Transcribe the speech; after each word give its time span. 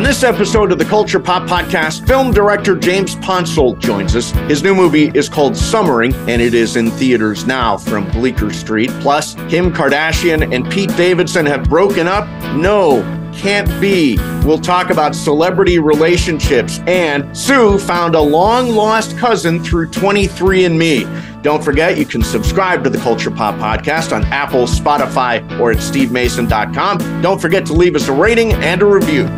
On 0.00 0.04
this 0.04 0.22
episode 0.22 0.72
of 0.72 0.78
the 0.78 0.84
Culture 0.86 1.20
Pop 1.20 1.46
Podcast, 1.46 2.06
film 2.06 2.32
director 2.32 2.74
James 2.74 3.16
Ponsoldt 3.16 3.80
joins 3.80 4.16
us. 4.16 4.30
His 4.48 4.62
new 4.62 4.74
movie 4.74 5.08
is 5.12 5.28
called 5.28 5.54
Summering, 5.54 6.14
and 6.26 6.40
it 6.40 6.54
is 6.54 6.76
in 6.76 6.90
theaters 6.92 7.46
now 7.46 7.76
from 7.76 8.08
Bleecker 8.08 8.50
Street. 8.50 8.88
Plus, 9.00 9.34
Kim 9.50 9.70
Kardashian 9.70 10.54
and 10.54 10.68
Pete 10.72 10.96
Davidson 10.96 11.44
have 11.44 11.68
broken 11.68 12.08
up. 12.08 12.26
No, 12.56 13.02
can't 13.34 13.68
be. 13.78 14.16
We'll 14.42 14.58
talk 14.58 14.88
about 14.88 15.14
celebrity 15.14 15.78
relationships, 15.78 16.78
and 16.86 17.36
Sue 17.36 17.78
found 17.78 18.14
a 18.14 18.22
long 18.22 18.70
lost 18.70 19.18
cousin 19.18 19.62
through 19.62 19.88
23andMe. 19.90 21.42
Don't 21.42 21.62
forget, 21.62 21.98
you 21.98 22.06
can 22.06 22.22
subscribe 22.22 22.82
to 22.84 22.88
the 22.88 22.98
Culture 22.98 23.30
Pop 23.30 23.56
Podcast 23.56 24.16
on 24.16 24.24
Apple, 24.32 24.64
Spotify, 24.64 25.60
or 25.60 25.72
at 25.72 25.76
stevemason.com. 25.76 27.20
Don't 27.20 27.38
forget 27.38 27.66
to 27.66 27.74
leave 27.74 27.94
us 27.94 28.08
a 28.08 28.12
rating 28.14 28.54
and 28.54 28.80
a 28.80 28.86
review. 28.86 29.28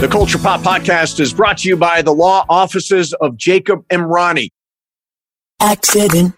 The 0.00 0.06
Culture 0.06 0.38
Pop 0.38 0.60
Podcast 0.60 1.18
is 1.18 1.34
brought 1.34 1.58
to 1.58 1.68
you 1.68 1.76
by 1.76 2.02
the 2.02 2.12
law 2.12 2.44
offices 2.48 3.12
of 3.14 3.36
Jacob 3.36 3.84
Emrani. 3.88 4.50
Accident 5.60 6.37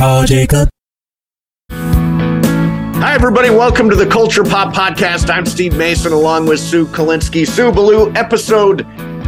Call 0.01 0.25
Jacob. 0.25 0.67
Hi, 1.69 3.13
everybody. 3.13 3.51
Welcome 3.51 3.87
to 3.91 3.95
the 3.95 4.07
Culture 4.07 4.43
Pop 4.43 4.73
Podcast. 4.73 5.29
I'm 5.29 5.45
Steve 5.45 5.77
Mason 5.77 6.11
along 6.11 6.47
with 6.47 6.59
Sue 6.59 6.87
Kalinsky. 6.87 7.47
Sue 7.47 7.71
Ballou, 7.71 8.11
episode 8.13 8.79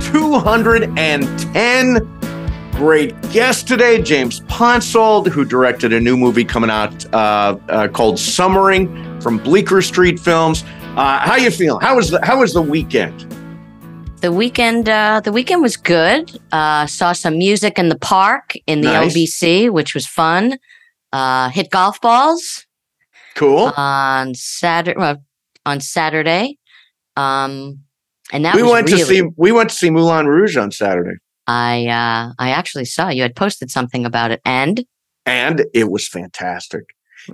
210. 0.02 2.72
Great 2.72 3.22
guest 3.32 3.68
today, 3.68 4.02
James 4.02 4.40
Ponsoldt, 4.40 5.28
who 5.28 5.46
directed 5.46 5.94
a 5.94 6.00
new 6.00 6.18
movie 6.18 6.44
coming 6.44 6.72
out 6.72 7.06
uh, 7.14 7.56
uh, 7.70 7.88
called 7.90 8.18
Summering 8.18 9.22
from 9.22 9.38
Bleecker 9.38 9.84
Street 9.84 10.20
Films. 10.20 10.64
Uh, 10.98 11.20
how 11.20 11.36
you 11.36 11.52
feeling? 11.52 11.82
How 11.82 11.98
was 11.98 12.10
the 12.10 12.20
How 12.26 12.40
was 12.40 12.52
the 12.52 12.64
weekend? 12.64 13.32
The 14.24 14.32
weekend, 14.32 14.88
uh, 14.88 15.20
the 15.22 15.34
weekend 15.34 15.62
was 15.62 15.76
good. 15.76 16.40
Uh, 16.54 16.86
saw 16.88 17.12
some 17.12 17.38
music 17.38 17.78
in 17.78 17.90
the 17.90 17.98
park 18.00 18.54
in 18.68 18.80
the 18.80 18.88
Nice. 18.88 19.14
LBC, 19.14 19.70
which 19.70 19.94
was 19.94 20.08
fun. 20.08 20.58
Uh, 21.12 21.50
hit 21.50 21.70
golf 21.70 22.00
balls 22.00 22.66
Cool. 23.36 23.74
on 23.76 24.34
Saturday. 24.34 24.98
Well, 24.98 25.22
on 25.66 25.82
Saturday, 25.82 26.58
um, 27.18 27.80
and 28.32 28.46
that 28.46 28.56
we 28.56 28.64
was 28.64 28.72
went 28.72 28.88
really, 28.88 29.00
to 29.02 29.06
see 29.06 29.22
we 29.36 29.52
went 29.52 29.72
to 29.72 29.76
see 29.76 29.90
Moulin 29.90 30.28
Rouge 30.28 30.56
on 30.56 30.72
Saturday, 30.72 31.18
I 31.46 31.88
uh, 31.88 32.32
I 32.40 32.52
actually 32.52 32.86
saw 32.86 33.10
you 33.10 33.24
had 33.24 33.36
posted 33.36 33.72
something 33.72 34.06
about 34.06 34.32
it, 34.32 34.40
and 34.46 34.86
and 35.26 35.66
it 35.74 35.92
was 35.92 36.08
fantastic. 36.08 36.84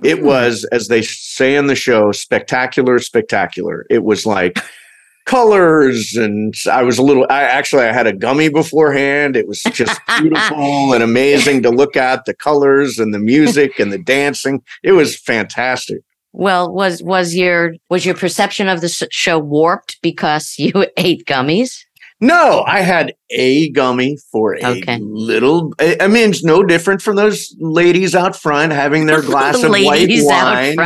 It 0.02 0.18
Mm. 0.18 0.22
was, 0.24 0.64
as 0.72 0.88
they 0.88 1.02
say 1.02 1.54
in 1.54 1.68
the 1.68 1.76
show, 1.76 2.10
spectacular, 2.10 2.98
spectacular. 2.98 3.86
It 3.90 4.02
was 4.02 4.26
like 4.26 4.58
colors, 5.26 6.14
and 6.16 6.54
I 6.70 6.82
was 6.82 6.98
a 6.98 7.02
little. 7.02 7.26
I 7.30 7.42
actually 7.42 7.84
I 7.84 7.92
had 7.92 8.06
a 8.06 8.12
gummy 8.12 8.48
beforehand. 8.48 9.36
It 9.36 9.46
was 9.48 9.62
just 9.72 10.00
beautiful 10.20 10.92
and 10.94 11.02
amazing 11.02 11.62
to 11.62 11.70
look 11.70 11.96
at 11.96 12.24
the 12.24 12.34
colors 12.34 12.98
and 12.98 13.14
the 13.14 13.18
music 13.18 13.78
and 13.78 13.92
the 13.92 13.98
dancing. 13.98 14.62
It 14.82 14.92
was 14.92 15.16
fantastic. 15.18 15.98
well, 16.32 16.72
was 16.72 17.02
was 17.02 17.34
your 17.34 17.74
was 17.88 18.04
your 18.06 18.14
perception 18.14 18.68
of 18.68 18.80
the 18.80 18.88
show 19.10 19.38
warped 19.38 19.98
because 20.02 20.54
you 20.58 20.86
ate 20.96 21.24
gummies? 21.26 21.78
No, 22.22 22.64
I 22.66 22.80
had 22.80 23.14
a 23.30 23.70
gummy 23.70 24.18
for 24.30 24.52
a 24.54 24.62
Okay. 24.62 24.98
little. 25.00 25.72
I 25.80 26.06
mean, 26.06 26.28
it's 26.30 26.44
no 26.44 26.62
different 26.62 27.00
from 27.00 27.16
those 27.16 27.56
ladies 27.58 28.14
out 28.14 28.36
front 28.36 28.72
having 28.72 29.06
their 29.06 29.22
glass 29.30 29.62
of 29.62 29.70
white 29.70 30.06
wine. 30.10 30.76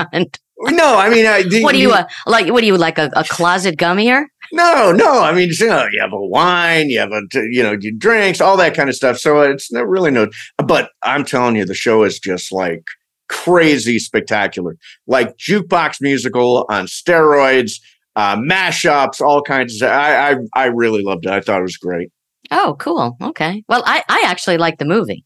No, 0.71 0.97
I 0.97 1.09
mean, 1.11 1.27
I, 1.27 1.45
What 1.63 1.75
are 1.75 1.79
you 1.79 1.93
uh, 1.93 2.05
like? 2.27 2.51
What 2.53 2.63
are 2.63 2.67
you 2.67 2.77
like 2.77 2.99
a, 2.99 3.11
a 3.15 3.25
closet 3.25 3.77
gummier? 3.77 4.25
No, 4.53 4.93
no. 4.93 5.23
I 5.23 5.33
mean, 5.33 5.51
you 5.59 5.67
know, 5.67 5.87
you 5.91 6.01
have 6.01 6.13
a 6.13 6.21
wine, 6.27 6.91
you 6.91 6.99
have 7.01 7.13
a, 7.13 7.23
you 7.51 7.63
know, 7.63 7.77
you 7.79 7.97
drinks, 7.97 8.41
all 8.41 8.57
that 8.57 8.75
kind 8.75 8.89
of 8.89 8.95
stuff. 8.95 9.19
So 9.19 9.41
it's 9.43 9.73
not 9.73 9.89
really 9.89 10.11
no. 10.11 10.29
But 10.59 10.91
I'm 11.03 11.25
telling 11.25 11.57
you, 11.57 11.65
the 11.65 11.75
show 11.75 12.05
is 12.05 12.19
just 12.19 12.53
like 12.53 12.85
crazy 13.29 13.99
spectacular, 13.99 14.77
like 15.07 15.37
jukebox 15.37 15.97
musical 16.01 16.67
on 16.69 16.87
steroids, 16.87 17.81
uh, 18.17 18.37
mashups, 18.37 19.21
all 19.21 19.43
kinds 19.43 19.83
of. 19.83 19.89
I, 19.91 20.33
I, 20.33 20.37
I 20.55 20.65
really 20.67 21.03
loved 21.03 21.27
it. 21.27 21.33
I 21.33 21.41
thought 21.41 21.61
it 21.61 21.65
was 21.65 21.77
great. 21.77 22.11
Oh, 22.51 22.77
cool. 22.79 23.17
Okay. 23.23 23.65
Well, 23.69 23.83
I 23.87 24.05
I 24.09 24.23
actually 24.27 24.59
like 24.59 24.79
the 24.79 24.85
movie. 24.85 25.25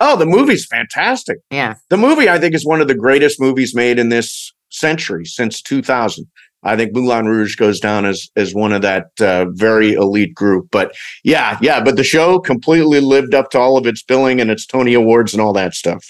Oh, 0.00 0.16
the 0.16 0.26
movie's 0.26 0.66
fantastic. 0.66 1.38
Yeah. 1.50 1.74
The 1.88 1.96
movie, 1.96 2.28
I 2.28 2.38
think, 2.38 2.54
is 2.54 2.66
one 2.66 2.80
of 2.80 2.88
the 2.88 2.94
greatest 2.94 3.40
movies 3.40 3.74
made 3.74 3.98
in 3.98 4.10
this 4.10 4.52
century 4.70 5.24
since 5.24 5.62
2000. 5.62 6.26
I 6.62 6.74
think 6.76 6.92
Moulin 6.94 7.26
Rouge 7.26 7.54
goes 7.54 7.78
down 7.78 8.04
as 8.06 8.28
as 8.34 8.52
one 8.54 8.72
of 8.72 8.82
that 8.82 9.06
uh, 9.20 9.46
very 9.50 9.92
elite 9.92 10.34
group. 10.34 10.68
But 10.72 10.94
yeah, 11.22 11.58
yeah. 11.62 11.82
But 11.82 11.96
the 11.96 12.02
show 12.02 12.40
completely 12.40 12.98
lived 13.00 13.34
up 13.34 13.50
to 13.50 13.58
all 13.58 13.76
of 13.76 13.86
its 13.86 14.02
billing 14.02 14.40
and 14.40 14.50
its 14.50 14.66
Tony 14.66 14.94
Awards 14.94 15.32
and 15.32 15.40
all 15.40 15.52
that 15.52 15.74
stuff. 15.74 16.04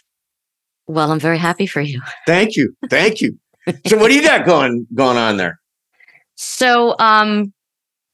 Well, 0.87 1.11
I'm 1.13 1.21
very 1.21 1.39
happy 1.39 1.67
for 1.67 1.81
you. 1.83 2.01
Thank 2.27 2.57
you, 2.57 2.73
thank 2.89 3.21
you. 3.21 3.37
So, 3.87 3.99
what 3.99 4.09
do 4.09 4.15
you 4.15 4.23
got 4.23 4.47
going 4.47 4.87
going 4.95 5.17
on 5.19 5.37
there? 5.37 5.59
So, 6.37 6.95
um, 7.01 7.53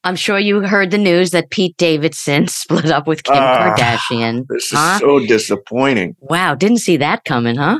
I'm 0.03 0.15
sure 0.15 0.39
you 0.39 0.61
heard 0.61 0.89
the 0.91 0.97
news 0.97 1.31
that 1.31 1.49
Pete 1.51 1.77
Davidson 1.77 2.47
split 2.49 2.87
up 2.91 3.07
with 3.07 3.23
Kim 3.23 3.35
Ah, 3.37 3.73
Kardashian. 3.77 4.45
This 4.49 4.65
is 4.65 4.71
Huh? 4.73 4.99
so 4.99 5.19
disappointing. 5.19 6.15
Wow, 6.19 6.55
didn't 6.55 6.79
see 6.79 6.97
that 6.97 7.23
coming, 7.25 7.55
huh? 7.55 7.79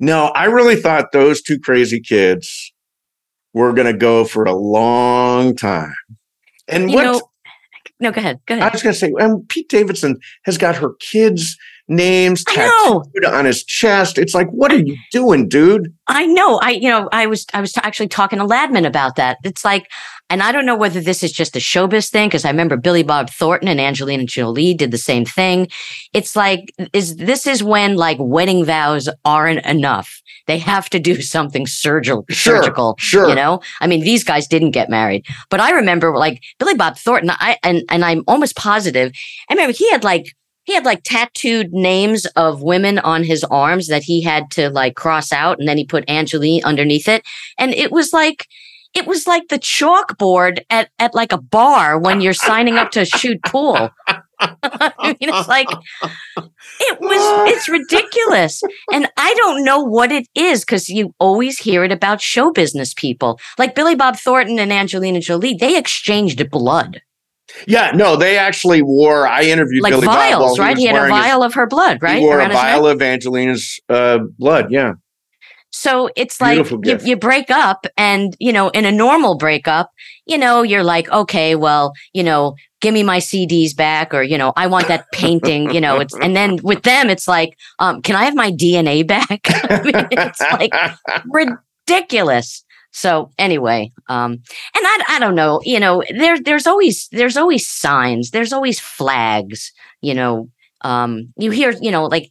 No, 0.00 0.26
I 0.26 0.44
really 0.44 0.76
thought 0.76 1.12
those 1.12 1.40
two 1.42 1.58
crazy 1.58 2.00
kids 2.00 2.72
were 3.52 3.72
going 3.72 3.92
to 3.92 3.98
go 3.98 4.24
for 4.24 4.44
a 4.44 4.54
long 4.54 5.54
time. 5.54 5.94
And 6.68 6.90
You 6.90 6.96
what 6.96 7.04
know, 7.04 7.20
no, 8.00 8.10
go 8.10 8.20
ahead. 8.20 8.40
Go 8.46 8.54
ahead. 8.54 8.68
I 8.68 8.72
was 8.72 8.82
going 8.82 8.92
to 8.92 8.98
say, 8.98 9.12
and 9.18 9.48
Pete 9.48 9.68
Davidson 9.68 10.18
has 10.44 10.58
got 10.58 10.76
her 10.76 10.94
kids' 11.00 11.56
names 11.88 12.44
tattooed 12.44 13.24
on 13.26 13.44
his 13.44 13.62
chest. 13.64 14.18
It's 14.18 14.34
like, 14.34 14.48
what 14.50 14.72
are 14.72 14.78
you 14.78 14.96
doing, 15.10 15.48
dude? 15.48 15.94
I 16.06 16.26
know. 16.26 16.58
I, 16.62 16.70
you 16.70 16.88
know, 16.88 17.08
I 17.12 17.26
was, 17.26 17.46
I 17.52 17.60
was 17.60 17.76
actually 17.78 18.08
talking 18.08 18.38
to 18.38 18.44
Ladman 18.46 18.86
about 18.86 19.16
that. 19.16 19.38
It's 19.44 19.64
like, 19.64 19.90
and 20.30 20.42
I 20.42 20.52
don't 20.52 20.64
know 20.64 20.76
whether 20.76 21.00
this 21.00 21.22
is 21.22 21.32
just 21.32 21.54
a 21.54 21.58
showbiz 21.58 22.10
thing 22.10 22.28
because 22.28 22.44
I 22.46 22.50
remember 22.50 22.76
Billy 22.78 23.02
Bob 23.02 23.28
Thornton 23.30 23.68
and 23.68 23.80
Angelina 23.80 24.24
Jolie 24.24 24.72
did 24.72 24.90
the 24.90 24.98
same 24.98 25.24
thing. 25.26 25.68
It's 26.14 26.34
like, 26.34 26.72
is 26.94 27.16
this 27.16 27.46
is 27.46 27.62
when 27.62 27.96
like 27.96 28.16
wedding 28.18 28.64
vows 28.64 29.08
aren't 29.26 29.64
enough? 29.66 30.22
They 30.46 30.58
have 30.58 30.88
to 30.90 30.98
do 30.98 31.20
something 31.22 31.66
surgical, 31.66 32.24
Sure, 32.30 32.56
surgical. 32.62 32.96
sure. 32.98 33.28
You 33.28 33.34
know, 33.34 33.60
I 33.80 33.86
mean, 33.86 34.00
these 34.00 34.24
guys 34.24 34.46
didn't 34.46 34.70
get 34.70 34.88
married, 34.88 35.26
but 35.50 35.60
I 35.60 35.72
remember 35.72 36.16
like 36.16 36.42
Billy 36.58 36.74
Bob 36.74 36.96
Thornton. 36.96 37.30
I 37.30 37.58
and 37.62 37.82
and 37.90 38.02
I'm 38.04 38.24
almost 38.26 38.56
positive. 38.56 39.12
I 39.50 39.54
remember 39.54 39.76
he 39.76 39.90
had 39.90 40.04
like 40.04 40.34
he 40.64 40.74
had 40.74 40.84
like 40.84 41.02
tattooed 41.04 41.72
names 41.72 42.26
of 42.36 42.62
women 42.62 42.98
on 42.98 43.24
his 43.24 43.44
arms 43.44 43.88
that 43.88 44.02
he 44.02 44.22
had 44.22 44.50
to 44.52 44.70
like 44.70 44.96
cross 44.96 45.32
out 45.32 45.58
and 45.58 45.68
then 45.68 45.78
he 45.78 45.84
put 45.84 46.08
Angeline 46.08 46.62
underneath 46.64 47.08
it 47.08 47.22
and 47.58 47.72
it 47.72 47.92
was 47.92 48.12
like 48.12 48.46
it 48.94 49.06
was 49.06 49.26
like 49.26 49.48
the 49.48 49.58
chalkboard 49.58 50.60
at, 50.70 50.88
at 50.98 51.14
like 51.14 51.32
a 51.32 51.40
bar 51.40 51.98
when 51.98 52.20
you're 52.20 52.32
signing 52.32 52.76
up 52.76 52.92
to 52.92 53.04
shoot 53.04 53.42
pool. 53.44 53.90
I 54.40 54.92
mean, 55.04 55.16
it's 55.20 55.48
like 55.48 55.68
it 55.68 57.00
was 57.00 57.52
it's 57.52 57.68
ridiculous. 57.68 58.62
And 58.92 59.08
I 59.16 59.34
don't 59.34 59.64
know 59.64 59.80
what 59.80 60.12
it 60.12 60.26
is 60.34 60.60
because 60.60 60.88
you 60.88 61.12
always 61.18 61.58
hear 61.58 61.82
it 61.84 61.92
about 61.92 62.20
show 62.20 62.52
business 62.52 62.94
people. 62.94 63.40
Like 63.58 63.74
Billy 63.74 63.94
Bob 63.94 64.16
Thornton 64.16 64.58
and 64.58 64.72
Angelina 64.72 65.20
Jolie, 65.20 65.54
they 65.54 65.76
exchanged 65.76 66.48
blood. 66.50 67.02
Yeah, 67.66 67.92
no, 67.94 68.16
they 68.16 68.36
actually 68.38 68.82
wore. 68.82 69.26
I 69.26 69.44
interviewed 69.44 69.82
Like 69.82 69.92
Billy 69.92 70.06
Bob 70.06 70.16
vials, 70.16 70.58
right? 70.58 70.70
was 70.70 70.78
He 70.78 70.86
had 70.86 70.96
a 70.96 70.98
wearing 70.98 71.14
his- 71.14 71.24
vial 71.24 71.42
of 71.42 71.54
her 71.54 71.66
blood, 71.66 71.98
right? 72.02 72.18
He 72.18 72.24
wore 72.24 72.36
a 72.36 72.38
around 72.40 72.52
vial 72.52 72.86
of 72.86 73.00
Angelina's 73.02 73.80
uh, 73.88 74.18
blood. 74.38 74.70
Yeah, 74.70 74.94
So 75.70 76.10
it's 76.16 76.40
like 76.40 76.68
you, 76.70 76.98
you 77.04 77.16
break 77.16 77.50
up, 77.50 77.86
and 77.96 78.36
you 78.40 78.52
know, 78.52 78.68
in 78.70 78.84
a 78.84 78.92
normal 78.92 79.36
breakup, 79.36 79.90
you 80.26 80.38
know, 80.38 80.62
you're 80.62 80.84
like, 80.84 81.08
okay, 81.10 81.54
well, 81.54 81.92
you 82.12 82.22
know, 82.22 82.54
give 82.80 82.92
me 82.94 83.02
my 83.02 83.18
CDs 83.18 83.74
back, 83.76 84.12
or 84.14 84.22
you 84.22 84.36
know, 84.38 84.52
I 84.56 84.66
want 84.66 84.88
that 84.88 85.06
painting, 85.12 85.72
you 85.74 85.80
know. 85.80 86.00
It's 86.00 86.14
and 86.14 86.34
then 86.34 86.58
with 86.62 86.82
them, 86.82 87.08
it's 87.10 87.28
like, 87.28 87.56
um, 87.78 88.02
can 88.02 88.16
I 88.16 88.24
have 88.24 88.34
my 88.34 88.50
DNA 88.50 89.06
back? 89.06 89.40
I 89.70 89.82
mean, 89.82 90.06
it's 90.10 90.40
like 90.40 90.72
ridiculous. 91.88 92.63
So 92.96 93.32
anyway, 93.38 93.92
um, 94.08 94.32
and 94.32 94.42
I, 94.74 95.04
I 95.08 95.18
don't 95.18 95.34
know, 95.34 95.60
you 95.64 95.80
know, 95.80 96.04
there, 96.16 96.40
there's 96.40 96.64
always, 96.64 97.08
there's 97.10 97.36
always 97.36 97.68
signs, 97.68 98.30
there's 98.30 98.52
always 98.52 98.78
flags, 98.78 99.72
you 100.00 100.14
know, 100.14 100.48
um, 100.82 101.32
you 101.36 101.50
hear, 101.50 101.74
you 101.80 101.90
know, 101.90 102.04
like 102.04 102.30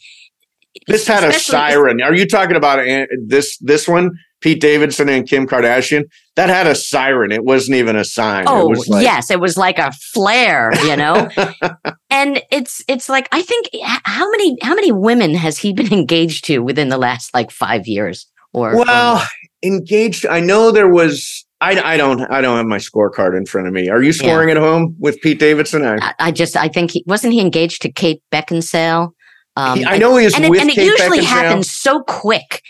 This 0.88 1.06
had 1.06 1.26
a 1.26 1.34
siren. 1.34 2.02
Are 2.02 2.16
you 2.16 2.26
talking 2.26 2.56
about 2.56 2.80
uh, 2.80 3.08
this 3.28 3.58
this 3.58 3.90
one? 3.90 4.12
Pete 4.40 4.60
Davidson 4.60 5.08
and 5.08 5.28
Kim 5.28 5.48
Kardashian. 5.48 6.04
That 6.36 6.50
had 6.50 6.68
a 6.68 6.76
siren. 6.76 7.32
It 7.32 7.46
wasn't 7.46 7.78
even 7.78 7.96
a 7.96 8.04
sign. 8.04 8.46
Oh 8.48 8.68
it 8.68 8.70
was 8.70 8.90
like, 8.90 9.04
yes, 9.04 9.32
it 9.32 9.40
was 9.40 9.58
like 9.58 9.80
a 9.80 9.92
flare, 10.14 10.72
you 10.86 10.96
know. 10.96 11.30
and 12.10 12.42
it's 12.52 12.84
it's 12.88 13.10
like 13.10 13.28
I 13.32 13.42
think 13.42 13.68
how 14.04 14.30
many 14.32 14.58
how 14.62 14.76
many 14.76 14.92
women 14.92 15.34
has 15.34 15.58
he 15.58 15.74
been 15.74 15.92
engaged 16.00 16.46
to 16.46 16.60
within 16.60 16.90
the 16.90 16.98
last 16.98 17.34
like 17.34 17.52
five 17.52 17.88
years? 17.88 18.28
Or 18.54 18.78
Well? 18.78 19.26
Engaged. 19.64 20.26
I 20.26 20.40
know 20.40 20.72
there 20.72 20.90
was. 20.90 21.46
I, 21.62 21.80
I 21.94 21.98
don't. 21.98 22.22
I 22.30 22.42
don't 22.42 22.58
have 22.58 22.66
my 22.66 22.78
scorecard 22.78 23.38
in 23.38 23.46
front 23.46 23.68
of 23.68 23.74
me. 23.74 23.90
Are 23.90 24.04
you 24.04 24.12
scoring 24.12 24.50
at 24.50 24.58
home 24.58 24.96
with 25.00 25.22
Pete 25.22 25.40
Davidson? 25.40 25.86
I, 25.86 26.14
I, 26.20 26.32
just 26.32 26.58
I 26.58 26.68
think 26.68 26.92
he 26.92 27.04
wasn't 27.08 27.34
he 27.34 27.40
engaged 27.40 27.82
to 27.84 27.92
Kate 27.92 28.22
Beckinsale. 28.32 29.12
Um, 29.56 29.84
I 29.86 29.98
know 29.98 30.18
he 30.18 30.26
is 30.26 30.36
and 30.36 30.44
and 30.44 30.70
it 30.70 30.78
usually 30.78 31.24
happens 31.24 31.72
so 31.72 32.02
quick. 32.04 32.62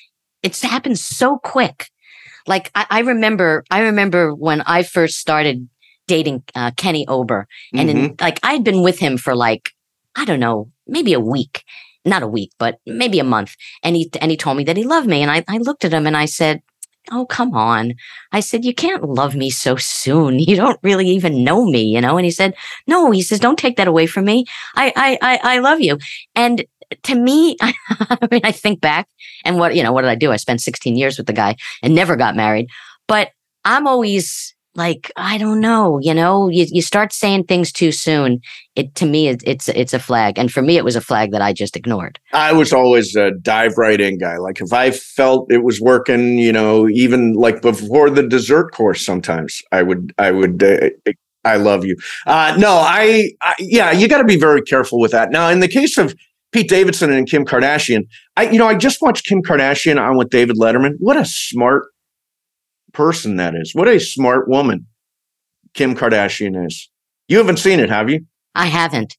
It's 0.44 0.62
happens 0.62 1.02
so 1.04 1.38
quick. 1.38 1.88
Like 2.46 2.70
I, 2.76 2.86
I 2.90 3.00
remember, 3.00 3.64
I 3.72 3.82
remember 3.82 4.36
when 4.36 4.62
I 4.62 4.84
first 4.84 5.16
started 5.18 5.68
dating 6.08 6.44
uh, 6.54 6.72
Kenny 6.76 7.08
Ober, 7.08 7.48
and 7.74 7.90
Mhm. 7.90 7.92
in, 8.10 8.16
like 8.20 8.40
I'd 8.44 8.64
been 8.64 8.84
with 8.84 9.00
him 9.00 9.18
for 9.18 9.34
like 9.36 9.72
I 10.16 10.26
don't 10.26 10.42
know, 10.42 10.70
maybe 10.86 11.14
a 11.14 11.20
week, 11.20 11.64
not 12.06 12.22
a 12.22 12.28
week, 12.28 12.52
but 12.60 12.80
maybe 12.86 13.18
a 13.20 13.24
month. 13.24 13.56
And 13.82 13.96
he 13.96 14.12
and 14.22 14.30
he 14.30 14.38
told 14.38 14.58
me 14.58 14.66
that 14.66 14.78
he 14.78 14.84
loved 14.84 15.08
me, 15.08 15.22
and 15.24 15.32
I 15.32 15.44
I 15.48 15.58
looked 15.58 15.84
at 15.86 15.94
him 15.94 16.06
and 16.06 16.16
I 16.16 16.26
said. 16.26 16.62
Oh, 17.12 17.26
come 17.26 17.54
on. 17.54 17.96
I 18.32 18.40
said, 18.40 18.64
you 18.64 18.74
can't 18.74 19.04
love 19.04 19.36
me 19.36 19.50
so 19.50 19.76
soon. 19.76 20.40
You 20.54 20.56
don't 20.56 20.80
really 20.84 21.08
even 21.08 21.44
know 21.44 21.66
me, 21.66 21.82
you 21.84 22.00
know? 22.00 22.18
And 22.18 22.26
he 22.26 22.32
said, 22.32 22.54
no, 22.86 23.12
he 23.12 23.22
says, 23.22 23.40
don't 23.40 23.58
take 23.58 23.78
that 23.78 23.88
away 23.88 24.06
from 24.06 24.26
me. 24.26 24.46
I, 24.76 24.94
I, 24.96 25.18
I, 25.22 25.56
I 25.56 25.60
love 25.60 25.82
you. 25.82 25.98
And 26.36 26.66
to 27.04 27.16
me, 27.16 27.58
I 27.62 28.28
mean, 28.30 28.42
I 28.44 28.52
think 28.52 28.82
back 28.82 29.08
and 29.46 29.58
what, 29.58 29.76
you 29.76 29.82
know, 29.82 29.92
what 29.92 30.02
did 30.02 30.12
I 30.12 30.16
do? 30.16 30.32
I 30.32 30.36
spent 30.36 30.62
16 30.62 30.96
years 30.96 31.18
with 31.18 31.28
the 31.28 31.34
guy 31.34 31.56
and 31.82 31.96
never 31.96 32.16
got 32.16 32.36
married. 32.36 32.68
But 33.08 33.32
I'm 33.66 33.88
always 33.88 34.54
like, 34.76 35.12
I 35.16 35.38
don't 35.38 35.60
know, 35.60 36.00
you 36.02 36.14
know, 36.14 36.50
you, 36.50 36.66
you 36.70 36.82
start 36.82 37.14
saying 37.14 37.46
things 37.46 37.72
too 37.72 37.92
soon. 37.92 38.42
It 38.76 38.96
to 38.96 39.06
me, 39.06 39.28
it, 39.28 39.44
it's 39.46 39.70
it's 39.70 39.94
a 39.94 40.00
flag, 40.00 40.40
and 40.40 40.52
for 40.52 40.64
me, 40.64 40.78
it 40.78 40.84
was 40.84 40.96
a 40.96 41.02
flag 41.02 41.32
that 41.32 41.42
I 41.42 41.54
just 41.54 41.76
ignored. 41.76 42.20
I 42.34 42.54
was 42.54 42.74
always 42.74 43.16
a 43.16 43.32
dive 43.32 43.78
right 43.78 44.02
in 44.02 44.18
guy. 44.18 44.38
Like 44.38 44.62
if 44.62 44.74
I 44.74 44.90
felt 44.90 45.52
it 45.52 45.64
was 45.64 45.80
working, 45.80 46.40
you 46.40 46.52
know, 46.52 46.90
even 46.90 47.34
like 47.34 47.62
before 47.62 48.10
the 48.10 48.24
dessert 48.24 48.72
course, 48.72 49.06
sometimes 49.06 49.62
I 49.72 49.84
would, 49.84 50.14
I 50.18 50.32
would, 50.32 50.64
uh, 50.64 50.90
I 51.46 51.58
love 51.58 51.86
you. 51.86 51.96
Uh, 52.26 52.56
no, 52.58 52.78
I, 52.78 53.30
I 53.42 53.54
yeah, 53.60 53.92
you 53.92 54.08
got 54.08 54.20
to 54.20 54.24
be 54.24 54.40
very 54.40 54.62
careful 54.62 55.00
with 55.00 55.12
that. 55.12 55.30
Now, 55.30 55.50
in 55.50 55.60
the 55.60 55.68
case 55.68 55.98
of 55.98 56.16
Pete 56.52 56.70
Davidson 56.70 57.12
and 57.12 57.30
Kim 57.30 57.46
Kardashian, 57.46 58.08
I, 58.38 58.50
you 58.50 58.58
know, 58.58 58.68
I 58.68 58.76
just 58.76 59.02
watched 59.02 59.26
Kim 59.26 59.44
Kardashian 59.44 60.02
on 60.02 60.18
with 60.18 60.30
David 60.30 60.56
Letterman. 60.58 60.96
What 61.00 61.18
a 61.18 61.26
smart 61.26 61.84
person 62.94 63.38
that 63.38 63.56
is. 63.56 63.72
What 63.74 63.88
a 63.88 64.00
smart 64.00 64.48
woman 64.48 64.88
Kim 65.74 65.96
Kardashian 65.96 66.66
is. 66.66 66.90
You 67.28 67.38
haven't 67.38 67.58
seen 67.58 67.80
it, 67.80 67.90
have 67.90 68.10
you? 68.10 68.22
I 68.56 68.68
haven't. 68.68 69.16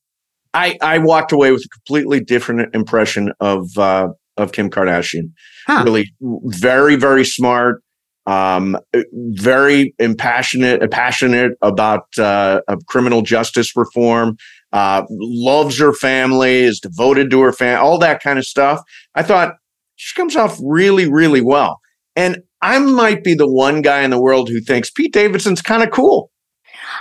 I, 0.52 0.78
I 0.80 0.98
walked 0.98 1.32
away 1.32 1.50
with 1.50 1.64
a 1.64 1.68
completely 1.68 2.20
different 2.20 2.74
impression 2.74 3.32
of 3.40 3.76
uh, 3.76 4.08
of 4.36 4.52
Kim 4.52 4.70
Kardashian. 4.70 5.32
Huh. 5.66 5.82
Really, 5.84 6.12
very 6.20 6.96
very 6.96 7.24
smart, 7.24 7.82
um, 8.26 8.76
very 9.02 9.94
impassionate, 9.98 10.88
passionate 10.90 11.52
about 11.60 12.06
uh, 12.18 12.60
of 12.68 12.86
criminal 12.86 13.22
justice 13.22 13.76
reform. 13.76 14.36
Uh, 14.72 15.04
loves 15.08 15.78
her 15.78 15.92
family, 15.92 16.62
is 16.62 16.80
devoted 16.80 17.30
to 17.30 17.40
her 17.40 17.52
family, 17.52 17.76
all 17.76 17.96
that 17.98 18.20
kind 18.20 18.40
of 18.40 18.44
stuff. 18.44 18.80
I 19.14 19.22
thought 19.22 19.54
she 19.96 20.14
comes 20.16 20.36
off 20.36 20.58
really 20.62 21.10
really 21.10 21.40
well, 21.40 21.80
and 22.14 22.38
I 22.64 22.78
might 22.78 23.22
be 23.22 23.34
the 23.34 23.46
one 23.50 23.82
guy 23.82 24.02
in 24.02 24.11
the 24.11 24.20
world 24.20 24.49
who 24.49 24.61
thinks 24.61 24.90
Pete 24.90 25.12
Davidson's 25.12 25.61
kind 25.61 25.82
of 25.82 25.90
cool. 25.90 26.31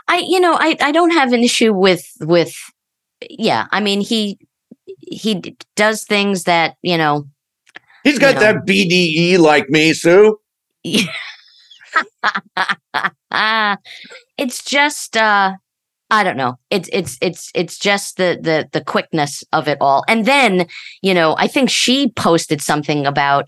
I, 0.07 0.17
you 0.27 0.39
know, 0.39 0.53
I, 0.59 0.75
I 0.81 0.91
don't 0.91 1.11
have 1.11 1.31
an 1.33 1.41
issue 1.43 1.73
with 1.73 2.05
with. 2.19 2.53
Yeah, 3.29 3.67
I 3.71 3.79
mean, 3.79 4.01
he 4.01 4.37
he 4.99 5.55
does 5.75 6.03
things 6.03 6.43
that 6.43 6.75
you 6.81 6.97
know. 6.97 7.25
He's 8.03 8.19
got 8.19 8.33
Yeah. 8.35 8.53
that 8.53 8.65
BDE 8.67 9.39
like 9.39 9.69
me, 9.69 9.93
Sue. 9.93 10.37
it's 14.37 14.63
just 14.65 15.15
uh 15.17 15.53
I 16.09 16.23
don't 16.23 16.37
know. 16.37 16.57
It's 16.69 16.89
it's 16.93 17.17
it's 17.21 17.49
it's 17.55 17.79
just 17.79 18.17
the 18.17 18.37
the 18.39 18.69
the 18.71 18.83
quickness 18.83 19.43
of 19.51 19.67
it 19.67 19.77
all. 19.81 20.03
And 20.07 20.25
then, 20.25 20.67
you 21.01 21.13
know, 21.13 21.35
I 21.39 21.47
think 21.47 21.69
she 21.71 22.11
posted 22.11 22.61
something 22.61 23.07
about, 23.07 23.45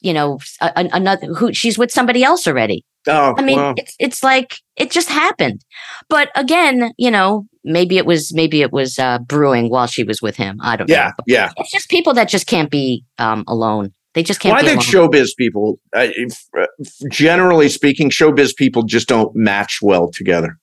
you 0.00 0.12
know, 0.12 0.38
a, 0.60 0.72
a- 0.76 0.90
another 0.92 1.26
who 1.34 1.52
she's 1.52 1.78
with 1.78 1.90
somebody 1.90 2.22
else 2.24 2.46
already. 2.46 2.84
Oh, 3.08 3.34
I 3.38 3.42
mean, 3.42 3.56
well. 3.58 3.74
it's 3.76 3.94
it's 3.98 4.22
like 4.22 4.56
it 4.76 4.90
just 4.90 5.08
happened. 5.08 5.64
But 6.08 6.30
again, 6.34 6.92
you 6.98 7.10
know, 7.10 7.46
maybe 7.62 7.98
it 7.98 8.06
was 8.06 8.34
maybe 8.34 8.62
it 8.62 8.72
was 8.72 8.98
uh 8.98 9.18
brewing 9.20 9.70
while 9.70 9.86
she 9.86 10.02
was 10.02 10.20
with 10.20 10.36
him. 10.36 10.58
I 10.62 10.76
don't 10.76 10.88
yeah, 10.90 11.12
know. 11.18 11.24
yeah. 11.26 11.52
It's 11.56 11.70
just 11.70 11.88
people 11.88 12.14
that 12.14 12.28
just 12.28 12.46
can't 12.46 12.70
be 12.70 13.04
um 13.18 13.44
alone. 13.46 13.92
They 14.14 14.22
just 14.22 14.40
can't 14.40 14.54
Well, 14.54 14.64
I 14.64 14.66
think 14.66 14.92
alone. 14.92 15.10
showbiz 15.10 15.36
people, 15.36 15.78
uh, 15.94 16.08
if, 16.16 16.42
uh, 16.58 16.66
generally 17.10 17.68
speaking, 17.68 18.08
showbiz 18.10 18.56
people 18.56 18.82
just 18.82 19.08
don't 19.08 19.36
match 19.36 19.80
well 19.82 20.10
together. 20.10 20.58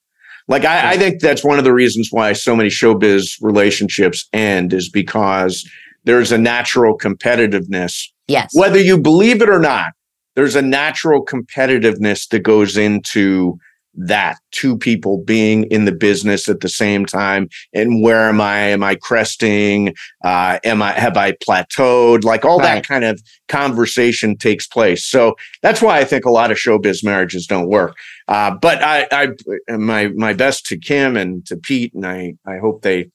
Like 0.48 0.64
I, 0.64 0.92
I 0.92 0.96
think 0.98 1.20
that's 1.20 1.44
one 1.44 1.58
of 1.58 1.64
the 1.64 1.72
reasons 1.72 2.08
why 2.10 2.32
so 2.34 2.54
many 2.54 2.68
showbiz 2.68 3.36
relationships 3.40 4.28
end 4.32 4.74
is 4.74 4.90
because 4.90 5.66
there's 6.04 6.32
a 6.32 6.36
natural 6.36 6.98
competitiveness, 6.98 8.08
yes. 8.28 8.50
whether 8.54 8.80
you 8.80 8.98
believe 9.00 9.42
it 9.42 9.48
or 9.48 9.60
not. 9.60 9.92
There's 10.36 10.56
a 10.56 10.62
natural 10.62 11.24
competitiveness 11.24 12.28
that 12.30 12.40
goes 12.40 12.76
into 12.76 13.56
that 13.96 14.38
two 14.50 14.76
people 14.76 15.22
being 15.22 15.62
in 15.70 15.84
the 15.84 15.92
business 15.92 16.48
at 16.48 16.58
the 16.58 16.68
same 16.68 17.06
time 17.06 17.48
and 17.72 18.02
where 18.02 18.28
am 18.28 18.40
i 18.40 18.58
am 18.58 18.82
i 18.82 18.96
cresting 18.96 19.94
uh 20.24 20.58
am 20.64 20.82
i 20.82 20.90
have 20.90 21.16
i 21.16 21.30
plateaued 21.30 22.24
like 22.24 22.44
all 22.44 22.58
Right. 22.58 22.74
that 22.74 22.86
kind 22.88 23.04
of 23.04 23.22
conversation 23.46 24.36
takes 24.36 24.66
place 24.66 25.04
so 25.06 25.36
that's 25.62 25.80
why 25.80 25.98
i 26.00 26.04
think 26.04 26.24
a 26.24 26.30
lot 26.32 26.50
of 26.50 26.56
showbiz 26.58 27.04
marriages 27.04 27.46
don't 27.46 27.68
work 27.68 27.96
uh 28.26 28.50
but 28.60 28.82
i 28.82 29.06
i 29.12 29.28
my 29.76 30.08
my 30.08 30.32
best 30.32 30.66
to 30.66 30.76
kim 30.76 31.16
and 31.16 31.46
to 31.46 31.56
pete 31.56 31.94
and 31.94 32.04
i 32.04 32.34
i 32.48 32.58
hope 32.58 32.82
they 32.82 33.08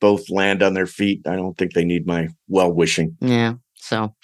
both 0.00 0.30
land 0.30 0.62
on 0.62 0.74
their 0.74 0.86
feet 0.86 1.20
i 1.26 1.34
don't 1.34 1.58
think 1.58 1.72
they 1.72 1.84
need 1.84 2.06
my 2.06 2.28
well 2.46 2.72
wishing 2.72 3.16
Yeah. 3.20 3.54
So 3.80 4.14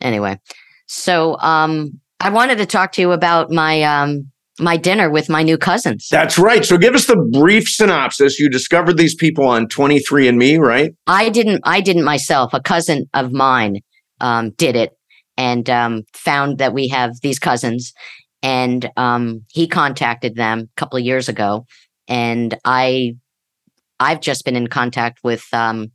anyway, 0.00 0.38
so 0.86 1.38
um 1.40 2.00
I 2.20 2.30
wanted 2.30 2.58
to 2.58 2.66
talk 2.66 2.92
to 2.92 3.00
you 3.00 3.12
about 3.12 3.50
my 3.50 3.82
um 3.82 4.30
my 4.60 4.76
dinner 4.76 5.08
with 5.08 5.28
my 5.28 5.42
new 5.44 5.56
cousins. 5.56 6.08
that's 6.10 6.36
right 6.36 6.64
so 6.64 6.76
give 6.76 6.94
us 6.96 7.06
the 7.06 7.16
brief 7.32 7.68
synopsis 7.68 8.40
you 8.40 8.48
discovered 8.50 8.96
these 8.96 9.14
people 9.14 9.46
on 9.46 9.68
23andme 9.68 10.58
right 10.58 10.90
I 11.06 11.28
didn't 11.28 11.60
I 11.64 11.80
didn't 11.80 12.02
myself. 12.04 12.52
A 12.52 12.60
cousin 12.60 13.06
of 13.14 13.32
mine 13.32 13.80
um 14.20 14.50
did 14.58 14.74
it 14.74 14.90
and 15.36 15.70
um 15.70 16.02
found 16.12 16.58
that 16.58 16.74
we 16.74 16.88
have 16.88 17.12
these 17.22 17.38
cousins 17.38 17.92
and 18.42 18.90
um 18.96 19.44
he 19.48 19.68
contacted 19.68 20.34
them 20.34 20.68
a 20.76 20.80
couple 20.80 20.98
of 20.98 21.04
years 21.04 21.28
ago 21.28 21.64
and 22.08 22.58
I 22.64 23.14
I've 24.00 24.20
just 24.20 24.44
been 24.44 24.56
in 24.56 24.66
contact 24.66 25.20
with 25.22 25.44
um 25.52 25.92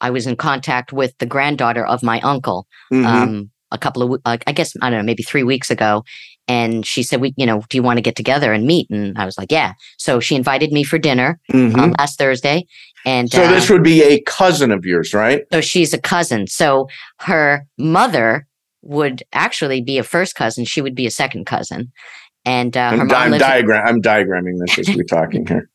I 0.00 0.10
was 0.10 0.26
in 0.26 0.36
contact 0.36 0.92
with 0.92 1.16
the 1.18 1.26
granddaughter 1.26 1.84
of 1.86 2.02
my 2.02 2.20
uncle 2.20 2.66
Mhm. 2.92 3.04
um, 3.06 3.50
a 3.72 3.78
couple 3.78 4.02
of, 4.02 4.20
uh, 4.24 4.36
I 4.46 4.52
guess, 4.52 4.74
I 4.82 4.90
don't 4.90 4.98
know, 5.00 5.04
maybe 5.04 5.22
three 5.22 5.44
weeks 5.44 5.70
ago. 5.70 6.02
And 6.48 6.84
she 6.84 7.04
said, 7.04 7.20
we, 7.20 7.32
you 7.36 7.46
know, 7.46 7.62
do 7.68 7.76
you 7.76 7.82
want 7.84 7.98
to 7.98 8.02
get 8.02 8.16
together 8.16 8.52
and 8.52 8.66
meet? 8.66 8.88
And 8.90 9.16
I 9.16 9.24
was 9.24 9.38
like, 9.38 9.52
yeah. 9.52 9.74
So 9.98 10.18
she 10.18 10.34
invited 10.34 10.72
me 10.72 10.82
for 10.82 10.98
dinner 10.98 11.38
Mhm. 11.52 11.78
um, 11.78 11.94
last 11.98 12.18
Thursday. 12.18 12.66
And 13.06 13.30
So 13.30 13.44
uh, 13.44 13.50
this 13.50 13.70
would 13.70 13.84
be 13.84 14.02
a 14.02 14.20
cousin 14.22 14.72
of 14.72 14.84
yours, 14.84 15.14
right? 15.14 15.42
so 15.52 15.60
she's 15.60 15.94
a 15.94 16.00
cousin. 16.00 16.48
So 16.48 16.88
her 17.20 17.64
mother 17.78 18.46
would 18.82 19.22
actually 19.32 19.80
be 19.82 19.98
a 19.98 20.02
first 20.02 20.34
cousin. 20.34 20.64
She 20.64 20.80
would 20.80 20.94
be 20.96 21.06
a 21.06 21.10
second 21.10 21.44
cousin. 21.46 21.92
And 22.44 22.76
uh, 22.76 22.90
her 22.90 23.00
I'm, 23.02 23.06
mom 23.06 23.16
I'm 23.16 23.30
lives. 23.32 23.44
in- 23.60 23.70
I'm 23.70 24.02
diagramming 24.02 24.58
this 24.66 24.78
as 24.80 24.96
we're 24.96 25.04
talking 25.04 25.46
here. 25.46 25.68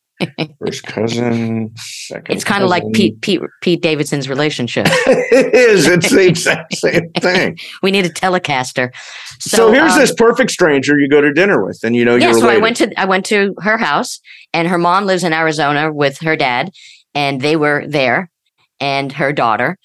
First 0.59 0.83
cousin, 0.83 1.73
second. 1.75 2.33
it's 2.33 2.43
kind 2.43 2.63
of 2.63 2.69
like. 2.69 2.83
Pete, 2.93 3.19
Pete 3.21 3.41
Pete 3.61 3.81
Davidson's 3.81 4.29
relationship. 4.29 4.87
it 4.89 5.53
is. 5.53 5.87
It's 5.87 6.09
the 6.09 6.25
exact 6.25 6.75
same 6.75 7.11
thing. 7.19 7.57
we 7.83 7.91
need 7.91 8.05
a 8.05 8.09
telecaster. 8.09 8.95
So, 9.39 9.71
here's 9.71 9.91
um, 9.91 9.99
this 9.99 10.13
perfect 10.13 10.51
stranger 10.51 10.97
you 10.97 11.09
go 11.09 11.19
to 11.19 11.33
dinner 11.33 11.65
with, 11.65 11.79
and 11.83 11.95
you 11.95 12.05
know 12.05 12.15
yeah, 12.15 12.31
you're 12.31 12.39
so 12.39 12.47
I 12.47 12.57
went 12.57 12.77
to 12.77 12.97
I 12.99 13.05
went 13.05 13.25
to 13.27 13.53
her 13.59 13.77
house, 13.77 14.21
and 14.53 14.67
her 14.69 14.77
mom 14.77 15.05
lives 15.05 15.23
in 15.25 15.33
Arizona 15.33 15.91
with 15.91 16.19
her 16.19 16.37
dad, 16.37 16.71
and 17.13 17.41
they 17.41 17.57
were 17.57 17.85
there, 17.85 18.31
and 18.79 19.11
her 19.11 19.33
daughter, 19.33 19.77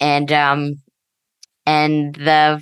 and 0.00 0.32
um, 0.32 0.82
and 1.64 2.14
the 2.16 2.60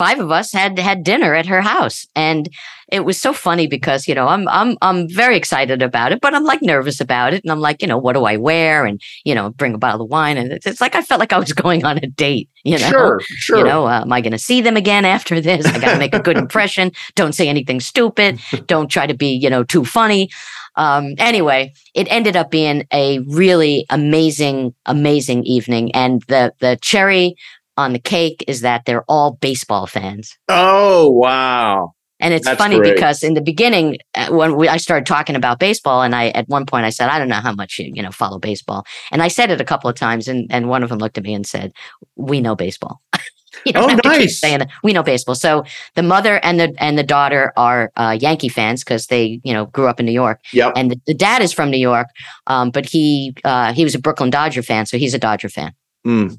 five 0.00 0.18
of 0.18 0.30
us 0.30 0.50
had 0.50 0.78
had 0.78 1.04
dinner 1.04 1.34
at 1.34 1.44
her 1.44 1.60
house, 1.60 2.06
and 2.16 2.48
it 2.90 3.04
was 3.04 3.20
so 3.20 3.32
funny 3.34 3.66
because 3.66 4.08
you 4.08 4.14
know 4.14 4.26
I'm 4.34 4.48
I'm 4.48 4.78
I'm 4.80 5.08
very 5.10 5.36
excited 5.36 5.82
about 5.82 6.10
it, 6.12 6.20
but 6.22 6.34
I'm 6.34 6.44
like 6.44 6.62
nervous 6.62 7.00
about 7.02 7.34
it, 7.34 7.44
and 7.44 7.52
I'm 7.52 7.60
like, 7.60 7.82
you 7.82 7.88
know, 7.88 7.98
what 7.98 8.14
do 8.14 8.24
I 8.24 8.38
wear, 8.38 8.86
and 8.86 8.98
you 9.24 9.34
know, 9.34 9.50
bring 9.50 9.74
a 9.74 9.78
bottle 9.78 10.02
of 10.06 10.10
wine, 10.10 10.38
and 10.38 10.52
it's, 10.52 10.66
it's 10.66 10.80
like 10.80 10.94
I 10.94 11.02
felt 11.02 11.20
like 11.20 11.34
I 11.34 11.38
was 11.38 11.52
going 11.64 11.84
on 11.84 11.98
a 11.98 12.06
date. 12.06 12.48
You 12.64 12.78
know, 12.78 12.88
Sure, 12.90 13.20
sure. 13.26 13.58
you 13.58 13.64
know, 13.64 13.86
uh, 13.86 14.00
am 14.00 14.12
I 14.12 14.22
going 14.22 14.32
to 14.32 14.38
see 14.38 14.62
them 14.62 14.76
again 14.76 15.04
after 15.04 15.38
this? 15.40 15.66
I 15.66 15.78
got 15.78 15.92
to 15.92 15.98
make 15.98 16.14
a 16.14 16.20
good 16.20 16.38
impression. 16.38 16.92
Don't 17.14 17.34
say 17.34 17.48
anything 17.48 17.80
stupid. 17.80 18.40
Don't 18.66 18.88
try 18.90 19.06
to 19.06 19.14
be, 19.14 19.28
you 19.34 19.50
know, 19.50 19.64
too 19.64 19.84
funny. 19.84 20.30
Um, 20.76 21.14
anyway, 21.18 21.72
it 21.94 22.06
ended 22.10 22.36
up 22.36 22.50
being 22.50 22.86
a 22.92 23.18
really 23.20 23.86
amazing, 23.90 24.74
amazing 24.86 25.44
evening. 25.44 25.92
And 25.92 26.22
the 26.28 26.52
the 26.60 26.78
cherry 26.80 27.34
on 27.80 27.92
the 27.92 27.98
cake 27.98 28.44
is 28.46 28.60
that 28.60 28.84
they're 28.84 29.04
all 29.08 29.32
baseball 29.40 29.86
fans. 29.86 30.36
Oh 30.48 31.10
wow. 31.10 31.94
And 32.22 32.34
it's 32.34 32.44
That's 32.44 32.58
funny 32.58 32.76
great. 32.76 32.94
because 32.94 33.22
in 33.22 33.32
the 33.32 33.40
beginning, 33.40 33.96
uh, 34.14 34.28
when 34.28 34.54
we, 34.56 34.68
I 34.68 34.76
started 34.76 35.06
talking 35.06 35.36
about 35.36 35.58
baseball, 35.58 36.02
and 36.02 36.14
I 36.14 36.28
at 36.28 36.46
one 36.48 36.66
point 36.66 36.84
I 36.84 36.90
said, 36.90 37.08
I 37.08 37.18
don't 37.18 37.28
know 37.28 37.36
how 37.36 37.52
much 37.52 37.78
you 37.78 37.90
you 37.94 38.02
know 38.02 38.10
follow 38.10 38.38
baseball, 38.38 38.84
and 39.10 39.22
I 39.22 39.28
said 39.28 39.50
it 39.50 39.58
a 39.60 39.64
couple 39.64 39.88
of 39.88 39.96
times, 39.96 40.28
and 40.28 40.46
and 40.50 40.68
one 40.68 40.82
of 40.82 40.90
them 40.90 40.98
looked 40.98 41.16
at 41.18 41.24
me 41.24 41.32
and 41.32 41.46
said, 41.46 41.72
"We 42.16 42.42
know 42.42 42.54
baseball." 42.54 43.00
you 43.64 43.72
don't 43.72 43.90
Oh, 44.04 44.08
nice. 44.08 44.38
saying 44.38 44.60
it. 44.60 44.68
We 44.84 44.92
know 44.92 45.02
baseball. 45.02 45.34
So 45.34 45.64
the 45.94 46.02
mother 46.02 46.40
and 46.44 46.60
the 46.60 46.74
and 46.78 46.98
the 46.98 47.02
daughter 47.02 47.54
are 47.56 47.90
uh, 47.96 48.16
Yankee 48.20 48.50
fans 48.50 48.84
because 48.84 49.06
they 49.06 49.40
you 49.42 49.54
know 49.54 49.64
grew 49.66 49.88
up 49.88 49.98
in 49.98 50.04
New 50.04 50.12
York, 50.12 50.40
Yep. 50.52 50.74
and 50.76 50.90
the, 50.90 51.00
the 51.06 51.14
dad 51.14 51.40
is 51.40 51.54
from 51.54 51.70
New 51.70 51.78
York, 51.80 52.08
um, 52.48 52.70
but 52.70 52.84
he 52.84 53.34
uh, 53.44 53.72
he 53.72 53.82
was 53.82 53.94
a 53.94 53.98
Brooklyn 53.98 54.28
Dodger 54.28 54.62
fan, 54.62 54.84
so 54.84 54.98
he's 54.98 55.14
a 55.14 55.18
Dodger 55.18 55.48
fan. 55.48 55.72
Mm. 56.06 56.38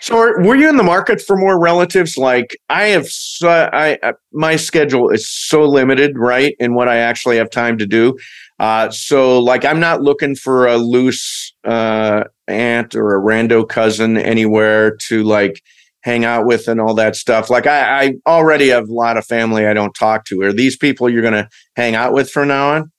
So, 0.00 0.18
are, 0.18 0.42
were 0.42 0.56
you 0.56 0.68
in 0.68 0.76
the 0.76 0.82
market 0.82 1.20
for 1.20 1.36
more 1.36 1.60
relatives? 1.60 2.16
Like, 2.16 2.56
I 2.68 2.84
have, 2.88 3.06
so, 3.08 3.48
I, 3.48 3.98
I 4.02 4.12
my 4.32 4.56
schedule 4.56 5.10
is 5.10 5.28
so 5.28 5.64
limited, 5.64 6.18
right, 6.18 6.54
in 6.58 6.74
what 6.74 6.88
I 6.88 6.96
actually 6.96 7.36
have 7.36 7.50
time 7.50 7.78
to 7.78 7.86
do. 7.86 8.16
Uh, 8.58 8.90
so, 8.90 9.38
like, 9.38 9.64
I'm 9.64 9.80
not 9.80 10.02
looking 10.02 10.36
for 10.36 10.66
a 10.66 10.76
loose 10.76 11.54
uh, 11.64 12.24
aunt 12.48 12.94
or 12.94 13.16
a 13.16 13.20
rando 13.20 13.68
cousin 13.68 14.16
anywhere 14.16 14.96
to 15.08 15.24
like 15.24 15.62
hang 16.02 16.24
out 16.24 16.44
with 16.46 16.68
and 16.68 16.80
all 16.80 16.94
that 16.94 17.16
stuff. 17.16 17.48
Like, 17.48 17.66
I, 17.66 18.04
I 18.04 18.14
already 18.26 18.68
have 18.68 18.88
a 18.88 18.92
lot 18.92 19.16
of 19.16 19.24
family 19.24 19.66
I 19.66 19.72
don't 19.72 19.94
talk 19.94 20.26
to. 20.26 20.42
Are 20.42 20.52
these 20.52 20.76
people 20.76 21.08
you're 21.08 21.22
going 21.22 21.32
to 21.32 21.48
hang 21.76 21.94
out 21.94 22.12
with 22.12 22.30
from 22.30 22.48
now 22.48 22.74
on? 22.74 22.92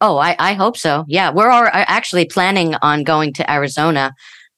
Oh, 0.00 0.18
I, 0.18 0.36
I 0.38 0.54
hope 0.54 0.76
so. 0.76 1.04
Yeah, 1.08 1.30
we're 1.30 1.50
all, 1.50 1.64
uh, 1.64 1.70
actually 1.72 2.26
planning 2.26 2.74
on 2.82 3.04
going 3.04 3.32
to 3.34 3.50
Arizona 3.50 4.12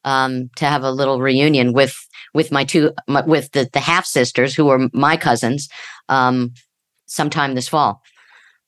um, 0.07 0.49
to 0.57 0.65
have 0.65 0.83
a 0.83 0.91
little 0.91 1.21
reunion 1.21 1.75
with 1.75 1.95
with 2.33 2.51
my 2.51 2.65
two 2.65 2.93
my, 3.07 3.23
with 3.27 3.53
the 3.53 3.69
the 3.73 3.81
half 3.81 4.07
sisters 4.07 4.55
who 4.55 4.69
are 4.69 4.89
my 4.95 5.17
cousins 5.19 5.69
um, 6.09 6.55
sometime 7.07 7.55
this 7.55 7.69
fall. 7.69 8.01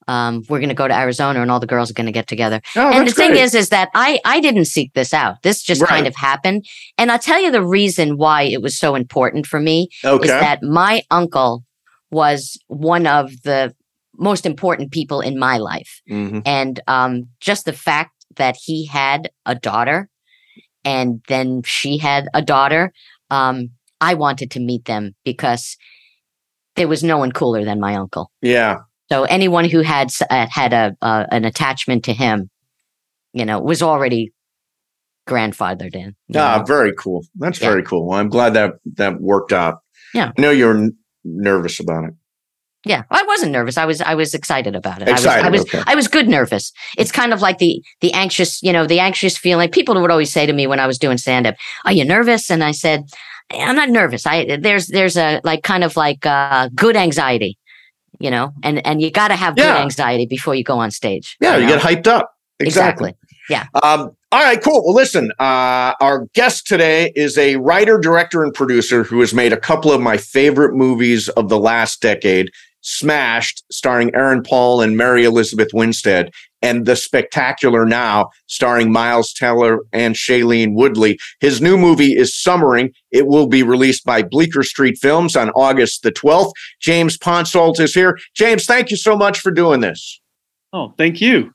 Um, 0.08 0.42
we're 0.48 0.58
going 0.58 0.70
to 0.70 0.74
go 0.74 0.88
to 0.88 0.98
Arizona, 0.98 1.42
and 1.42 1.50
all 1.50 1.60
the 1.60 1.66
girls 1.66 1.90
are 1.90 1.94
going 1.94 2.06
to 2.06 2.12
get 2.12 2.26
together. 2.28 2.62
Oh, 2.76 2.90
and 2.90 3.06
the 3.06 3.12
thing 3.12 3.32
great. 3.32 3.42
is, 3.42 3.54
is 3.54 3.68
that 3.68 3.90
I 3.94 4.20
I 4.24 4.40
didn't 4.40 4.64
seek 4.64 4.94
this 4.94 5.12
out. 5.12 5.42
This 5.42 5.62
just 5.62 5.84
kind 5.86 6.06
of 6.06 6.16
happened, 6.16 6.64
and 6.96 7.12
I'll 7.12 7.18
tell 7.18 7.40
you 7.40 7.50
the 7.50 7.64
reason 7.64 8.16
why 8.16 8.42
it 8.42 8.62
was 8.62 8.78
so 8.78 8.94
important 8.94 9.46
for 9.46 9.60
me 9.60 9.88
okay, 10.04 10.24
is 10.24 10.30
that 10.30 10.62
my 10.62 11.02
uncle 11.10 11.64
was 12.10 12.58
one 12.68 13.06
of 13.06 13.30
the 13.42 13.74
most 14.16 14.46
important 14.46 14.90
people 14.92 15.20
in 15.20 15.38
my 15.38 15.58
life 15.58 16.00
Mhm. 16.10 16.42
and 16.44 16.80
um, 16.88 17.28
just 17.38 17.66
the 17.66 17.72
fact 17.72 18.12
that 18.36 18.56
he 18.60 18.86
had 18.86 19.30
a 19.46 19.54
daughter 19.54 20.08
and 20.84 21.22
then 21.28 21.62
she 21.64 21.98
had 21.98 22.28
a 22.34 22.42
daughter 22.42 22.92
um, 23.30 23.70
i 24.00 24.14
wanted 24.14 24.50
to 24.50 24.60
meet 24.60 24.84
them 24.86 25.14
because 25.24 25.76
there 26.76 26.88
was 26.88 27.02
no 27.02 27.18
one 27.18 27.32
cooler 27.32 27.64
than 27.64 27.80
my 27.80 27.94
uncle 27.94 28.30
yeah, 28.42 28.78
so 29.10 29.24
anyone 29.24 29.64
who 29.64 29.80
had 29.82 30.10
uh, 30.30 30.46
had 30.50 30.72
a 30.72 30.96
uh, 31.02 31.26
an 31.32 31.44
attachment 31.44 32.04
to 32.04 32.12
him 32.12 32.48
you 33.32 33.44
know 33.44 33.60
was 33.60 33.82
already 33.82 34.32
grandfathered 35.28 35.94
in 35.94 36.14
Ah, 36.34 36.58
know? 36.58 36.64
very 36.64 36.92
cool. 36.94 37.22
That's 37.36 37.60
Yeah. 37.60 37.68
very 37.68 37.82
cool. 37.82 38.06
Well, 38.08 38.18
I'm 38.18 38.30
glad 38.30 38.54
that 38.54 38.74
that 38.96 39.20
worked 39.20 39.52
out. 39.52 39.80
Yeah. 40.14 40.32
I 40.36 40.40
know 40.40 40.50
you're 40.50 40.74
n- 40.76 40.96
nervous 41.24 41.80
about 41.80 42.04
it. 42.04 42.14
Yeah 42.84 43.02
i 43.10 43.22
wasn't 43.24 43.52
nervous. 43.52 43.76
I 43.76 43.84
was 43.84 44.00
i 44.00 44.14
was 44.14 44.34
excited 44.34 44.74
about 44.76 45.02
it. 45.02 45.08
Excited, 45.08 45.44
i 45.44 45.48
was 45.50 45.60
i 45.60 45.64
was 45.64 45.74
okay. 45.74 45.82
i 45.86 45.94
was 45.94 46.08
good 46.08 46.28
nervous. 46.28 46.72
It's 46.96 47.12
kind 47.12 47.32
of 47.32 47.40
like 47.42 47.58
the 47.58 47.82
the 48.00 48.12
anxious 48.12 48.62
you 48.62 48.72
know 48.72 48.86
the 48.86 49.00
anxious 49.00 49.36
feeling. 49.36 49.70
People 49.70 50.00
would 50.00 50.10
always 50.10 50.32
say 50.32 50.46
to 50.46 50.52
me 50.52 50.66
when 50.66 50.80
i 50.80 50.86
was 50.86 50.98
doing 50.98 51.18
stand 51.18 51.46
up 51.46 51.56
are 51.84 51.92
you 51.92 52.04
nervous? 52.04 52.50
And 52.50 52.62
i 52.62 52.70
said 52.72 53.04
i'm 53.50 53.76
not 53.76 53.88
nervous. 53.88 54.26
I 54.26 54.56
there's 54.56 54.86
there's 54.88 55.16
a 55.16 55.40
like 55.44 55.62
kind 55.62 55.84
of 55.84 55.96
like 55.96 56.24
uh 56.26 56.68
good 56.74 56.96
anxiety 56.96 57.58
you 58.20 58.30
know 58.30 58.52
and 58.62 58.84
and 58.86 59.00
you 59.00 59.10
got 59.10 59.28
to 59.28 59.36
have 59.36 59.56
good 59.56 59.64
anxiety 59.64 60.26
before 60.26 60.54
you 60.54 60.64
go 60.64 60.78
on 60.78 60.90
stage 60.90 61.36
Yeah, 61.40 61.56
you 61.56 61.66
know? 61.66 61.76
get 61.76 61.80
hyped 61.80 62.06
up. 62.06 62.34
exactly. 62.60 63.14
Um, 63.82 64.10
all 64.30 64.42
right, 64.42 64.62
cool. 64.62 64.84
Well, 64.84 64.94
listen, 64.94 65.30
uh, 65.38 65.94
our 66.00 66.26
guest 66.34 66.66
today 66.66 67.12
is 67.16 67.38
a 67.38 67.56
writer, 67.56 67.98
director, 67.98 68.42
and 68.42 68.52
producer 68.52 69.02
who 69.02 69.20
has 69.20 69.32
made 69.32 69.54
a 69.54 69.56
couple 69.56 69.90
of 69.90 70.02
my 70.02 70.18
favorite 70.18 70.74
movies 70.74 71.30
of 71.30 71.48
the 71.48 71.58
last 71.58 72.02
decade 72.02 72.50
Smashed, 72.80 73.64
starring 73.70 74.14
Aaron 74.14 74.42
Paul 74.42 74.80
and 74.80 74.96
Mary 74.96 75.24
Elizabeth 75.24 75.68
Winstead, 75.74 76.30
and 76.62 76.86
The 76.86 76.96
Spectacular 76.96 77.84
Now, 77.84 78.30
starring 78.46 78.90
Miles 78.90 79.32
Teller 79.32 79.80
and 79.92 80.14
Shailene 80.14 80.74
Woodley. 80.74 81.18
His 81.40 81.60
new 81.60 81.76
movie 81.76 82.12
is 82.16 82.36
Summering. 82.36 82.92
It 83.10 83.26
will 83.26 83.46
be 83.46 83.62
released 83.62 84.04
by 84.04 84.22
Bleecker 84.22 84.62
Street 84.62 84.98
Films 85.00 85.36
on 85.36 85.50
August 85.50 86.02
the 86.02 86.12
12th. 86.12 86.52
James 86.80 87.16
Ponsoldt 87.16 87.80
is 87.80 87.94
here. 87.94 88.18
James, 88.34 88.64
thank 88.64 88.90
you 88.90 88.96
so 88.96 89.16
much 89.16 89.40
for 89.40 89.50
doing 89.50 89.80
this. 89.80 90.20
Oh, 90.72 90.94
thank 90.98 91.20
you. 91.20 91.52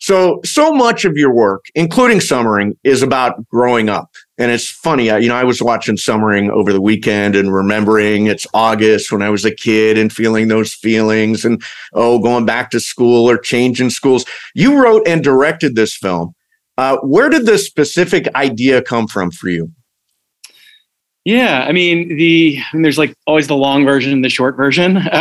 So, 0.00 0.40
so 0.44 0.72
much 0.72 1.04
of 1.04 1.16
your 1.16 1.34
work, 1.34 1.64
including 1.74 2.20
Summering, 2.20 2.74
is 2.84 3.02
about 3.02 3.46
growing 3.48 3.88
up. 3.88 4.10
And 4.38 4.52
it's 4.52 4.68
funny, 4.68 5.10
I, 5.10 5.18
you 5.18 5.28
know, 5.28 5.34
I 5.34 5.42
was 5.42 5.60
watching 5.60 5.96
Summering 5.96 6.48
over 6.50 6.72
the 6.72 6.80
weekend 6.80 7.34
and 7.34 7.52
remembering 7.52 8.26
it's 8.26 8.46
August 8.54 9.10
when 9.10 9.20
I 9.20 9.30
was 9.30 9.44
a 9.44 9.54
kid 9.54 9.98
and 9.98 10.12
feeling 10.12 10.46
those 10.46 10.72
feelings 10.72 11.44
and, 11.44 11.60
oh, 11.92 12.20
going 12.20 12.46
back 12.46 12.70
to 12.70 12.80
school 12.80 13.28
or 13.28 13.36
changing 13.36 13.90
schools. 13.90 14.24
You 14.54 14.80
wrote 14.80 15.06
and 15.08 15.24
directed 15.24 15.74
this 15.74 15.96
film. 15.96 16.34
Uh, 16.76 16.98
where 16.98 17.28
did 17.28 17.46
this 17.46 17.66
specific 17.66 18.32
idea 18.36 18.80
come 18.80 19.08
from 19.08 19.32
for 19.32 19.48
you? 19.48 19.72
Yeah, 21.24 21.66
I 21.68 21.72
mean 21.72 22.16
the 22.16 22.58
I 22.58 22.76
mean, 22.76 22.82
there's 22.82 22.96
like 22.96 23.14
always 23.26 23.48
the 23.48 23.56
long 23.56 23.84
version 23.84 24.12
and 24.12 24.24
the 24.24 24.30
short 24.30 24.56
version. 24.56 24.96
Uh, 24.96 25.02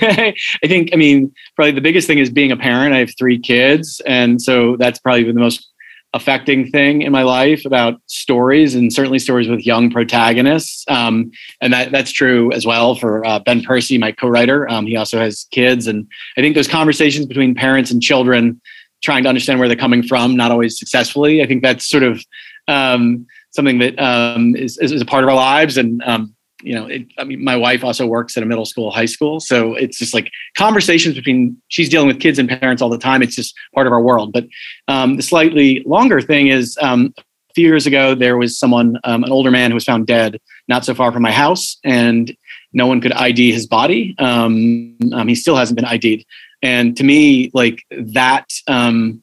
I 0.00 0.34
think 0.64 0.88
I 0.94 0.96
mean 0.96 1.34
probably 1.54 1.72
the 1.72 1.82
biggest 1.82 2.06
thing 2.06 2.18
is 2.18 2.30
being 2.30 2.50
a 2.50 2.56
parent. 2.56 2.94
I 2.94 2.98
have 2.98 3.10
three 3.18 3.38
kids, 3.38 4.00
and 4.06 4.40
so 4.40 4.76
that's 4.76 4.98
probably 5.00 5.24
the 5.24 5.34
most 5.34 5.68
affecting 6.12 6.70
thing 6.70 7.02
in 7.02 7.12
my 7.12 7.22
life 7.22 7.64
about 7.64 8.00
stories, 8.06 8.74
and 8.74 8.92
certainly 8.92 9.18
stories 9.18 9.48
with 9.48 9.64
young 9.66 9.90
protagonists. 9.90 10.84
Um, 10.88 11.30
and 11.60 11.72
that 11.72 11.92
that's 11.92 12.12
true 12.12 12.52
as 12.52 12.66
well 12.66 12.94
for 12.94 13.24
uh, 13.26 13.38
Ben 13.38 13.62
Percy, 13.62 13.98
my 13.98 14.12
co-writer. 14.12 14.68
Um, 14.70 14.86
he 14.86 14.96
also 14.96 15.18
has 15.18 15.46
kids, 15.50 15.86
and 15.86 16.06
I 16.36 16.40
think 16.40 16.54
those 16.54 16.68
conversations 16.68 17.26
between 17.26 17.54
parents 17.54 17.90
and 17.90 18.02
children, 18.02 18.60
trying 19.02 19.22
to 19.22 19.28
understand 19.28 19.58
where 19.58 19.68
they're 19.68 19.76
coming 19.76 20.02
from, 20.02 20.36
not 20.36 20.50
always 20.50 20.78
successfully. 20.78 21.42
I 21.42 21.46
think 21.46 21.62
that's 21.62 21.86
sort 21.86 22.02
of 22.02 22.24
um, 22.68 23.26
something 23.50 23.78
that 23.78 23.98
um, 23.98 24.56
is, 24.56 24.78
is 24.78 24.92
is 24.92 25.00
a 25.00 25.06
part 25.06 25.22
of 25.24 25.30
our 25.30 25.36
lives. 25.36 25.76
And 25.76 26.02
um, 26.04 26.34
you 26.62 26.74
know, 26.74 26.86
it, 26.86 27.06
I 27.18 27.24
mean, 27.24 27.42
my 27.42 27.56
wife 27.56 27.84
also 27.84 28.06
works 28.06 28.36
at 28.36 28.42
a 28.42 28.46
middle 28.46 28.66
school, 28.66 28.90
high 28.90 29.06
school, 29.06 29.40
so 29.40 29.74
it's 29.74 29.98
just 29.98 30.14
like 30.14 30.30
conversations 30.56 31.14
between. 31.14 31.56
She's 31.68 31.88
dealing 31.88 32.08
with 32.08 32.20
kids 32.20 32.38
and 32.38 32.48
parents 32.48 32.82
all 32.82 32.88
the 32.88 32.98
time. 32.98 33.22
It's 33.22 33.36
just 33.36 33.54
part 33.74 33.86
of 33.86 33.92
our 33.92 34.02
world. 34.02 34.32
But 34.32 34.46
um, 34.88 35.16
the 35.16 35.22
slightly 35.22 35.82
longer 35.86 36.20
thing 36.20 36.48
is. 36.48 36.78
Um, 36.80 37.14
a 37.18 37.52
few 37.52 37.66
years 37.66 37.84
ago, 37.84 38.14
there 38.14 38.36
was 38.36 38.56
someone, 38.56 38.96
um, 39.02 39.24
an 39.24 39.32
older 39.32 39.50
man, 39.50 39.72
who 39.72 39.74
was 39.74 39.84
found 39.84 40.06
dead 40.06 40.40
not 40.68 40.84
so 40.84 40.94
far 40.94 41.10
from 41.10 41.22
my 41.22 41.32
house, 41.32 41.78
and 41.82 42.32
no 42.72 42.86
one 42.86 43.00
could 43.00 43.12
ID 43.12 43.50
his 43.50 43.66
body. 43.66 44.14
Um, 44.20 44.96
um, 45.12 45.26
he 45.26 45.34
still 45.34 45.56
hasn't 45.56 45.74
been 45.74 45.84
ID'd, 45.84 46.24
and 46.62 46.96
to 46.96 47.02
me, 47.02 47.50
like 47.52 47.84
that, 47.90 48.52
um, 48.68 49.22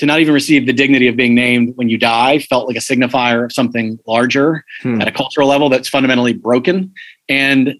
to 0.00 0.06
not 0.06 0.18
even 0.18 0.32
receive 0.32 0.66
the 0.66 0.72
dignity 0.72 1.08
of 1.08 1.14
being 1.14 1.34
named 1.34 1.72
when 1.76 1.90
you 1.90 1.98
die 1.98 2.38
felt 2.38 2.66
like 2.66 2.76
a 2.76 2.80
signifier 2.80 3.44
of 3.44 3.52
something 3.52 3.98
larger 4.06 4.64
Hmm. 4.82 4.98
at 5.00 5.06
a 5.06 5.12
cultural 5.12 5.46
level 5.46 5.68
that's 5.68 5.90
fundamentally 5.90 6.32
broken. 6.32 6.90
And 7.28 7.74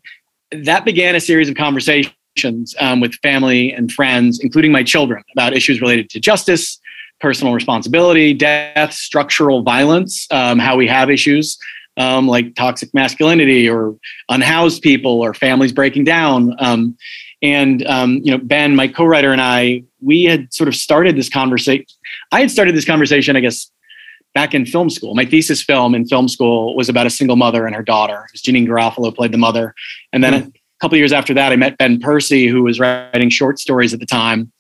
that 0.52 0.84
began 0.84 1.14
a 1.14 1.20
series 1.20 1.48
of 1.48 1.54
conversations 1.54 2.74
um, 2.78 3.00
with 3.00 3.14
family 3.22 3.72
and 3.72 3.90
friends, 3.90 4.38
including 4.38 4.70
my 4.70 4.82
children, 4.82 5.22
about 5.34 5.54
issues 5.54 5.80
related 5.80 6.10
to 6.10 6.20
justice, 6.20 6.78
personal 7.20 7.54
responsibility, 7.54 8.34
death, 8.34 8.92
structural 8.92 9.62
violence, 9.62 10.26
um, 10.30 10.58
how 10.58 10.76
we 10.76 10.86
have 10.86 11.08
issues 11.10 11.58
um, 11.96 12.28
like 12.28 12.54
toxic 12.54 12.92
masculinity 12.94 13.68
or 13.68 13.96
unhoused 14.28 14.82
people 14.82 15.20
or 15.20 15.34
families 15.34 15.72
breaking 15.72 16.04
down. 16.04 16.54
Um, 16.58 16.96
and 17.42 17.86
um, 17.86 18.20
you 18.22 18.30
know, 18.30 18.38
Ben, 18.38 18.74
my 18.76 18.88
co-writer, 18.88 19.32
and 19.32 19.40
I, 19.40 19.84
we 20.00 20.24
had 20.24 20.52
sort 20.52 20.68
of 20.68 20.74
started 20.74 21.16
this 21.16 21.28
conversation. 21.28 21.86
I 22.32 22.40
had 22.40 22.50
started 22.50 22.74
this 22.74 22.84
conversation, 22.84 23.36
I 23.36 23.40
guess, 23.40 23.70
back 24.34 24.54
in 24.54 24.66
film 24.66 24.90
school. 24.90 25.14
My 25.14 25.24
thesis 25.24 25.62
film 25.62 25.94
in 25.94 26.06
film 26.06 26.28
school 26.28 26.76
was 26.76 26.88
about 26.88 27.06
a 27.06 27.10
single 27.10 27.36
mother 27.36 27.66
and 27.66 27.74
her 27.74 27.82
daughter. 27.82 28.26
It 28.28 28.32
was 28.32 28.42
Janeane 28.42 28.66
Garofalo 28.66 29.14
played 29.14 29.32
the 29.32 29.38
mother, 29.38 29.74
and 30.12 30.22
then 30.22 30.34
a 30.34 30.52
couple 30.80 30.98
years 30.98 31.12
after 31.12 31.34
that, 31.34 31.52
I 31.52 31.56
met 31.56 31.78
Ben 31.78 32.00
Percy, 32.00 32.46
who 32.46 32.62
was 32.62 32.80
writing 32.80 33.30
short 33.30 33.58
stories 33.58 33.92
at 33.92 34.00
the 34.00 34.06
time. 34.06 34.52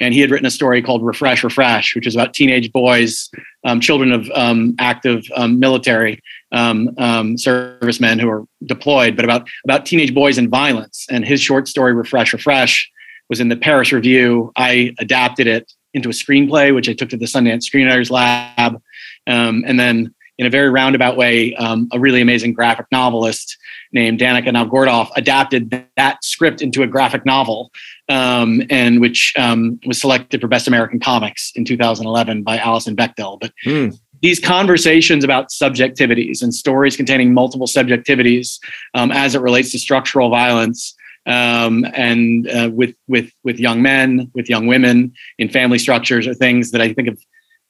And 0.00 0.12
he 0.12 0.20
had 0.20 0.30
written 0.30 0.46
a 0.46 0.50
story 0.50 0.82
called 0.82 1.04
Refresh, 1.04 1.44
Refresh, 1.44 1.94
which 1.94 2.06
is 2.06 2.16
about 2.16 2.34
teenage 2.34 2.72
boys, 2.72 3.30
um, 3.64 3.80
children 3.80 4.10
of 4.10 4.28
um, 4.34 4.74
active 4.80 5.24
um, 5.36 5.60
military 5.60 6.20
um, 6.54 6.90
um, 6.98 7.36
servicemen 7.36 8.18
who 8.18 8.30
are 8.30 8.44
deployed, 8.64 9.16
but 9.16 9.24
about, 9.24 9.48
about 9.64 9.84
teenage 9.84 10.14
boys 10.14 10.38
and 10.38 10.48
violence. 10.48 11.06
And 11.10 11.24
his 11.24 11.40
short 11.40 11.68
story, 11.68 11.92
Refresh, 11.92 12.32
Refresh, 12.32 12.90
was 13.28 13.40
in 13.40 13.48
the 13.48 13.56
Paris 13.56 13.92
Review. 13.92 14.52
I 14.56 14.94
adapted 14.98 15.46
it 15.46 15.72
into 15.92 16.08
a 16.08 16.12
screenplay, 16.12 16.74
which 16.74 16.88
I 16.88 16.92
took 16.92 17.08
to 17.10 17.16
the 17.16 17.26
Sundance 17.26 17.64
Screenwriters 17.64 18.10
Lab. 18.10 18.80
Um, 19.26 19.64
and 19.66 19.78
then 19.78 20.14
in 20.38 20.46
a 20.46 20.50
very 20.50 20.68
roundabout 20.68 21.16
way, 21.16 21.54
um, 21.54 21.88
a 21.92 22.00
really 22.00 22.20
amazing 22.20 22.52
graphic 22.52 22.86
novelist 22.90 23.56
named 23.92 24.18
Danica 24.18 24.48
Novgorodoff 24.48 25.10
adapted 25.16 25.88
that 25.96 26.24
script 26.24 26.60
into 26.60 26.82
a 26.82 26.86
graphic 26.86 27.24
novel, 27.24 27.70
um, 28.08 28.62
and 28.68 29.00
which 29.00 29.32
um, 29.38 29.78
was 29.86 30.00
selected 30.00 30.40
for 30.40 30.48
Best 30.48 30.66
American 30.66 30.98
Comics 30.98 31.52
in 31.54 31.64
2011 31.64 32.42
by 32.42 32.58
Alison 32.58 32.96
Bechdel. 32.96 33.38
But 33.40 33.52
mm. 33.64 33.96
These 34.24 34.40
conversations 34.40 35.22
about 35.22 35.50
subjectivities 35.50 36.42
and 36.42 36.54
stories 36.54 36.96
containing 36.96 37.34
multiple 37.34 37.66
subjectivities 37.66 38.58
um, 38.94 39.12
as 39.12 39.34
it 39.34 39.42
relates 39.42 39.70
to 39.70 39.78
structural 39.78 40.30
violence. 40.30 40.94
Um, 41.26 41.84
and 41.92 42.48
uh, 42.48 42.70
with 42.72 42.94
with 43.06 43.30
with 43.42 43.58
young 43.58 43.82
men, 43.82 44.30
with 44.34 44.48
young 44.48 44.66
women 44.66 45.12
in 45.38 45.50
family 45.50 45.78
structures, 45.78 46.26
are 46.26 46.32
things 46.32 46.70
that 46.70 46.80
I 46.80 46.94
think 46.94 47.08
have 47.08 47.18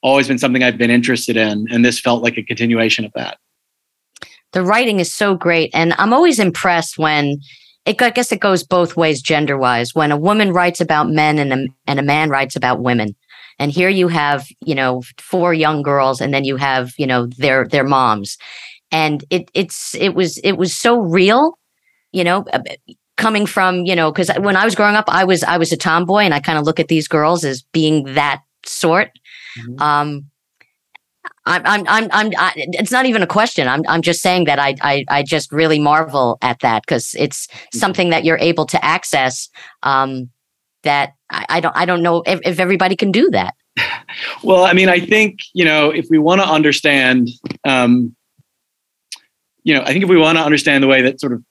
always 0.01 0.29
been 0.29 0.39
something 0.39 0.63
I've 0.63 0.79
been 0.79 0.93
interested 0.93 1.37
in. 1.37 1.67
And 1.73 1.85
this 1.85 1.99
felt 1.99 2.23
like 2.23 2.39
a 2.39 2.43
continuation 2.45 3.05
of 3.05 3.11
that. 3.17 3.39
The 4.53 4.63
writing 4.63 5.01
is 5.01 5.13
so 5.13 5.35
great. 5.35 5.73
And 5.75 5.93
I'm 5.99 6.13
always 6.13 6.39
impressed 6.39 6.99
when 6.99 7.41
it, 7.85 8.01
I 8.01 8.11
guess 8.11 8.31
it 8.31 8.39
goes 8.39 8.63
both 8.63 8.97
ways 8.97 9.21
gender 9.21 9.59
wise. 9.59 9.93
When 9.93 10.13
a 10.13 10.17
woman 10.17 10.53
writes 10.53 10.81
about 10.81 11.11
men 11.11 11.41
and 11.41 11.53
a, 11.53 11.67
and 11.89 11.99
a 11.99 12.03
man 12.03 12.31
writes 12.31 12.55
about 12.55 12.81
women. 12.81 13.17
And 13.59 13.71
here 13.71 13.89
you 13.89 14.09
have, 14.09 14.47
you 14.61 14.75
know, 14.75 15.03
four 15.19 15.55
young 15.55 15.83
girls 15.83 16.21
and 16.21 16.33
then 16.33 16.45
you 16.45 16.57
have, 16.57 16.93
you 16.99 17.07
know, 17.07 17.27
their, 17.27 17.67
their 17.69 17.85
moms. 17.85 18.37
And 18.91 19.25
it, 19.31 19.51
it's, 19.55 19.95
it 19.95 20.15
was, 20.15 20.39
it 20.39 20.53
was 20.53 20.75
so 20.75 20.99
real, 20.99 21.59
you 22.13 22.25
know, 22.25 22.45
uh, 22.53 22.61
coming 23.17 23.47
from, 23.47 23.85
you 23.85 23.95
know, 23.95 24.13
cause 24.13 24.31
when 24.39 24.57
I 24.57 24.65
was 24.65 24.75
growing 24.75 24.97
up, 24.97 25.05
I 25.09 25.25
was, 25.25 25.43
I 25.45 25.57
was 25.57 25.73
a 25.73 25.77
tomboy 25.77 26.21
and 26.21 26.35
I 26.35 26.41
kind 26.41 26.59
of 26.59 26.65
look 26.65 26.81
at 26.81 26.89
these 26.89 27.09
girls 27.09 27.45
as 27.45 27.63
being 27.73 28.15
that 28.15 28.43
sort. 28.67 29.11
Mm-hmm. 29.59 29.83
Um, 29.83 30.31
I'm, 31.47 31.63
I'm, 31.65 31.85
I'm, 31.89 32.09
I'm, 32.13 32.33
I, 32.39 32.53
it's 32.57 32.91
not 32.91 33.07
even 33.07 33.23
a 33.23 33.27
question. 33.27 33.69
I'm, 33.69 33.83
I'm 33.87 34.03
just 34.03 34.23
saying 34.23 34.45
that 34.45 34.59
I, 34.59 34.75
I, 34.81 35.05
I 35.09 35.23
just 35.23 35.53
really 35.53 35.79
marvel 35.79 36.39
at 36.41 36.61
that 36.61 36.83
because 36.87 37.15
it's 37.19 37.47
mm-hmm. 37.47 37.79
something 37.79 38.11
that 38.11 38.25
you're 38.25 38.39
able 38.39 38.67
to 38.67 38.83
access. 38.85 39.49
Um, 39.83 40.31
that 40.85 41.15
I, 41.31 41.47
I 41.49 41.61
don't, 41.61 41.77
I 41.77 41.85
don't 41.85 42.03
know 42.03 42.23
if, 42.27 42.41
if 42.45 42.61
everybody 42.61 42.97
can 42.97 43.11
do 43.13 43.31
that. 43.31 43.55
Well, 44.43 44.65
I 44.65 44.73
mean, 44.73 44.89
I 44.89 45.01
think 45.01 45.41
you 45.53 45.65
know 45.65 45.91
if 45.91 46.07
we 46.09 46.19
want 46.19 46.41
to 46.41 46.47
understand, 46.47 47.29
um, 47.65 48.15
you 49.65 49.75
know, 49.75 49.83
I 49.83 49.87
think 49.87 50.05
if 50.05 50.11
we 50.11 50.17
want 50.17 50.39
to 50.39 50.45
understand 50.45 50.85
the 50.85 50.87
way 50.87 51.03
that 51.03 51.21
sort 51.21 51.33
of 51.33 51.43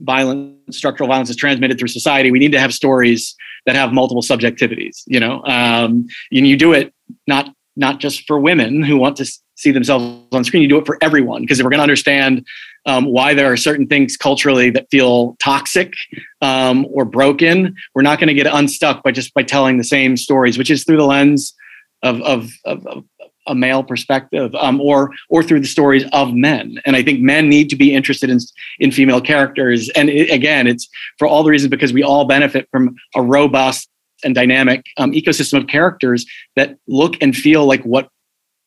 violence, 0.00 0.76
structural 0.76 1.08
violence 1.08 1.30
is 1.30 1.36
transmitted 1.36 1.78
through 1.78 1.88
society, 1.88 2.30
we 2.30 2.38
need 2.38 2.52
to 2.52 2.60
have 2.60 2.74
stories 2.74 3.34
that 3.64 3.74
have 3.74 3.92
multiple 3.92 4.22
subjectivities. 4.22 5.02
You 5.06 5.20
know, 5.20 5.42
um, 5.44 6.06
and 6.30 6.46
you 6.46 6.56
do 6.56 6.72
it 6.72 6.92
not 7.26 7.48
not 7.76 8.00
just 8.00 8.26
for 8.26 8.38
women 8.38 8.82
who 8.82 8.98
want 8.98 9.16
to 9.16 9.32
see 9.62 9.70
themselves 9.70 10.24
on 10.32 10.44
screen. 10.44 10.62
You 10.62 10.68
do 10.68 10.78
it 10.78 10.86
for 10.86 10.98
everyone 11.00 11.42
because 11.42 11.60
if 11.60 11.64
we're 11.64 11.70
going 11.70 11.78
to 11.78 11.84
understand 11.84 12.46
um, 12.86 13.04
why 13.06 13.32
there 13.34 13.50
are 13.50 13.56
certain 13.56 13.86
things 13.86 14.16
culturally 14.16 14.70
that 14.70 14.88
feel 14.90 15.36
toxic 15.40 15.94
um, 16.40 16.86
or 16.90 17.04
broken, 17.04 17.74
we're 17.94 18.02
not 18.02 18.18
going 18.18 18.28
to 18.28 18.34
get 18.34 18.46
unstuck 18.46 19.02
by 19.02 19.12
just 19.12 19.32
by 19.34 19.42
telling 19.42 19.78
the 19.78 19.84
same 19.84 20.16
stories, 20.16 20.58
which 20.58 20.70
is 20.70 20.84
through 20.84 20.96
the 20.96 21.04
lens 21.04 21.54
of 22.02 22.20
of, 22.22 22.50
of, 22.64 22.86
of 22.86 23.04
a 23.48 23.54
male 23.54 23.82
perspective 23.82 24.54
um, 24.54 24.80
or 24.80 25.10
or 25.28 25.42
through 25.42 25.60
the 25.60 25.66
stories 25.66 26.04
of 26.12 26.32
men 26.32 26.80
and 26.86 26.94
i 26.94 27.02
think 27.02 27.20
men 27.20 27.48
need 27.48 27.68
to 27.68 27.76
be 27.76 27.92
interested 27.92 28.30
in 28.30 28.38
in 28.78 28.92
female 28.92 29.20
characters 29.20 29.88
and 29.90 30.08
it, 30.08 30.30
again 30.30 30.68
it's 30.68 30.88
for 31.18 31.26
all 31.26 31.42
the 31.42 31.50
reasons 31.50 31.68
because 31.68 31.92
we 31.92 32.04
all 32.04 32.24
benefit 32.24 32.68
from 32.70 32.94
a 33.16 33.22
robust 33.22 33.88
and 34.24 34.34
dynamic 34.34 34.84
um, 34.96 35.12
ecosystem 35.12 35.58
of 35.58 35.66
characters 35.66 36.24
that 36.54 36.76
look 36.86 37.16
and 37.20 37.36
feel 37.36 37.66
like 37.66 37.82
what 37.82 38.08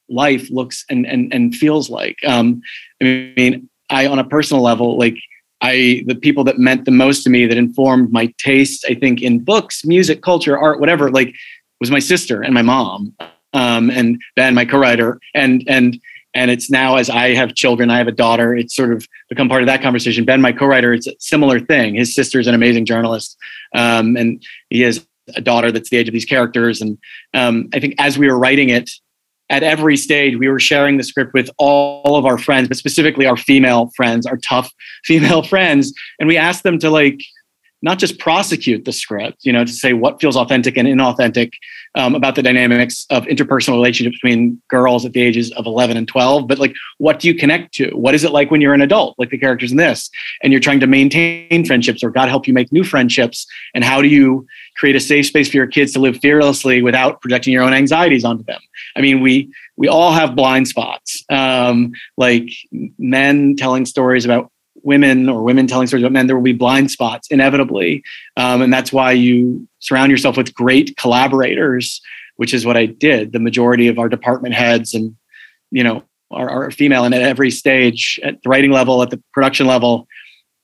life 0.10 0.50
looks 0.50 0.86
and 0.90 1.06
and, 1.06 1.34
and 1.34 1.56
feels 1.56 1.90
like. 1.90 2.18
Um, 2.26 2.62
I 3.02 3.34
mean, 3.36 3.70
I 3.90 4.08
on 4.08 4.20
a 4.20 4.24
personal 4.24 4.64
level, 4.64 4.98
like 4.98 5.18
I 5.62 6.04
the 6.08 6.16
people 6.16 6.44
that 6.46 6.58
meant 6.58 6.86
the 6.86 6.92
most 6.92 7.24
to 7.24 7.30
me 7.30 7.46
that 7.46 7.58
informed 7.58 8.12
my 8.12 8.34
taste, 8.38 8.86
I 8.88 8.96
think, 8.96 9.22
in 9.22 9.40
books, 9.40 9.86
music, 9.86 10.22
culture, 10.22 10.58
art, 10.58 10.80
whatever, 10.80 11.10
like 11.12 11.34
was 11.80 11.92
my 11.92 12.00
sister 12.00 12.42
and 12.42 12.54
my 12.54 12.62
mom, 12.62 13.14
um, 13.54 13.90
and 13.90 14.22
Ben, 14.36 14.54
my 14.54 14.66
co-writer, 14.66 15.20
and 15.34 15.64
and 15.68 16.00
and 16.34 16.52
it's 16.52 16.70
now 16.70 16.98
as 16.98 17.10
I 17.10 17.34
have 17.34 17.56
children, 17.56 17.90
I 17.90 17.98
have 17.98 18.08
a 18.08 18.12
daughter. 18.12 18.56
It's 18.56 18.76
sort 18.76 18.92
of 18.92 19.08
become 19.30 19.48
part 19.48 19.62
of 19.62 19.68
that 19.68 19.82
conversation. 19.82 20.26
Ben, 20.26 20.42
my 20.42 20.52
co-writer, 20.52 20.94
it's 20.94 21.08
a 21.08 21.14
similar 21.20 21.60
thing. 21.60 21.96
His 21.96 22.14
sister's 22.14 22.48
an 22.48 22.54
amazing 22.54 22.86
journalist, 22.86 23.38
um, 23.74 24.18
and 24.18 24.44
he 24.70 24.82
has 24.82 25.06
a 25.36 25.42
daughter 25.42 25.72
that's 25.72 25.90
the 25.90 25.98
age 25.98 26.08
of 26.08 26.14
these 26.14 26.26
characters. 26.26 26.82
And 26.82 26.98
um, 27.34 27.70
I 27.74 27.80
think 27.80 27.96
as 27.98 28.18
we 28.18 28.28
were 28.28 28.38
writing 28.38 28.70
it, 28.70 28.92
at 29.50 29.64
every 29.64 29.96
stage, 29.96 30.38
we 30.38 30.48
were 30.48 30.60
sharing 30.60 30.98
the 30.98 31.04
script 31.04 31.34
with 31.34 31.50
all 31.58 32.16
of 32.16 32.26
our 32.26 32.38
friends, 32.38 32.68
but 32.68 32.78
specifically 32.78 33.26
our 33.26 33.38
female 33.38 33.92
friends, 33.96 34.26
our 34.26 34.38
tough 34.38 34.72
female 35.06 35.44
friends. 35.44 35.94
And 36.20 36.28
we 36.28 36.38
asked 36.38 36.64
them 36.64 36.80
to 36.80 36.90
like 36.90 37.22
not 37.86 38.00
just 38.00 38.18
prosecute 38.18 38.84
the 38.84 38.92
script, 38.92 39.46
you 39.46 39.54
know, 39.54 39.64
to 39.64 39.72
say 39.72 39.94
what 39.94 40.20
feels 40.20 40.36
authentic 40.36 40.76
and 40.76 40.88
inauthentic 40.88 41.54
um, 41.94 42.16
about 42.16 42.34
the 42.34 42.42
dynamics 42.42 43.06
of 43.12 43.26
interpersonal 43.26 43.74
relationships 43.74 44.18
between 44.20 44.60
girls 44.70 45.06
at 45.06 45.14
the 45.14 45.22
ages 45.22 45.52
of 45.52 45.68
11 45.68 45.96
and 45.96 46.08
12, 46.08 46.48
but 46.48 46.58
like, 46.58 46.74
what 46.98 47.20
do 47.20 47.28
you 47.28 47.36
connect 47.36 47.76
to? 47.76 47.92
What 47.92 48.16
is 48.16 48.24
it 48.24 48.32
like 48.32 48.50
when 48.50 48.60
you're 48.60 48.74
an 48.74 48.82
adult, 48.82 49.14
like 49.20 49.30
the 49.30 49.38
characters 49.38 49.70
in 49.70 49.78
this, 49.78 50.10
and 50.42 50.52
you're 50.52 50.60
trying 50.60 50.80
to 50.80 50.88
maintain 50.88 51.64
friendships 51.64 52.04
or 52.04 52.10
God 52.10 52.28
help 52.28 52.48
you 52.48 52.56
make 52.56 52.72
new 52.72 52.84
friendships? 52.84 53.46
And 53.76 53.84
how 53.84 54.02
do 54.02 54.08
you 54.08 54.48
create 54.78 54.96
a 54.96 55.00
safe 55.00 55.28
space 55.28 55.48
for 55.48 55.58
your 55.58 55.68
kids 55.68 55.94
to 55.94 56.00
live 56.00 56.18
fearlessly 56.18 56.82
without 56.82 57.22
projecting 57.22 57.54
your 57.54 57.62
own 57.62 57.74
anxieties 57.74 58.26
onto 58.26 58.44
them? 58.46 58.62
I 58.96 59.02
mean, 59.02 59.22
we, 59.22 59.54
we 59.78 59.88
all 59.88 60.12
have 60.12 60.36
blind 60.36 60.68
spots, 60.68 61.24
um, 61.30 61.92
like 62.18 62.50
men 62.98 63.56
telling 63.58 63.86
stories 63.86 64.26
about 64.26 64.52
women 64.86 65.28
or 65.28 65.42
women 65.42 65.66
telling 65.68 65.88
stories 65.88 66.04
about 66.04 66.14
men, 66.14 66.28
there 66.28 66.36
will 66.36 66.44
be 66.44 66.54
blind 66.54 66.92
spots 66.92 67.28
inevitably. 67.30 68.04
Um, 68.38 68.62
and 68.62 68.72
that's 68.72 68.94
why 68.94 69.12
you 69.12 69.68
surround 69.80 70.12
yourself 70.12 70.38
with 70.38 70.54
great 70.54 70.96
collaborators, 70.96 72.02
which 72.36 72.54
is 72.54 72.66
what 72.66 72.78
I 72.78 72.86
did. 72.86 73.32
The 73.32 73.40
majority 73.40 73.88
of 73.88 73.98
our 73.98 74.08
department 74.08 74.54
heads 74.54 74.94
and, 74.94 75.16
you 75.72 75.84
know, 75.84 76.04
are, 76.30 76.50
are 76.50 76.72
female. 76.72 77.04
And 77.04 77.16
at 77.16 77.24
every 77.24 77.50
stage, 77.50 78.20
at 78.24 78.42
the 78.44 78.50
writing 78.50 78.72
level, 78.72 79.02
at 79.02 79.10
the 79.10 79.22
production 79.34 79.66
level, 79.66 80.08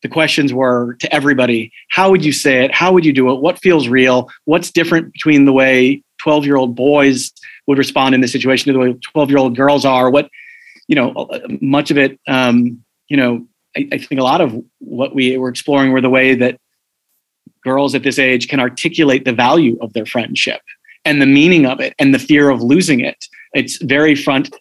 the 0.04 0.10
questions 0.10 0.54
were 0.54 0.96
to 0.96 1.14
everybody 1.14 1.72
how 1.90 2.10
would 2.10 2.24
you 2.24 2.32
say 2.32 2.64
it? 2.64 2.74
How 2.74 2.92
would 2.92 3.06
you 3.06 3.14
do 3.14 3.32
it? 3.32 3.42
What 3.42 3.60
feels 3.60 3.88
real? 3.88 4.30
What's 4.46 4.72
different 4.72 5.14
between 5.14 5.46
the 5.46 5.54
way 5.54 6.04
12 6.20 6.46
year 6.46 6.58
old 6.58 6.76
boys 6.76 7.32
would 7.68 7.78
respond 7.78 8.16
in 8.16 8.22
this 8.22 8.32
situation 8.32 8.68
to 8.68 8.74
the 8.74 8.80
way 8.80 8.94
12 9.14 9.30
year 9.30 9.40
old 9.40 9.56
girls 9.56 9.84
are? 9.84 10.10
What, 10.10 10.30
you 10.88 10.96
know, 10.96 11.28
much 11.62 11.92
of 11.92 11.98
it, 11.98 12.20
um, 12.28 12.84
you 13.08 13.18
know, 13.18 13.46
I, 13.76 13.88
I 13.92 13.98
think 13.98 14.20
a 14.20 14.24
lot 14.24 14.42
of 14.42 14.56
what 14.80 15.16
we 15.16 15.38
were 15.38 15.50
exploring 15.50 15.92
were 15.92 16.02
the 16.02 16.10
way 16.10 16.36
that 16.36 16.60
girls 17.64 17.96
at 17.96 18.04
this 18.04 18.20
age 18.20 18.48
can 18.48 18.60
articulate 18.60 19.26
the 19.26 19.34
value 19.34 19.78
of 19.82 19.94
their 19.94 20.06
friendship 20.06 20.62
and 21.06 21.22
the 21.22 21.26
meaning 21.26 21.66
of 21.66 21.80
it 21.80 21.94
and 22.00 22.14
the 22.14 22.20
fear 22.20 22.50
of 22.50 22.62
losing 22.62 23.00
it. 23.00 23.26
It's 23.54 23.78
very 23.82 24.16
front 24.16 24.56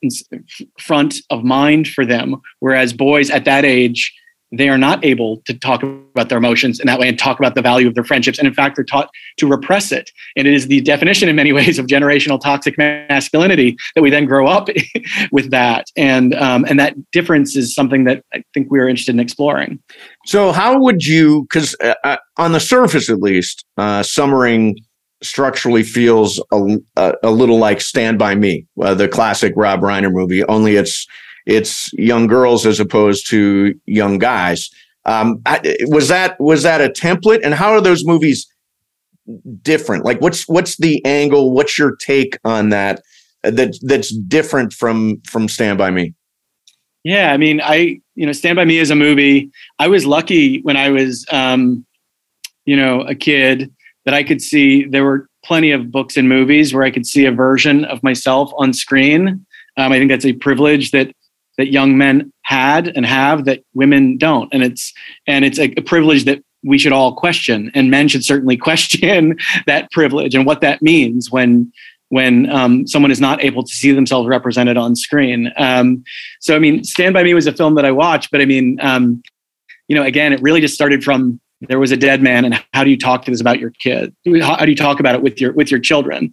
front 0.79 1.21
of 1.31 1.45
mind 1.45 1.89
for 1.89 2.05
them 2.05 2.41
whereas 2.59 2.93
boys 2.93 3.31
at 3.31 3.45
that 3.45 3.65
age 3.65 4.13
they 4.53 4.69
are 4.69 4.79
not 4.79 5.05
able 5.05 5.41
to 5.43 5.57
talk 5.57 5.83
about 5.83 6.29
their 6.29 6.39
emotions 6.39 6.81
in 6.81 6.87
that 6.87 6.99
way 6.99 7.09
and 7.09 7.19
talk 7.19 7.39
about 7.39 7.55
the 7.55 7.63
value 7.63 7.87
of 7.87 7.95
their 7.95 8.05
friendships. 8.05 8.39
And 8.39 8.49
in 8.49 8.55
fact, 8.55 8.77
they're 8.77 8.85
taught 8.85 9.11
to 9.39 9.47
repress 9.47 9.93
it. 9.93 10.11
And 10.37 10.49
it 10.49 10.55
is 10.55 10.67
the 10.67 10.81
definition 10.81 11.29
in 11.29 11.37
many 11.37 11.53
ways 11.61 11.79
of 11.79 11.87
generational 11.87 12.41
toxic 12.41 12.77
masculinity 12.77 13.77
that 13.95 14.03
we 14.03 14.11
then 14.11 14.25
grow 14.25 14.47
up 14.47 14.69
with 15.33 15.51
that. 15.51 15.87
And, 15.97 16.35
um, 16.35 16.65
and 16.69 16.79
that 16.81 16.95
difference 17.13 17.57
is 17.57 17.75
something 17.75 18.05
that 18.05 18.25
I 18.35 18.43
think 18.55 18.71
we 18.71 18.81
are 18.81 18.89
interested 18.89 19.15
in 19.15 19.21
exploring. 19.21 19.79
So, 20.27 20.53
how 20.53 20.79
would 20.79 21.03
you, 21.03 21.43
because 21.43 21.75
uh, 21.83 21.95
uh, 22.05 22.17
on 22.37 22.53
the 22.53 22.61
surface 22.61 23.09
at 23.09 23.21
least, 23.21 23.65
uh, 23.77 24.03
Summering 24.03 24.77
structurally 25.23 25.83
feels 25.83 26.43
a, 26.51 26.79
a, 26.97 27.15
a, 27.25 27.31
little 27.31 27.59
like 27.59 27.81
Stand 27.81 28.19
By 28.19 28.35
Me, 28.35 28.67
uh, 28.83 28.95
the 28.95 29.09
classic 29.09 29.53
Rob 29.57 29.81
Reiner 29.81 30.11
movie, 30.13 30.45
only 30.45 30.77
it's 30.77 31.07
it's 31.47 31.93
young 31.95 32.27
girls 32.27 32.67
as 32.67 32.81
opposed 32.81 33.29
to 33.31 33.75
young 33.87 34.19
guys. 34.19 34.71
Um, 35.07 35.41
I, 35.47 35.77
was 35.87 36.09
that 36.09 36.39
was 36.41 36.63
that 36.63 36.81
a 36.81 36.89
template? 36.89 37.41
And 37.43 37.55
how 37.55 37.71
are 37.71 37.81
those 37.81 38.05
movies 38.05 38.47
different? 39.63 40.05
Like, 40.05 40.21
what's 40.21 40.49
what's 40.49 40.77
the 40.77 41.05
angle? 41.05 41.53
What's 41.53 41.79
your 41.79 41.97
take 41.97 42.39
on 42.45 42.69
that? 42.71 43.03
That 43.43 43.79
that's 43.83 44.15
different 44.17 44.73
from 44.73 45.21
from 45.27 45.49
Stand 45.49 45.79
by 45.79 45.91
Me. 45.91 46.15
Yeah, 47.03 47.33
I 47.33 47.39
mean, 47.39 47.61
I 47.63 48.01
you 48.15 48.27
know, 48.27 48.33
Stand 48.33 48.57
by 48.57 48.67
Me 48.67 48.79
is 48.79 48.91
a 48.91 48.97
movie. 48.97 49.51
I 49.79 49.89
was 49.89 50.05
lucky 50.05 50.61
when 50.61 50.77
I 50.77 50.91
was 50.91 51.25
um, 51.33 51.87
you 52.67 52.77
know, 52.77 53.01
a 53.03 53.15
kid 53.15 53.73
that 54.05 54.15
I 54.15 54.23
could 54.23 54.41
see 54.41 54.85
there 54.85 55.05
were 55.05 55.29
plenty 55.45 55.73
of 55.73 55.91
books 55.91 56.17
and 56.17 56.29
movies 56.29 56.73
where 56.73 56.85
I 56.85 56.91
could 56.91 57.07
see 57.07 57.25
a 57.25 57.33
version 57.33 57.85
of 57.87 58.03
myself 58.03 58.53
on 58.59 58.73
screen. 58.73 59.45
Um, 59.77 59.93
I 59.93 59.99
think 59.99 60.11
that's 60.11 60.27
a 60.27 60.35
privilege 60.35 60.91
that 60.91 61.13
that 61.61 61.71
young 61.71 61.97
men 61.97 62.33
had 62.43 62.89
and 62.89 63.07
have 63.07 63.45
that 63.45 63.63
women 63.75 64.17
don't, 64.17 64.53
and 64.53 64.63
it's 64.63 64.93
and 65.27 65.45
it's 65.45 65.59
a, 65.59 65.73
a 65.77 65.83
privilege 65.83 66.25
that 66.25 66.43
we 66.65 66.79
should 66.79 66.93
all 66.93 67.15
question, 67.15 67.71
and 67.75 67.91
men 67.91 68.09
should 68.09 68.25
certainly 68.25 68.57
question 68.69 69.39
that 69.67 69.91
privilege 69.93 70.35
and 70.35 70.47
what 70.47 70.61
that 70.61 70.83
means 70.83 71.31
when 71.31 71.73
when 72.11 72.51
um, 72.51 72.87
someone 72.89 73.13
is 73.13 73.21
not 73.21 73.43
able 73.43 73.63
to 73.63 73.73
see 73.73 73.93
themselves 73.93 74.29
represented 74.29 74.77
on 74.77 74.97
screen. 74.97 75.53
Um, 75.57 76.03
so, 76.41 76.57
I 76.57 76.59
mean, 76.59 76.83
Stand 76.83 77.15
by 77.15 77.23
Me 77.23 77.35
was 77.35 77.47
a 77.47 77.53
film 77.53 77.77
that 77.77 77.85
I 77.85 77.93
watched, 77.93 78.33
but 78.33 78.41
I 78.41 78.47
mean, 78.47 78.79
um, 78.83 79.23
you 79.87 79.95
know, 79.95 80.03
again, 80.03 80.33
it 80.33 80.43
really 80.43 80.61
just 80.61 80.75
started 80.75 81.05
from 81.05 81.41
there 81.69 81.79
was 81.79 81.93
a 81.93 81.97
dead 81.97 82.23
man, 82.23 82.45
and 82.45 82.63
how 82.73 82.85
do 82.85 82.91
you 82.91 82.99
talk 82.99 83.25
to 83.25 83.31
this 83.31 83.41
about 83.41 83.61
your 83.61 83.71
kid? 83.71 84.15
How, 84.41 84.57
how 84.57 84.65
do 84.65 84.71
you 84.71 84.77
talk 84.77 84.99
about 84.99 85.15
it 85.15 85.23
with 85.23 85.41
your 85.41 85.53
with 85.53 85.71
your 85.71 85.81
children? 85.81 86.33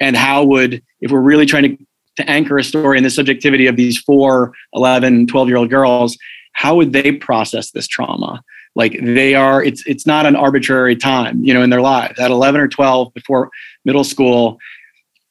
And 0.00 0.16
how 0.16 0.44
would, 0.44 0.82
if 1.00 1.10
we're 1.10 1.20
really 1.20 1.46
trying 1.46 1.62
to 1.76 1.86
to 2.16 2.30
anchor 2.30 2.58
a 2.58 2.64
story 2.64 2.96
in 2.98 3.04
the 3.04 3.10
subjectivity 3.10 3.66
of 3.66 3.76
these 3.76 3.98
four 3.98 4.52
11 4.74 5.26
12 5.26 5.48
year 5.48 5.56
old 5.56 5.70
girls 5.70 6.16
how 6.54 6.76
would 6.76 6.92
they 6.92 7.12
process 7.12 7.72
this 7.72 7.86
trauma? 7.86 8.42
Like 8.74 8.98
they 9.00 9.34
are 9.34 9.62
it's 9.62 9.86
it's 9.86 10.06
not 10.06 10.26
an 10.26 10.34
arbitrary 10.34 10.96
time 10.96 11.44
you 11.44 11.52
know 11.52 11.62
in 11.62 11.70
their 11.70 11.82
lives. 11.82 12.18
At 12.18 12.30
11 12.30 12.60
or 12.60 12.68
12 12.68 13.12
before 13.12 13.50
middle 13.84 14.02
school 14.02 14.58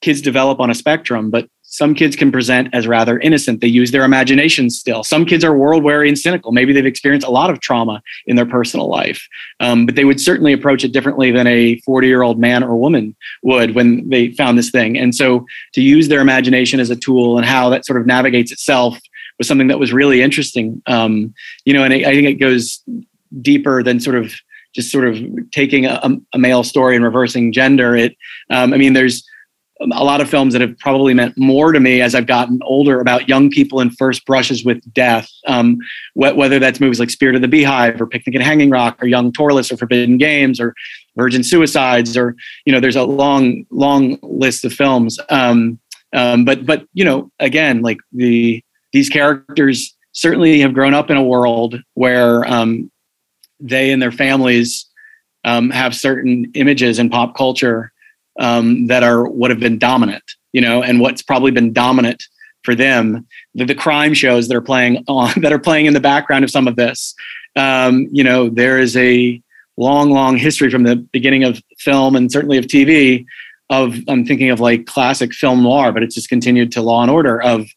kids 0.02 0.22
develop 0.22 0.60
on 0.60 0.70
a 0.70 0.76
spectrum, 0.76 1.32
but 1.32 1.50
some 1.74 1.96
kids 1.96 2.16
can 2.16 2.32
present 2.32 2.70
as 2.72 2.86
rather 2.86 3.18
innocent. 3.18 3.60
They 3.60 3.68
use 3.68 3.90
their 3.90 4.04
imagination 4.04 4.70
still. 4.70 5.04
Some 5.04 5.26
kids 5.26 5.44
are 5.44 5.58
world 5.58 5.84
weary 5.84 6.08
and 6.08 6.18
cynical. 6.18 6.52
Maybe 6.52 6.72
they've 6.72 6.86
experienced 6.86 7.26
a 7.26 7.32
lot 7.32 7.50
of 7.50 7.62
trauma 7.62 8.04
in 8.28 8.36
their 8.36 8.46
personal 8.46 8.88
life, 8.88 9.28
um, 9.60 9.88
but 9.88 9.96
they 9.96 10.06
would 10.06 10.22
certainly 10.22 10.54
approach 10.54 10.84
it 10.84 10.94
differently 10.94 11.32
than 11.32 11.48
a 11.48 11.80
40 11.80 12.06
year 12.06 12.22
old 12.22 12.40
man 12.40 12.64
or 12.64 12.78
woman 12.78 13.16
would 13.42 13.74
when 13.74 14.08
they 14.08 14.34
found 14.34 14.56
this 14.56 14.70
thing. 14.70 15.00
And 15.00 15.16
so 15.16 15.48
to 15.74 15.82
use 15.82 16.10
their 16.10 16.22
imagination 16.22 16.80
as 16.80 16.92
a 16.92 16.96
tool 16.96 17.38
and 17.38 17.46
how 17.46 17.70
that 17.70 17.88
sort 17.88 18.00
of 18.00 18.06
navigates 18.06 18.52
itself 18.52 19.00
was 19.40 19.48
something 19.48 19.68
that 19.70 19.80
was 19.80 19.92
really 19.92 20.22
interesting. 20.22 20.80
Um, 20.86 21.34
you 21.66 21.74
know, 21.74 21.84
and 21.84 21.92
I, 21.92 21.98
I 21.98 22.14
think 22.14 22.28
it 22.28 22.36
goes 22.36 22.84
deeper 23.42 23.82
than 23.82 24.00
sort 24.00 24.16
of 24.16 24.32
just 24.76 24.92
sort 24.92 25.08
of 25.08 25.18
taking 25.50 25.88
a, 25.88 26.18
a 26.34 26.38
male 26.38 26.64
story 26.64 26.96
and 26.96 27.04
reversing 27.04 27.52
gender. 27.52 27.96
It, 27.96 28.16
um, 28.52 28.74
I 28.74 28.78
mean, 28.78 28.94
there's 28.94 29.28
a 29.92 30.04
lot 30.04 30.22
of 30.22 30.30
films 30.30 30.54
that 30.54 30.62
have 30.62 30.78
probably 30.80 31.14
meant 31.14 31.38
more 31.38 31.72
to 31.72 31.80
me 31.80 32.02
as 32.02 32.16
I've 32.16 32.28
gotten 32.28 32.60
older 32.64 33.00
about 33.00 33.28
young 33.28 33.50
people 33.50 33.80
in 33.80 33.90
first 33.92 34.26
brushes 34.26 34.64
with 34.64 34.82
death. 34.94 35.30
Um, 35.48 35.78
wh- 36.14 36.36
whether 36.36 36.60
that's 36.60 36.80
movies 36.80 37.00
like 37.00 37.10
Spirit 37.10 37.36
of 37.36 37.42
the 37.42 37.48
Beehive 37.48 38.00
or 38.02 38.08
Picnic 38.08 38.36
at 38.36 38.42
Hanging 38.42 38.70
Rock 38.70 39.02
or 39.02 39.08
Young 39.08 39.32
Torless 39.32 39.72
or 39.72 39.78
Forbidden 39.78 40.18
Games 40.18 40.60
or 40.60 40.74
Virgin 41.16 41.44
Suicides 41.44 42.18
or 42.18 42.36
you 42.66 42.74
know 42.74 42.80
there's 42.80 42.96
a 42.96 43.04
long 43.04 43.66
long 43.70 44.18
list 44.22 44.66
of 44.66 44.74
films. 44.74 45.20
Um, 45.30 45.80
um, 46.14 46.46
but 46.46 46.66
but 46.66 46.86
you 46.94 47.06
know 47.06 47.32
again 47.40 47.82
like 47.82 48.00
the 48.12 48.64
these 48.92 49.10
characters 49.10 49.96
certainly 50.12 50.60
have 50.60 50.74
grown 50.74 50.94
up 50.94 51.10
in 51.10 51.18
a 51.18 51.24
world 51.24 51.82
where 51.96 52.46
um, 52.46 52.92
they 53.60 53.92
and 53.92 54.02
their 54.02 54.12
families 54.12 54.86
um, 55.44 55.70
have 55.70 55.96
certain 55.96 56.52
images 56.54 57.00
in 57.00 57.10
pop 57.10 57.36
culture 57.36 57.93
um, 58.40 58.88
that 58.88 59.04
are 59.04 59.26
what 59.28 59.52
have 59.52 59.60
been 59.60 59.78
dominant, 59.78 60.24
you 60.52 60.62
know, 60.62 60.84
and 60.84 61.00
what's 61.00 61.22
probably 61.22 61.52
been 61.52 61.74
dominant 61.74 62.24
for 62.64 62.76
them, 62.76 63.28
the, 63.56 63.66
the 63.66 63.76
crime 63.76 64.14
shows 64.14 64.48
that 64.48 64.56
are 64.56 64.62
playing 64.62 65.04
on 65.08 65.34
that 65.42 65.54
are 65.54 65.60
playing 65.60 65.86
in 65.86 65.94
the 65.94 66.00
background 66.00 66.44
of 66.44 66.52
some 66.52 66.68
of 66.68 66.76
this. 66.76 67.14
Um, 67.56 68.08
you 68.12 68.24
know, 68.24 68.50
there 68.50 68.80
is 68.80 68.98
a 68.98 69.42
long, 69.78 70.12
long 70.12 70.38
history 70.38 70.70
from 70.70 70.84
the 70.84 70.96
beginning 70.96 71.44
of 71.44 71.62
film 71.80 72.16
and 72.16 72.32
certainly 72.32 72.58
of 72.58 72.66
TV 72.66 73.26
of 73.70 73.98
I'm 74.08 74.26
thinking 74.26 74.50
of 74.50 74.60
like 74.60 74.86
classic 74.86 75.34
film 75.34 75.64
noir, 75.64 75.92
but 75.92 76.04
it's 76.04 76.16
just 76.16 76.30
continued 76.30 76.72
to 76.74 76.82
Law 76.82 77.02
and 77.02 77.12
Order 77.12 77.42
of 77.42 77.68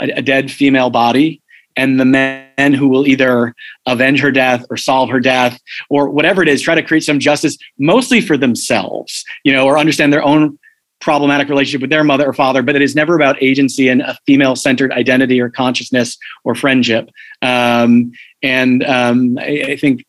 a, 0.00 0.10
a 0.10 0.22
dead 0.22 0.50
female 0.50 0.90
body 0.90 1.41
and 1.76 1.98
the 1.98 2.04
men 2.04 2.74
who 2.74 2.88
will 2.88 3.06
either 3.06 3.54
avenge 3.86 4.20
her 4.20 4.30
death 4.30 4.64
or 4.70 4.76
solve 4.76 5.10
her 5.10 5.20
death 5.20 5.60
or 5.90 6.08
whatever 6.10 6.42
it 6.42 6.48
is 6.48 6.60
try 6.60 6.74
to 6.74 6.82
create 6.82 7.04
some 7.04 7.18
justice 7.18 7.56
mostly 7.78 8.20
for 8.20 8.36
themselves 8.36 9.24
you 9.44 9.52
know 9.52 9.64
or 9.64 9.78
understand 9.78 10.12
their 10.12 10.24
own 10.24 10.58
problematic 11.00 11.48
relationship 11.48 11.80
with 11.80 11.90
their 11.90 12.04
mother 12.04 12.28
or 12.28 12.32
father 12.32 12.62
but 12.62 12.76
it 12.76 12.82
is 12.82 12.94
never 12.94 13.16
about 13.16 13.42
agency 13.42 13.88
and 13.88 14.02
a 14.02 14.16
female 14.24 14.54
centered 14.54 14.92
identity 14.92 15.40
or 15.40 15.50
consciousness 15.50 16.16
or 16.44 16.54
friendship. 16.54 17.10
Um, 17.42 18.12
and 18.40 18.84
um, 18.84 19.36
I, 19.38 19.64
I 19.70 19.76
think 19.76 20.04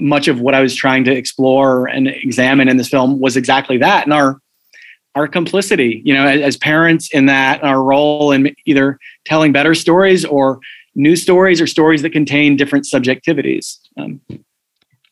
much 0.00 0.28
of 0.28 0.40
what 0.40 0.54
i 0.54 0.60
was 0.60 0.74
trying 0.74 1.04
to 1.04 1.12
explore 1.12 1.86
and 1.86 2.08
examine 2.08 2.68
in 2.68 2.76
this 2.76 2.88
film 2.88 3.20
was 3.20 3.36
exactly 3.36 3.78
that 3.78 4.04
and 4.04 4.12
our 4.12 4.40
our 5.14 5.28
complicity 5.28 6.02
you 6.04 6.12
know 6.12 6.26
as, 6.26 6.40
as 6.40 6.56
parents 6.56 7.12
in 7.12 7.26
that 7.26 7.62
our 7.62 7.82
role 7.82 8.32
in 8.32 8.54
either 8.66 8.98
telling 9.24 9.52
better 9.52 9.74
stories 9.74 10.24
or 10.24 10.58
news 10.94 11.22
stories 11.22 11.60
or 11.60 11.66
stories 11.66 12.02
that 12.02 12.10
contain 12.10 12.56
different 12.56 12.86
subjectivities. 12.86 13.78
Um, 13.96 14.20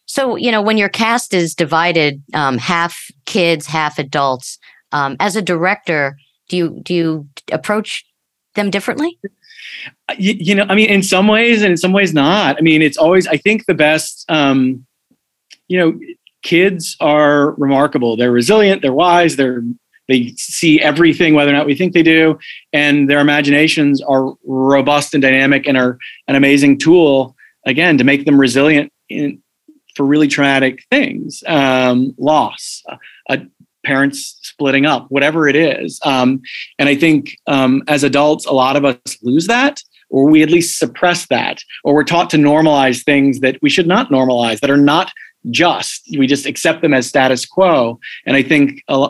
so, 0.07 0.37
you 0.37 0.51
know, 0.51 0.61
when 0.61 0.77
your 0.77 0.88
cast 0.88 1.33
is 1.33 1.55
divided, 1.55 2.23
um, 2.35 2.59
half 2.59 3.11
kids, 3.25 3.66
half 3.66 3.99
adults, 3.99 4.59
um, 4.92 5.16
as 5.21 5.37
a 5.37 5.42
director, 5.42 6.18
do 6.49 6.57
you 6.57 6.81
do 6.83 6.95
you 6.95 7.29
approach 7.51 8.05
them 8.55 8.71
differently? 8.71 9.18
You, 10.18 10.35
you, 10.38 10.55
know, 10.55 10.66
I 10.68 10.75
mean, 10.75 10.90
in 10.90 11.03
some 11.03 11.29
ways, 11.29 11.62
and 11.62 11.71
in 11.71 11.77
some 11.77 11.92
ways 11.92 12.12
not. 12.12 12.57
I 12.59 12.61
mean, 12.61 12.83
it's 12.83 12.99
always. 12.99 13.27
I 13.27 13.37
think 13.38 13.66
the 13.66 13.75
best. 13.75 14.31
Um, 14.31 14.85
you 15.68 15.79
know, 15.79 15.99
kids 16.42 16.97
are 17.01 17.53
remarkable. 17.53 18.16
They're 18.16 18.33
resilient. 18.33 18.83
They're 18.83 18.92
wise. 18.92 19.37
They're 19.37 19.62
they 20.09 20.35
see 20.37 20.81
everything, 20.81 21.35
whether 21.35 21.51
or 21.51 21.55
not 21.55 21.67
we 21.67 21.75
think 21.75 21.93
they 21.93 22.03
do, 22.03 22.38
and 22.73 23.09
their 23.09 23.21
imaginations 23.21 24.01
are 24.03 24.35
robust 24.45 25.15
and 25.15 25.23
dynamic 25.23 25.67
and 25.67 25.77
are 25.77 25.99
an 26.29 26.35
amazing 26.35 26.79
tool 26.79 27.37
again 27.67 27.99
to 27.99 28.05
make 28.05 28.25
them 28.25 28.41
resilient 28.41 28.93
in, 29.09 29.43
for 29.95 30.05
really 30.05 30.29
traumatic 30.29 30.85
things, 30.91 31.43
um, 31.47 32.15
loss, 32.19 32.83
uh, 33.29 33.37
parents 33.85 34.38
splitting 34.43 34.87
up, 34.87 35.07
whatever 35.11 35.49
it 35.49 35.57
is. 35.57 36.01
Um, 36.05 36.41
and 36.79 36.88
I 36.88 36.95
think 36.95 37.37
um, 37.47 37.83
as 37.88 38.05
adults, 38.05 38.47
a 38.47 38.53
lot 38.53 38.77
of 38.77 38.85
us 38.85 38.99
lose 39.23 39.47
that 39.49 39.81
or 40.12 40.27
we 40.27 40.43
at 40.43 40.51
least 40.51 40.79
suppress 40.79 41.27
that, 41.29 41.65
or 41.83 41.95
we're 41.95 42.05
taught 42.05 42.31
to 42.31 42.37
normalize 42.37 43.03
things 43.03 43.41
that 43.41 43.57
we 43.62 43.71
should 43.71 43.87
not 43.87 44.11
normalize, 44.11 44.61
that 44.61 44.71
are 44.71 44.77
not 44.77 45.11
just. 45.51 46.07
We 46.17 46.27
just 46.27 46.47
accept 46.47 46.83
them 46.83 46.95
as 46.95 47.09
status 47.09 47.45
quo. 47.45 47.99
And 48.27 48.37
I 48.37 48.43
think 48.43 48.85
a, 48.88 49.09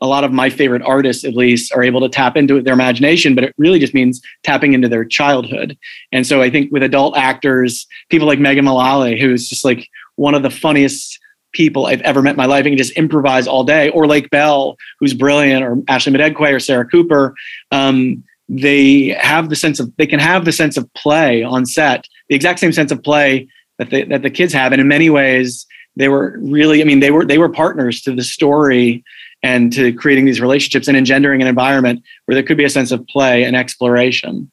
a 0.00 0.06
lot 0.06 0.24
of 0.24 0.32
my 0.32 0.50
favorite 0.50 0.82
artists, 0.82 1.24
at 1.24 1.34
least, 1.34 1.72
are 1.74 1.82
able 1.82 2.00
to 2.00 2.08
tap 2.08 2.36
into 2.36 2.62
their 2.62 2.74
imagination, 2.74 3.34
but 3.34 3.44
it 3.44 3.54
really 3.58 3.78
just 3.78 3.94
means 3.94 4.20
tapping 4.42 4.72
into 4.72 4.88
their 4.88 5.04
childhood. 5.04 5.76
And 6.12 6.26
so 6.26 6.42
I 6.42 6.50
think 6.50 6.70
with 6.72 6.82
adult 6.82 7.16
actors, 7.16 7.86
people 8.08 8.26
like 8.26 8.38
Megan 8.38 8.64
Mullally, 8.64 9.20
who's 9.20 9.48
just 9.48 9.64
like 9.64 9.88
one 10.16 10.34
of 10.34 10.42
the 10.42 10.50
funniest 10.50 11.18
people 11.52 11.86
I've 11.86 12.02
ever 12.02 12.22
met 12.22 12.32
in 12.32 12.36
my 12.36 12.46
life 12.46 12.64
and 12.66 12.72
can 12.72 12.78
just 12.78 12.92
improvise 12.92 13.46
all 13.46 13.64
day, 13.64 13.90
or 13.90 14.06
Lake 14.06 14.30
Bell, 14.30 14.76
who's 15.00 15.14
brilliant, 15.14 15.64
or 15.64 15.82
Ashley 15.88 16.12
Madekwe 16.12 16.52
or 16.52 16.60
Sarah 16.60 16.86
Cooper, 16.86 17.34
um, 17.70 18.22
they 18.48 19.08
have 19.20 19.48
the 19.48 19.56
sense 19.56 19.78
of 19.78 19.94
they 19.96 20.06
can 20.06 20.20
have 20.20 20.44
the 20.44 20.52
sense 20.52 20.76
of 20.76 20.92
play 20.94 21.42
on 21.42 21.66
set, 21.66 22.06
the 22.28 22.34
exact 22.34 22.58
same 22.58 22.72
sense 22.72 22.90
of 22.90 23.02
play 23.02 23.48
that 23.78 23.90
they, 23.90 24.04
that 24.04 24.22
the 24.22 24.30
kids 24.30 24.52
have, 24.52 24.72
and 24.72 24.80
in 24.80 24.88
many 24.88 25.10
ways 25.10 25.66
they 25.96 26.08
were 26.08 26.38
really, 26.40 26.80
I 26.80 26.84
mean, 26.84 27.00
they 27.00 27.10
were 27.10 27.24
they 27.24 27.38
were 27.38 27.48
partners 27.48 28.00
to 28.02 28.14
the 28.14 28.22
story 28.22 29.04
and 29.42 29.72
to 29.72 29.92
creating 29.92 30.24
these 30.24 30.40
relationships 30.40 30.88
and 30.88 30.96
engendering 30.96 31.40
an 31.42 31.48
environment 31.48 32.02
where 32.24 32.34
there 32.34 32.42
could 32.42 32.56
be 32.56 32.64
a 32.64 32.70
sense 32.70 32.90
of 32.90 33.06
play 33.06 33.44
and 33.44 33.56
exploration. 33.56 34.50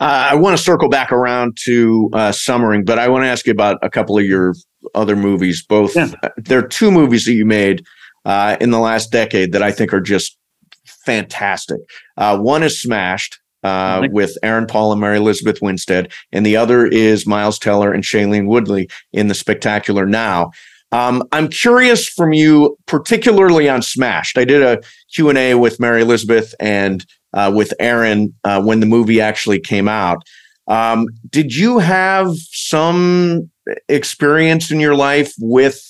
Uh, 0.00 0.28
I 0.30 0.34
want 0.34 0.56
to 0.56 0.62
circle 0.62 0.88
back 0.88 1.12
around 1.12 1.56
to 1.64 2.10
uh, 2.12 2.32
Summering, 2.32 2.84
but 2.84 2.98
I 2.98 3.08
want 3.08 3.24
to 3.24 3.28
ask 3.28 3.46
you 3.46 3.52
about 3.52 3.78
a 3.82 3.90
couple 3.90 4.18
of 4.18 4.24
your 4.24 4.54
other 4.94 5.16
movies. 5.16 5.64
Both 5.64 5.94
yeah. 5.94 6.12
Uh, 6.22 6.30
there 6.36 6.58
are 6.58 6.66
two 6.66 6.90
movies 6.90 7.24
that 7.26 7.34
you 7.34 7.44
made 7.44 7.84
uh, 8.24 8.56
in 8.60 8.70
the 8.70 8.78
last 8.78 9.12
decade 9.12 9.52
that 9.52 9.62
I 9.62 9.70
think 9.70 9.92
are 9.92 10.00
just 10.00 10.36
fantastic. 11.04 11.78
Uh, 12.16 12.38
one 12.38 12.62
is 12.62 12.80
Smashed. 12.80 13.38
Uh, 13.62 14.06
with 14.12 14.38
Aaron 14.44 14.66
Paul 14.66 14.92
and 14.92 15.00
Mary 15.00 15.16
Elizabeth 15.16 15.60
Winstead, 15.60 16.12
and 16.30 16.46
the 16.46 16.56
other 16.56 16.86
is 16.86 17.26
Miles 17.26 17.58
Teller 17.58 17.92
and 17.92 18.04
Shailene 18.04 18.46
Woodley 18.46 18.88
in 19.12 19.26
the 19.26 19.34
Spectacular 19.34 20.06
Now. 20.06 20.52
Um, 20.96 21.22
I'm 21.30 21.48
curious 21.48 22.08
from 22.08 22.32
you, 22.32 22.78
particularly 22.86 23.68
on 23.68 23.82
Smashed. 23.82 24.38
I 24.38 24.46
did 24.46 24.62
a 24.62 24.80
Q&A 25.12 25.54
with 25.54 25.78
Mary 25.78 26.00
Elizabeth 26.00 26.54
and 26.58 27.04
uh, 27.34 27.52
with 27.54 27.74
Aaron 27.78 28.32
uh, 28.44 28.62
when 28.62 28.80
the 28.80 28.86
movie 28.86 29.20
actually 29.20 29.60
came 29.60 29.88
out. 29.88 30.22
Um, 30.68 31.06
did 31.28 31.54
you 31.54 31.80
have 31.80 32.30
some 32.50 33.50
experience 33.90 34.70
in 34.70 34.80
your 34.80 34.94
life 34.94 35.34
with, 35.38 35.82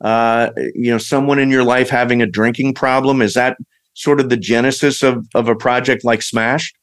uh, 0.00 0.50
you 0.74 0.90
know, 0.90 0.98
someone 0.98 1.38
in 1.38 1.50
your 1.50 1.62
life 1.62 1.88
having 1.88 2.20
a 2.20 2.26
drinking 2.26 2.74
problem? 2.74 3.22
Is 3.22 3.34
that 3.34 3.56
sort 3.94 4.18
of 4.18 4.28
the 4.28 4.36
genesis 4.36 5.04
of, 5.04 5.24
of 5.36 5.46
a 5.46 5.54
project 5.54 6.04
like 6.04 6.20
Smashed? 6.20 6.76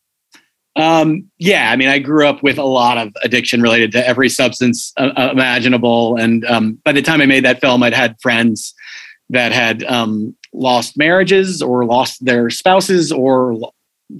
Um, 0.79 1.29
yeah, 1.39 1.71
I 1.71 1.75
mean, 1.75 1.89
I 1.89 1.99
grew 1.99 2.25
up 2.25 2.41
with 2.41 2.57
a 2.57 2.63
lot 2.63 2.97
of 2.97 3.11
addiction 3.21 3.61
related 3.61 3.91
to 3.91 4.07
every 4.07 4.29
substance 4.29 4.93
uh, 4.95 5.11
uh, 5.17 5.29
imaginable, 5.33 6.15
and 6.15 6.45
um, 6.45 6.79
by 6.85 6.93
the 6.93 7.01
time 7.01 7.19
I 7.19 7.25
made 7.25 7.43
that 7.43 7.59
film, 7.59 7.83
I'd 7.83 7.93
had 7.93 8.15
friends 8.21 8.73
that 9.29 9.51
had 9.51 9.83
um, 9.83 10.33
lost 10.53 10.97
marriages 10.97 11.61
or 11.61 11.83
lost 11.83 12.23
their 12.23 12.49
spouses 12.49 13.11
or 13.11 13.59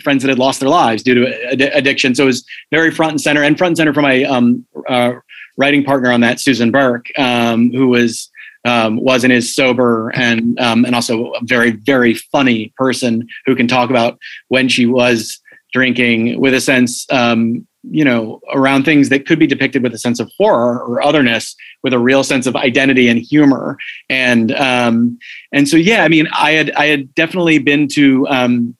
friends 0.03 0.21
that 0.21 0.29
had 0.29 0.37
lost 0.37 0.59
their 0.59 0.67
lives 0.67 1.01
due 1.01 1.15
to 1.15 1.51
ad- 1.51 1.61
addiction. 1.61 2.13
So 2.13 2.23
it 2.23 2.27
was 2.27 2.45
very 2.71 2.91
front 2.91 3.11
and 3.11 3.21
center, 3.21 3.41
and 3.41 3.57
front 3.57 3.71
and 3.71 3.77
center 3.77 3.93
for 3.93 4.01
my 4.01 4.23
um, 4.25 4.65
uh, 4.89 5.13
writing 5.55 5.85
partner 5.85 6.11
on 6.11 6.19
that, 6.21 6.41
Susan 6.41 6.71
Burke, 6.71 7.07
um, 7.17 7.71
who 7.71 7.87
was 7.87 8.29
um, 8.65 8.97
was 8.97 9.23
and 9.23 9.31
is 9.31 9.55
sober 9.55 10.09
and 10.09 10.59
um, 10.59 10.83
and 10.83 10.93
also 10.93 11.31
a 11.31 11.39
very 11.43 11.71
very 11.71 12.15
funny 12.15 12.73
person 12.75 13.25
who 13.45 13.55
can 13.55 13.69
talk 13.69 13.89
about 13.89 14.19
when 14.49 14.67
she 14.67 14.85
was 14.85 15.39
drinking 15.71 16.39
with 16.39 16.53
a 16.53 16.61
sense 16.61 17.05
um, 17.11 17.67
you 17.83 18.03
know 18.03 18.41
around 18.53 18.83
things 18.83 19.09
that 19.09 19.25
could 19.25 19.39
be 19.39 19.47
depicted 19.47 19.81
with 19.83 19.93
a 19.93 19.97
sense 19.97 20.19
of 20.19 20.29
horror 20.37 20.79
or 20.83 21.01
otherness 21.01 21.55
with 21.83 21.93
a 21.93 21.99
real 21.99 22.23
sense 22.23 22.45
of 22.45 22.55
identity 22.55 23.07
and 23.07 23.19
humor 23.19 23.77
and 24.09 24.51
um, 24.53 25.17
and 25.51 25.67
so 25.69 25.77
yeah 25.77 26.03
i 26.03 26.07
mean 26.07 26.27
i 26.37 26.51
had 26.51 26.71
i 26.71 26.87
had 26.87 27.13
definitely 27.15 27.59
been 27.59 27.87
to 27.87 28.27
um, 28.27 28.75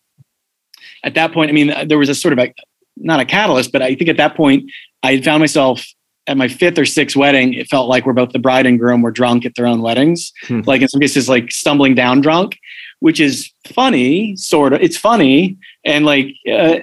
at 1.04 1.14
that 1.14 1.32
point 1.32 1.50
i 1.50 1.54
mean 1.54 1.74
there 1.88 1.98
was 1.98 2.10
a 2.10 2.16
sort 2.16 2.34
of 2.34 2.40
a 2.40 2.54
not 2.98 3.20
a 3.20 3.26
catalyst 3.26 3.72
but 3.72 3.82
i 3.82 3.96
think 3.96 4.10
at 4.10 4.18
that 4.18 4.36
point 4.36 4.70
i 5.04 5.14
had 5.14 5.24
found 5.24 5.40
myself 5.40 5.86
at 6.28 6.38
my 6.38 6.48
fifth 6.48 6.78
or 6.78 6.86
sixth 6.86 7.16
wedding, 7.16 7.56
it 7.56 7.68
felt 7.68 7.90
like 7.90 8.06
we're 8.06 8.14
both 8.14 8.32
the 8.34 8.40
bride 8.40 8.68
and 8.68 8.78
groom 8.78 9.02
were 9.02 9.10
drunk 9.10 9.48
at 9.48 9.56
their 9.56 9.66
own 9.66 9.82
weddings. 9.82 10.32
Hmm. 10.44 10.62
Like 10.62 10.82
in 10.84 10.88
some 10.88 11.02
cases, 11.02 11.28
like 11.28 11.52
stumbling 11.52 11.96
down 11.96 12.22
drunk, 12.22 12.56
which 13.00 13.20
is 13.20 13.52
funny, 13.68 14.36
sort 14.36 14.74
of. 14.74 14.82
It's 14.82 14.98
funny, 14.98 15.58
and 15.86 16.06
like, 16.06 16.36
uh, 16.52 16.80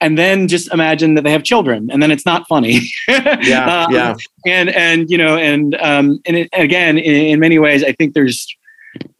and 0.00 0.16
then 0.16 0.48
just 0.48 0.72
imagine 0.72 1.14
that 1.14 1.24
they 1.24 1.32
have 1.32 1.42
children, 1.42 1.90
and 1.90 2.02
then 2.02 2.10
it's 2.10 2.26
not 2.26 2.46
funny. 2.48 2.80
yeah, 3.08 3.84
um, 3.86 3.94
yeah. 3.94 4.14
And 4.46 4.70
and 4.70 5.10
you 5.10 5.18
know, 5.18 5.36
and 5.36 5.74
um, 5.76 6.20
and 6.26 6.36
it, 6.36 6.48
again, 6.52 6.98
in, 6.98 7.14
in 7.14 7.40
many 7.40 7.58
ways, 7.58 7.84
I 7.84 7.92
think 7.92 8.14
there's, 8.14 8.46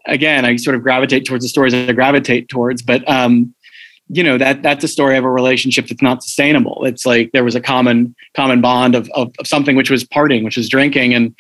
again, 0.07 0.45
I 0.45 0.57
sort 0.57 0.77
of 0.77 0.83
gravitate 0.83 1.25
towards 1.25 1.45
the 1.45 1.49
stories 1.49 1.75
I 1.75 1.93
gravitate 1.93 2.49
towards, 2.49 2.83
but 2.83 3.09
um, 3.09 3.55
you 4.13 4.25
know 4.25 4.37
that 4.37 4.63
that's 4.63 4.85
a 4.85 4.89
story 4.89 5.17
of 5.17 5.25
a 5.25 5.31
relationship 5.31 5.87
that's 5.87 6.03
not 6.03 6.23
sustainable 6.23 6.85
it's 6.85 7.07
like 7.07 7.31
there 7.33 7.45
was 7.45 7.55
a 7.55 7.61
common 7.61 8.15
common 8.35 8.61
bond 8.61 8.97
of, 8.97 9.09
of, 9.15 9.33
of 9.39 9.47
something 9.47 9.77
which 9.77 9.91
was 9.91 10.05
partying 10.05 10.43
which 10.43 10.57
was 10.57 10.69
drinking 10.69 11.15
and 11.15 11.35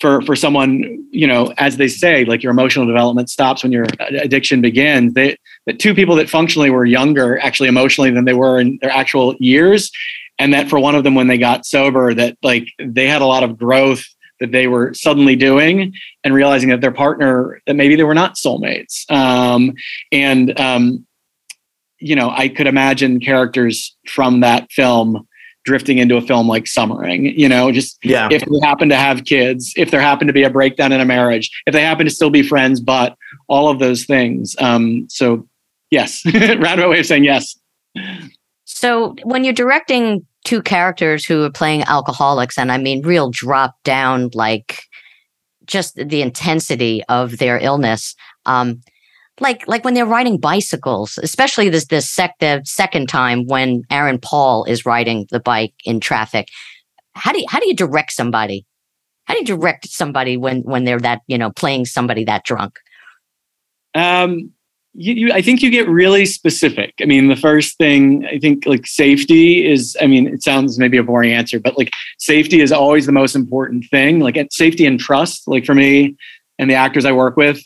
for 0.00 0.22
for 0.22 0.34
someone 0.34 1.06
you 1.10 1.26
know 1.26 1.52
as 1.58 1.76
they 1.76 1.88
say 1.88 2.24
like 2.24 2.42
your 2.42 2.50
emotional 2.50 2.86
development 2.86 3.30
stops 3.30 3.62
when 3.62 3.72
your 3.72 3.86
addiction 4.00 4.60
begins. 4.60 5.14
They 5.14 5.36
the 5.66 5.74
two 5.74 5.94
people 5.94 6.16
that 6.16 6.28
functionally 6.28 6.70
were 6.70 6.84
younger 6.84 7.38
actually 7.38 7.68
emotionally 7.68 8.10
than 8.10 8.24
they 8.24 8.34
were 8.34 8.58
in 8.58 8.78
their 8.80 8.90
actual 8.90 9.34
years 9.38 9.90
and 10.38 10.52
that 10.54 10.68
for 10.68 10.78
one 10.78 10.94
of 10.94 11.04
them 11.04 11.14
when 11.14 11.28
they 11.28 11.38
got 11.38 11.66
sober 11.66 12.14
that 12.14 12.36
like 12.42 12.66
they 12.78 13.06
had 13.06 13.22
a 13.22 13.26
lot 13.26 13.42
of 13.42 13.58
growth 13.58 14.04
that 14.40 14.50
they 14.50 14.66
were 14.66 14.92
suddenly 14.92 15.36
doing 15.36 15.94
and 16.24 16.34
realizing 16.34 16.68
that 16.70 16.80
their 16.80 16.90
partner 16.92 17.62
that 17.66 17.74
maybe 17.74 17.94
they 17.94 18.02
were 18.02 18.14
not 18.14 18.34
soulmates. 18.34 19.08
Um, 19.08 19.72
and 20.10 20.58
um, 20.58 21.06
you 21.98 22.16
know, 22.16 22.28
I 22.30 22.48
could 22.48 22.66
imagine 22.66 23.20
characters 23.20 23.96
from 24.08 24.40
that 24.40 24.70
film 24.72 25.28
drifting 25.64 25.98
into 25.98 26.16
a 26.16 26.20
film 26.20 26.48
like 26.48 26.66
Summering, 26.66 27.26
you 27.38 27.48
know, 27.48 27.70
just 27.70 27.98
yeah. 28.04 28.28
if 28.30 28.42
they 28.42 28.66
happen 28.66 28.88
to 28.88 28.96
have 28.96 29.24
kids, 29.24 29.72
if 29.76 29.90
there 29.90 30.00
happen 30.00 30.26
to 30.26 30.32
be 30.32 30.42
a 30.42 30.50
breakdown 30.50 30.92
in 30.92 31.00
a 31.00 31.04
marriage, 31.04 31.50
if 31.66 31.72
they 31.72 31.82
happen 31.82 32.06
to 32.06 32.10
still 32.10 32.30
be 32.30 32.42
friends, 32.42 32.80
but 32.80 33.16
all 33.48 33.68
of 33.68 33.78
those 33.78 34.04
things. 34.04 34.56
Um, 34.58 35.06
so 35.08 35.46
yes, 35.90 36.24
roundabout 36.34 36.90
way 36.90 37.00
of 37.00 37.06
saying 37.06 37.24
yes. 37.24 37.56
So 38.64 39.14
when 39.22 39.44
you're 39.44 39.52
directing 39.52 40.26
two 40.44 40.62
characters 40.62 41.24
who 41.24 41.44
are 41.44 41.50
playing 41.50 41.84
alcoholics, 41.84 42.58
and 42.58 42.72
I 42.72 42.78
mean 42.78 43.02
real 43.02 43.30
drop 43.30 43.76
down, 43.84 44.30
like 44.34 44.82
just 45.66 45.94
the 45.94 46.22
intensity 46.22 47.02
of 47.08 47.38
their 47.38 47.58
illness, 47.58 48.16
um, 48.46 48.82
like 49.42 49.66
like 49.68 49.84
when 49.84 49.94
they're 49.94 50.06
riding 50.06 50.38
bicycles, 50.38 51.18
especially 51.22 51.68
this 51.68 51.86
this 51.86 52.08
sec 52.08 52.34
the 52.40 52.62
second 52.64 53.08
time 53.08 53.46
when 53.46 53.82
Aaron 53.90 54.18
Paul 54.18 54.64
is 54.64 54.86
riding 54.86 55.26
the 55.30 55.40
bike 55.40 55.74
in 55.84 56.00
traffic. 56.00 56.48
How 57.14 57.32
do 57.32 57.40
you, 57.40 57.46
how 57.48 57.60
do 57.60 57.68
you 57.68 57.74
direct 57.74 58.12
somebody? 58.12 58.64
How 59.24 59.34
do 59.34 59.40
you 59.40 59.46
direct 59.46 59.88
somebody 59.88 60.36
when 60.36 60.62
when 60.62 60.84
they're 60.84 61.00
that 61.00 61.22
you 61.26 61.36
know 61.36 61.50
playing 61.50 61.84
somebody 61.84 62.24
that 62.24 62.44
drunk? 62.44 62.78
Um, 63.94 64.50
you, 64.94 65.14
you, 65.14 65.32
I 65.32 65.42
think 65.42 65.62
you 65.62 65.70
get 65.70 65.88
really 65.88 66.26
specific. 66.26 66.94
I 67.00 67.04
mean, 67.06 67.28
the 67.28 67.36
first 67.36 67.78
thing 67.78 68.26
I 68.26 68.38
think 68.38 68.66
like 68.66 68.86
safety 68.86 69.66
is. 69.66 69.96
I 70.00 70.06
mean, 70.06 70.26
it 70.26 70.42
sounds 70.42 70.78
maybe 70.78 70.96
a 70.96 71.02
boring 71.02 71.32
answer, 71.32 71.58
but 71.60 71.76
like 71.76 71.92
safety 72.18 72.60
is 72.60 72.72
always 72.72 73.06
the 73.06 73.12
most 73.12 73.34
important 73.34 73.86
thing. 73.90 74.20
Like 74.20 74.38
safety 74.50 74.86
and 74.86 74.98
trust. 74.98 75.46
Like 75.46 75.64
for 75.64 75.74
me 75.74 76.16
and 76.58 76.70
the 76.70 76.74
actors 76.74 77.04
I 77.04 77.12
work 77.12 77.36
with, 77.36 77.62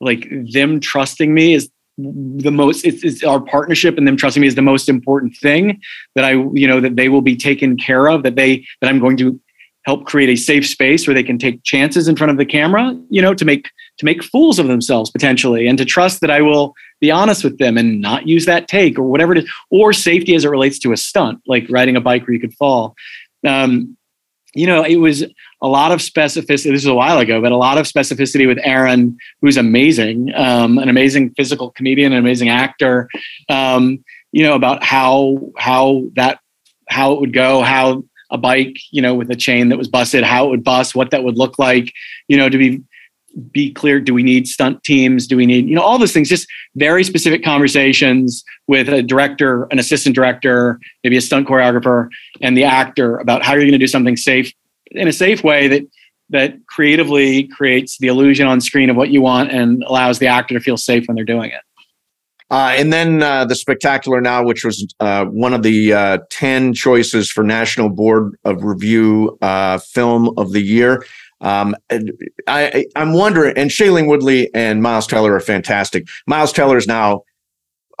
like 0.00 0.28
them 0.52 0.80
trusting 0.80 1.32
me 1.32 1.54
is 1.54 1.70
the 1.98 2.50
most 2.50 2.84
it's, 2.84 3.04
it's, 3.04 3.22
our 3.24 3.40
partnership 3.40 3.98
and 3.98 4.06
them 4.06 4.16
trusting 4.16 4.40
me 4.40 4.46
is 4.46 4.54
the 4.54 4.62
most 4.62 4.88
important 4.88 5.36
thing 5.36 5.80
that 6.14 6.24
i 6.24 6.32
you 6.32 6.66
know 6.66 6.80
that 6.80 6.96
they 6.96 7.08
will 7.08 7.20
be 7.20 7.36
taken 7.36 7.76
care 7.76 8.08
of 8.08 8.22
that 8.22 8.36
they 8.36 8.64
that 8.80 8.88
i'm 8.88 8.98
going 8.98 9.16
to 9.16 9.38
help 9.84 10.04
create 10.04 10.28
a 10.28 10.36
safe 10.36 10.66
space 10.66 11.06
where 11.06 11.14
they 11.14 11.22
can 11.22 11.38
take 11.38 11.62
chances 11.62 12.08
in 12.08 12.16
front 12.16 12.30
of 12.30 12.38
the 12.38 12.44
camera 12.46 12.98
you 13.10 13.20
know 13.20 13.34
to 13.34 13.44
make 13.44 13.70
to 13.98 14.04
make 14.04 14.22
fools 14.22 14.58
of 14.58 14.66
themselves 14.66 15.10
potentially 15.10 15.66
and 15.66 15.76
to 15.76 15.84
trust 15.84 16.22
that 16.22 16.30
i 16.30 16.40
will 16.40 16.74
be 17.00 17.10
honest 17.10 17.42
with 17.42 17.58
them 17.58 17.76
and 17.76 18.00
not 18.00 18.28
use 18.28 18.44
that 18.44 18.68
take 18.68 18.98
or 18.98 19.02
whatever 19.02 19.32
it 19.32 19.38
is 19.38 19.50
or 19.70 19.92
safety 19.92 20.34
as 20.34 20.44
it 20.44 20.48
relates 20.48 20.78
to 20.78 20.92
a 20.92 20.96
stunt 20.96 21.40
like 21.46 21.66
riding 21.70 21.96
a 21.96 22.00
bike 22.00 22.26
where 22.26 22.34
you 22.34 22.40
could 22.40 22.54
fall. 22.54 22.94
Um, 23.46 23.96
you 24.54 24.66
know, 24.66 24.82
it 24.82 24.96
was 24.96 25.24
a 25.62 25.68
lot 25.68 25.92
of 25.92 26.00
specificity. 26.00 26.64
This 26.64 26.72
was 26.72 26.86
a 26.86 26.94
while 26.94 27.18
ago, 27.18 27.40
but 27.40 27.52
a 27.52 27.56
lot 27.56 27.78
of 27.78 27.86
specificity 27.86 28.46
with 28.46 28.58
Aaron, 28.62 29.16
who's 29.40 29.56
amazing, 29.56 30.32
um, 30.34 30.78
an 30.78 30.88
amazing 30.88 31.30
physical 31.34 31.70
comedian, 31.70 32.12
an 32.12 32.18
amazing 32.18 32.48
actor. 32.48 33.08
Um, 33.48 34.04
you 34.32 34.44
know 34.44 34.54
about 34.54 34.82
how 34.82 35.50
how 35.56 36.04
that 36.14 36.40
how 36.88 37.12
it 37.12 37.20
would 37.20 37.32
go, 37.32 37.62
how 37.62 38.04
a 38.30 38.38
bike, 38.38 38.76
you 38.92 39.02
know, 39.02 39.14
with 39.14 39.30
a 39.30 39.36
chain 39.36 39.68
that 39.68 39.78
was 39.78 39.88
busted, 39.88 40.22
how 40.22 40.46
it 40.46 40.50
would 40.50 40.64
bust, 40.64 40.94
what 40.94 41.10
that 41.10 41.24
would 41.24 41.36
look 41.36 41.58
like. 41.58 41.92
You 42.28 42.36
know, 42.36 42.48
to 42.48 42.58
be 42.58 42.82
be 43.52 43.72
clear 43.72 44.00
do 44.00 44.12
we 44.12 44.22
need 44.22 44.46
stunt 44.46 44.82
teams 44.82 45.26
do 45.26 45.36
we 45.36 45.46
need 45.46 45.66
you 45.66 45.74
know 45.74 45.82
all 45.82 45.98
those 45.98 46.12
things 46.12 46.28
just 46.28 46.46
very 46.74 47.04
specific 47.04 47.44
conversations 47.44 48.42
with 48.66 48.88
a 48.88 49.02
director 49.02 49.68
an 49.70 49.78
assistant 49.78 50.14
director 50.14 50.78
maybe 51.04 51.16
a 51.16 51.20
stunt 51.20 51.46
choreographer 51.46 52.08
and 52.40 52.56
the 52.56 52.64
actor 52.64 53.18
about 53.18 53.44
how 53.44 53.52
you're 53.52 53.62
going 53.62 53.72
to 53.72 53.78
do 53.78 53.86
something 53.86 54.16
safe 54.16 54.52
in 54.92 55.06
a 55.06 55.12
safe 55.12 55.44
way 55.44 55.68
that 55.68 55.82
that 56.28 56.54
creatively 56.66 57.48
creates 57.48 57.98
the 57.98 58.06
illusion 58.06 58.46
on 58.46 58.60
screen 58.60 58.90
of 58.90 58.96
what 58.96 59.10
you 59.10 59.20
want 59.20 59.50
and 59.50 59.82
allows 59.84 60.18
the 60.18 60.26
actor 60.26 60.54
to 60.54 60.60
feel 60.60 60.76
safe 60.76 61.06
when 61.06 61.14
they're 61.14 61.24
doing 61.24 61.50
it 61.50 61.62
uh, 62.50 62.74
and 62.76 62.92
then 62.92 63.22
uh, 63.22 63.44
the 63.44 63.54
spectacular 63.54 64.20
now, 64.20 64.42
which 64.44 64.64
was 64.64 64.84
uh, 64.98 65.24
one 65.26 65.54
of 65.54 65.62
the 65.62 65.92
uh, 65.92 66.18
ten 66.30 66.74
choices 66.74 67.30
for 67.30 67.44
National 67.44 67.88
Board 67.88 68.36
of 68.44 68.64
Review 68.64 69.38
uh, 69.40 69.78
Film 69.78 70.36
of 70.36 70.50
the 70.50 70.60
Year. 70.60 71.04
Um, 71.40 71.74
I, 72.46 72.86
I'm 72.96 73.12
wondering, 73.12 73.56
and 73.56 73.70
Shailene 73.70 74.06
Woodley 74.06 74.52
and 74.54 74.82
Miles 74.82 75.06
Teller 75.06 75.34
are 75.34 75.40
fantastic. 75.40 76.06
Miles 76.26 76.52
Teller 76.52 76.76
is 76.76 76.86
now 76.86 77.22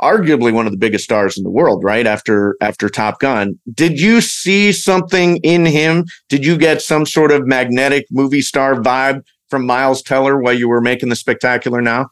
arguably 0.00 0.52
one 0.52 0.66
of 0.66 0.72
the 0.72 0.78
biggest 0.78 1.04
stars 1.04 1.36
in 1.36 1.44
the 1.44 1.50
world, 1.50 1.84
right? 1.84 2.06
After 2.06 2.56
after 2.60 2.88
Top 2.88 3.20
Gun. 3.20 3.58
Did 3.72 4.00
you 4.00 4.20
see 4.20 4.72
something 4.72 5.36
in 5.38 5.66
him? 5.66 6.06
Did 6.28 6.44
you 6.44 6.56
get 6.56 6.82
some 6.82 7.06
sort 7.06 7.32
of 7.32 7.46
magnetic 7.46 8.06
movie 8.10 8.42
star 8.42 8.76
vibe 8.76 9.22
from 9.48 9.66
Miles 9.66 10.02
Teller 10.02 10.38
while 10.38 10.54
you 10.54 10.68
were 10.68 10.80
making 10.80 11.08
the 11.08 11.16
spectacular 11.16 11.80
now? 11.80 12.06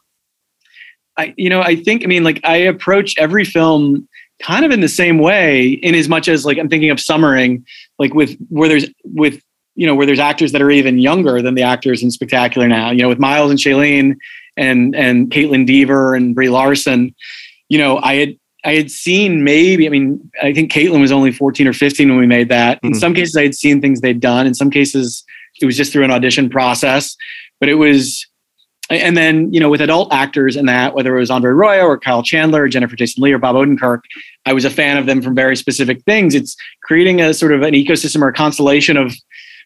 I 1.17 1.33
you 1.37 1.49
know, 1.49 1.61
I 1.61 1.75
think 1.75 2.03
I 2.03 2.07
mean 2.07 2.23
like 2.23 2.39
I 2.43 2.57
approach 2.57 3.17
every 3.17 3.43
film 3.43 4.07
kind 4.41 4.63
of 4.63 4.71
in 4.71 4.79
the 4.79 4.87
same 4.87 5.17
way 5.17 5.71
in 5.71 5.95
as 5.95 6.07
much 6.07 6.27
as 6.27 6.45
like 6.45 6.57
I'm 6.57 6.69
thinking 6.69 6.91
of 6.91 6.99
summering 6.99 7.65
like 7.97 8.13
with 8.13 8.37
where 8.49 8.69
there's 8.69 8.87
with 9.03 9.41
you 9.79 9.87
know, 9.87 9.95
where 9.95 10.05
there's 10.05 10.19
actors 10.19 10.51
that 10.51 10.61
are 10.61 10.69
even 10.69 10.99
younger 10.99 11.41
than 11.41 11.55
the 11.55 11.63
actors 11.63 12.03
in 12.03 12.11
Spectacular 12.11 12.67
now, 12.67 12.91
you 12.91 13.01
know, 13.01 13.07
with 13.07 13.17
Miles 13.17 13.49
and 13.49 13.57
Shailene 13.57 14.17
and 14.57 14.93
and 14.93 15.31
Kaitlyn 15.31 15.65
Dever 15.65 16.15
and 16.15 16.35
Brie 16.35 16.49
Larson, 16.49 17.15
you 17.69 17.77
know, 17.77 17.97
I 17.99 18.15
had 18.15 18.37
I 18.65 18.73
had 18.73 18.91
seen 18.91 19.45
maybe, 19.45 19.87
I 19.87 19.89
mean, 19.89 20.29
I 20.43 20.51
think 20.53 20.69
Kaitlyn 20.69 20.99
was 20.99 21.13
only 21.13 21.31
14 21.31 21.65
or 21.65 21.71
15 21.71 22.09
when 22.09 22.17
we 22.17 22.27
made 22.27 22.49
that. 22.49 22.81
In 22.83 22.89
mm-hmm. 22.89 22.99
some 22.99 23.13
cases 23.13 23.37
I 23.37 23.43
had 23.43 23.55
seen 23.55 23.79
things 23.79 24.01
they'd 24.01 24.19
done. 24.19 24.45
In 24.45 24.53
some 24.53 24.69
cases 24.69 25.23
it 25.61 25.65
was 25.65 25.77
just 25.77 25.93
through 25.93 26.03
an 26.03 26.11
audition 26.11 26.49
process. 26.49 27.15
But 27.61 27.69
it 27.69 27.75
was 27.75 28.27
and 28.89 29.15
then, 29.15 29.53
you 29.53 29.59
know, 29.59 29.69
with 29.69 29.81
adult 29.81 30.11
actors 30.11 30.55
and 30.55 30.67
that, 30.67 30.95
whether 30.95 31.15
it 31.15 31.19
was 31.19 31.29
Andre 31.29 31.51
Royo 31.51 31.83
or 31.83 31.99
Kyle 31.99 32.23
Chandler, 32.23 32.63
or 32.63 32.67
Jennifer 32.67 32.95
Jason 32.95 33.23
Leigh 33.23 33.33
or 33.33 33.37
Bob 33.37 33.55
Odenkirk, 33.55 34.01
I 34.45 34.53
was 34.53 34.65
a 34.65 34.69
fan 34.69 34.97
of 34.97 35.05
them 35.05 35.21
from 35.21 35.35
very 35.35 35.55
specific 35.55 36.01
things. 36.03 36.33
It's 36.33 36.57
creating 36.83 37.21
a 37.21 37.33
sort 37.33 37.53
of 37.53 37.61
an 37.61 37.75
ecosystem 37.75 38.21
or 38.21 38.29
a 38.29 38.33
constellation 38.33 38.97
of 38.97 39.13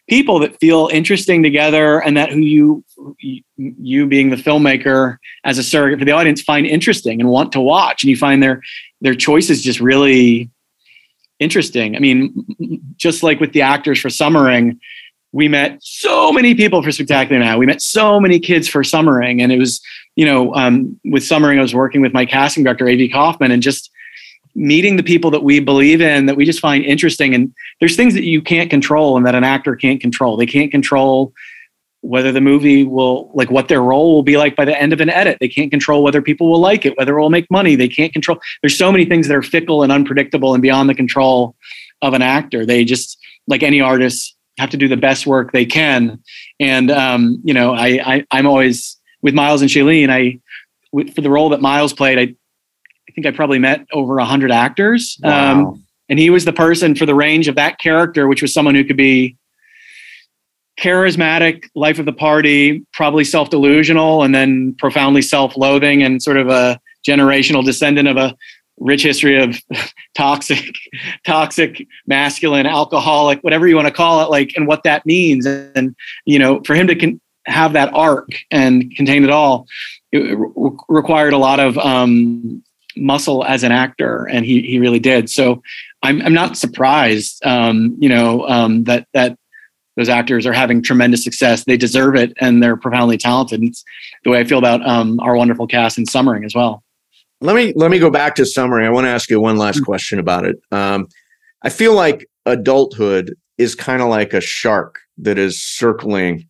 people 0.08 0.38
that 0.38 0.58
feel 0.60 0.88
interesting 0.92 1.42
together 1.42 2.00
and 2.00 2.16
that 2.16 2.30
who 2.30 2.40
you 2.40 2.84
you 3.56 4.06
being 4.06 4.30
the 4.30 4.36
filmmaker 4.36 5.16
as 5.44 5.58
a 5.58 5.62
surrogate 5.62 5.98
for 5.98 6.04
the 6.04 6.12
audience 6.12 6.42
find 6.42 6.66
interesting 6.66 7.20
and 7.20 7.28
want 7.28 7.52
to 7.52 7.60
watch 7.60 8.02
and 8.02 8.10
you 8.10 8.16
find 8.16 8.42
their 8.42 8.60
their 9.00 9.14
choices 9.14 9.62
just 9.62 9.80
really 9.80 10.50
interesting. 11.38 11.96
I 11.96 11.98
mean, 11.98 12.86
just 12.96 13.22
like 13.22 13.40
with 13.40 13.52
the 13.52 13.62
actors 13.62 14.00
for 14.00 14.10
Summering, 14.10 14.80
we 15.32 15.48
met 15.48 15.78
so 15.82 16.32
many 16.32 16.54
people 16.54 16.82
for 16.82 16.92
Spectacular 16.92 17.40
Now. 17.40 17.58
We 17.58 17.66
met 17.66 17.82
so 17.82 18.20
many 18.20 18.38
kids 18.38 18.68
for 18.68 18.84
Summering, 18.84 19.42
and 19.42 19.50
it 19.50 19.58
was, 19.58 19.80
you 20.16 20.24
know, 20.24 20.54
um, 20.54 20.98
with 21.04 21.24
Summering, 21.24 21.58
I 21.58 21.62
was 21.62 21.74
working 21.74 22.00
with 22.00 22.12
my 22.12 22.24
casting 22.24 22.62
director, 22.62 22.88
Avy 22.88 23.08
Kaufman, 23.08 23.50
and 23.50 23.62
just 23.62 23.90
meeting 24.54 24.96
the 24.96 25.02
people 25.02 25.30
that 25.30 25.42
we 25.42 25.60
believe 25.60 26.00
in 26.00 26.26
that 26.26 26.36
we 26.36 26.44
just 26.44 26.60
find 26.60 26.84
interesting. 26.84 27.34
And 27.34 27.52
there's 27.80 27.96
things 27.96 28.14
that 28.14 28.24
you 28.24 28.40
can't 28.40 28.70
control 28.70 29.16
and 29.16 29.26
that 29.26 29.34
an 29.34 29.44
actor 29.44 29.74
can't 29.74 30.00
control. 30.00 30.36
They 30.36 30.46
can't 30.46 30.70
control 30.70 31.32
whether 32.04 32.32
the 32.32 32.40
movie 32.40 32.84
will 32.84 33.30
like 33.34 33.50
what 33.50 33.68
their 33.68 33.82
role 33.82 34.14
will 34.14 34.22
be 34.22 34.36
like 34.36 34.54
by 34.54 34.64
the 34.64 34.78
end 34.78 34.92
of 34.92 35.00
an 35.00 35.08
edit. 35.08 35.38
They 35.40 35.48
can't 35.48 35.70
control 35.70 36.02
whether 36.02 36.20
people 36.20 36.50
will 36.50 36.60
like 36.60 36.84
it, 36.84 36.96
whether 36.98 37.16
it 37.16 37.20
will 37.20 37.30
make 37.30 37.50
money. 37.50 37.76
They 37.76 37.88
can't 37.88 38.12
control. 38.12 38.38
There's 38.62 38.76
so 38.76 38.92
many 38.92 39.06
things 39.06 39.26
that 39.26 39.34
are 39.34 39.42
fickle 39.42 39.82
and 39.82 39.90
unpredictable 39.90 40.52
and 40.52 40.62
beyond 40.62 40.90
the 40.90 40.94
control 40.94 41.56
of 42.02 42.12
an 42.12 42.20
actor. 42.20 42.66
They 42.66 42.84
just 42.84 43.18
like 43.46 43.62
any 43.62 43.80
artist 43.80 44.36
have 44.58 44.70
to 44.70 44.76
do 44.76 44.86
the 44.86 44.98
best 44.98 45.26
work 45.26 45.52
they 45.52 45.64
can. 45.64 46.22
And 46.60 46.90
um, 46.90 47.40
you 47.42 47.54
know, 47.54 47.74
I, 47.74 48.24
I 48.30 48.38
am 48.38 48.46
always 48.46 48.98
with 49.22 49.34
Miles 49.34 49.62
and 49.62 49.70
Shailene. 49.70 50.10
I 50.10 50.40
for 51.12 51.22
the 51.22 51.30
role 51.30 51.48
that 51.48 51.60
Miles 51.60 51.92
played, 51.92 52.18
I 52.18 52.36
think 53.14 53.26
I 53.26 53.30
probably 53.30 53.58
met 53.58 53.86
over 53.92 54.18
a 54.18 54.24
hundred 54.24 54.50
actors. 54.50 55.18
Wow. 55.22 55.52
Um, 55.52 55.84
and 56.08 56.18
he 56.18 56.30
was 56.30 56.44
the 56.44 56.52
person 56.52 56.94
for 56.94 57.06
the 57.06 57.14
range 57.14 57.48
of 57.48 57.54
that 57.56 57.78
character, 57.78 58.28
which 58.28 58.42
was 58.42 58.52
someone 58.52 58.74
who 58.74 58.84
could 58.84 58.96
be 58.96 59.36
charismatic, 60.78 61.64
life 61.74 61.98
of 61.98 62.06
the 62.06 62.12
party, 62.12 62.84
probably 62.92 63.24
self 63.24 63.50
delusional, 63.50 64.22
and 64.22 64.34
then 64.34 64.74
profoundly 64.78 65.22
self 65.22 65.56
loathing 65.56 66.02
and 66.02 66.22
sort 66.22 66.36
of 66.36 66.48
a 66.48 66.78
generational 67.08 67.64
descendant 67.64 68.08
of 68.08 68.16
a 68.16 68.36
rich 68.78 69.02
history 69.02 69.40
of 69.40 69.56
toxic, 70.16 70.74
toxic, 71.26 71.86
masculine, 72.06 72.66
alcoholic, 72.66 73.40
whatever 73.42 73.66
you 73.66 73.76
want 73.76 73.88
to 73.88 73.94
call 73.94 74.22
it, 74.22 74.30
like, 74.30 74.52
and 74.56 74.66
what 74.66 74.82
that 74.82 75.06
means. 75.06 75.46
And, 75.46 75.94
you 76.24 76.38
know, 76.38 76.60
for 76.64 76.74
him 76.74 76.86
to 76.88 76.94
con- 76.94 77.20
have 77.46 77.72
that 77.74 77.92
arc 77.94 78.28
and 78.50 78.94
contain 78.96 79.24
it 79.24 79.30
all, 79.30 79.66
it 80.12 80.36
re- 80.36 80.70
required 80.88 81.32
a 81.32 81.38
lot 81.38 81.60
of 81.60 81.78
um, 81.78 82.62
muscle 82.96 83.44
as 83.44 83.62
an 83.62 83.72
actor, 83.72 84.26
and 84.30 84.44
he 84.44 84.62
he 84.62 84.78
really 84.78 84.98
did. 84.98 85.30
So 85.30 85.62
I'm 86.02 86.20
I'm 86.22 86.34
not 86.34 86.56
surprised, 86.56 87.44
um, 87.44 87.96
you 87.98 88.08
know, 88.08 88.46
um, 88.48 88.84
that 88.84 89.06
that 89.14 89.38
those 89.96 90.08
actors 90.08 90.46
are 90.46 90.52
having 90.52 90.82
tremendous 90.82 91.22
success. 91.22 91.64
They 91.64 91.76
deserve 91.76 92.16
it, 92.16 92.32
and 92.40 92.62
they're 92.62 92.76
profoundly 92.76 93.16
talented. 93.16 93.62
It's 93.62 93.84
the 94.24 94.30
way 94.30 94.40
I 94.40 94.44
feel 94.44 94.58
about 94.58 94.86
um, 94.86 95.20
our 95.20 95.36
wonderful 95.36 95.66
cast 95.66 95.98
in 95.98 96.06
Summering 96.06 96.44
as 96.44 96.54
well. 96.54 96.82
Let 97.40 97.56
me 97.56 97.72
let 97.76 97.90
me 97.90 97.98
go 97.98 98.10
back 98.10 98.34
to 98.36 98.46
Summering. 98.46 98.86
I 98.86 98.90
want 98.90 99.04
to 99.04 99.10
ask 99.10 99.30
you 99.30 99.40
one 99.40 99.56
last 99.56 99.76
mm-hmm. 99.76 99.84
question 99.84 100.18
about 100.18 100.46
it. 100.46 100.56
Um, 100.70 101.08
I 101.62 101.70
feel 101.70 101.94
like 101.94 102.26
adulthood 102.46 103.34
is 103.58 103.74
kind 103.74 104.02
of 104.02 104.08
like 104.08 104.34
a 104.34 104.40
shark 104.40 105.00
that 105.18 105.38
is 105.38 105.62
circling. 105.62 106.48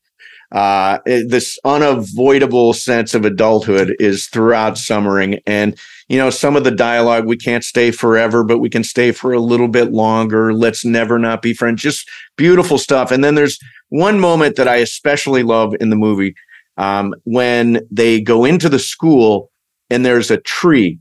Uh, 0.53 0.99
this 1.05 1.59
unavoidable 1.65 2.73
sense 2.73 3.13
of 3.15 3.25
adulthood 3.25 3.97
is 3.99 4.27
throughout 4.27 4.79
Summering, 4.79 5.41
and 5.47 5.77
you 6.09 6.19
know, 6.19 6.31
some 6.31 6.57
of 6.57 6.65
the 6.65 6.71
dialogue, 6.71 7.27
we 7.27 7.37
can't 7.37 7.65
stay 7.65 7.91
forever, 7.91 8.45
but 8.45 8.59
we 8.59 8.69
can 8.69 8.85
stay 8.85 9.13
for 9.13 9.33
a 9.33 9.41
little 9.41 9.69
bit 9.69 9.93
longer. 9.93 10.53
Let's 10.53 10.85
never 10.85 11.19
not 11.19 11.43
be 11.43 11.55
friends. 11.55 11.83
Just 11.83 12.09
beautiful 12.37 12.79
stuff. 12.79 13.11
And 13.11 13.25
then 13.25 13.35
there's 13.35 13.59
one 13.89 14.21
moment 14.21 14.57
that 14.57 14.69
I 14.69 14.77
especially 14.77 15.43
love 15.43 15.75
in 15.81 15.91
the 15.91 15.97
movie 15.97 16.35
um, 16.77 17.15
when 17.25 17.87
they 17.91 18.21
go 18.21 18.45
into 18.45 18.69
the 18.69 18.79
school 18.79 19.51
and 19.91 20.05
there's 20.05 20.31
a 20.31 20.41
tree 20.41 20.99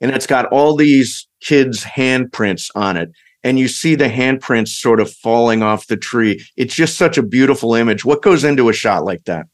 and 0.00 0.10
it's 0.10 0.26
got 0.26 0.46
all 0.46 0.76
these 0.76 1.28
kids' 1.40 1.84
handprints 1.84 2.70
on 2.74 2.96
it. 2.96 3.10
And 3.44 3.58
you 3.58 3.68
see 3.68 3.94
the 3.94 4.08
handprints 4.08 4.68
sort 4.68 5.00
of 5.00 5.10
falling 5.10 5.62
off 5.62 5.86
the 5.86 5.96
tree. 5.96 6.44
It's 6.56 6.74
just 6.74 6.96
such 6.96 7.18
a 7.18 7.22
beautiful 7.22 7.74
image. 7.74 8.04
What 8.04 8.22
goes 8.22 8.44
into 8.44 8.68
a 8.68 8.72
shot 8.72 9.04
like 9.04 9.24
that? 9.24 9.46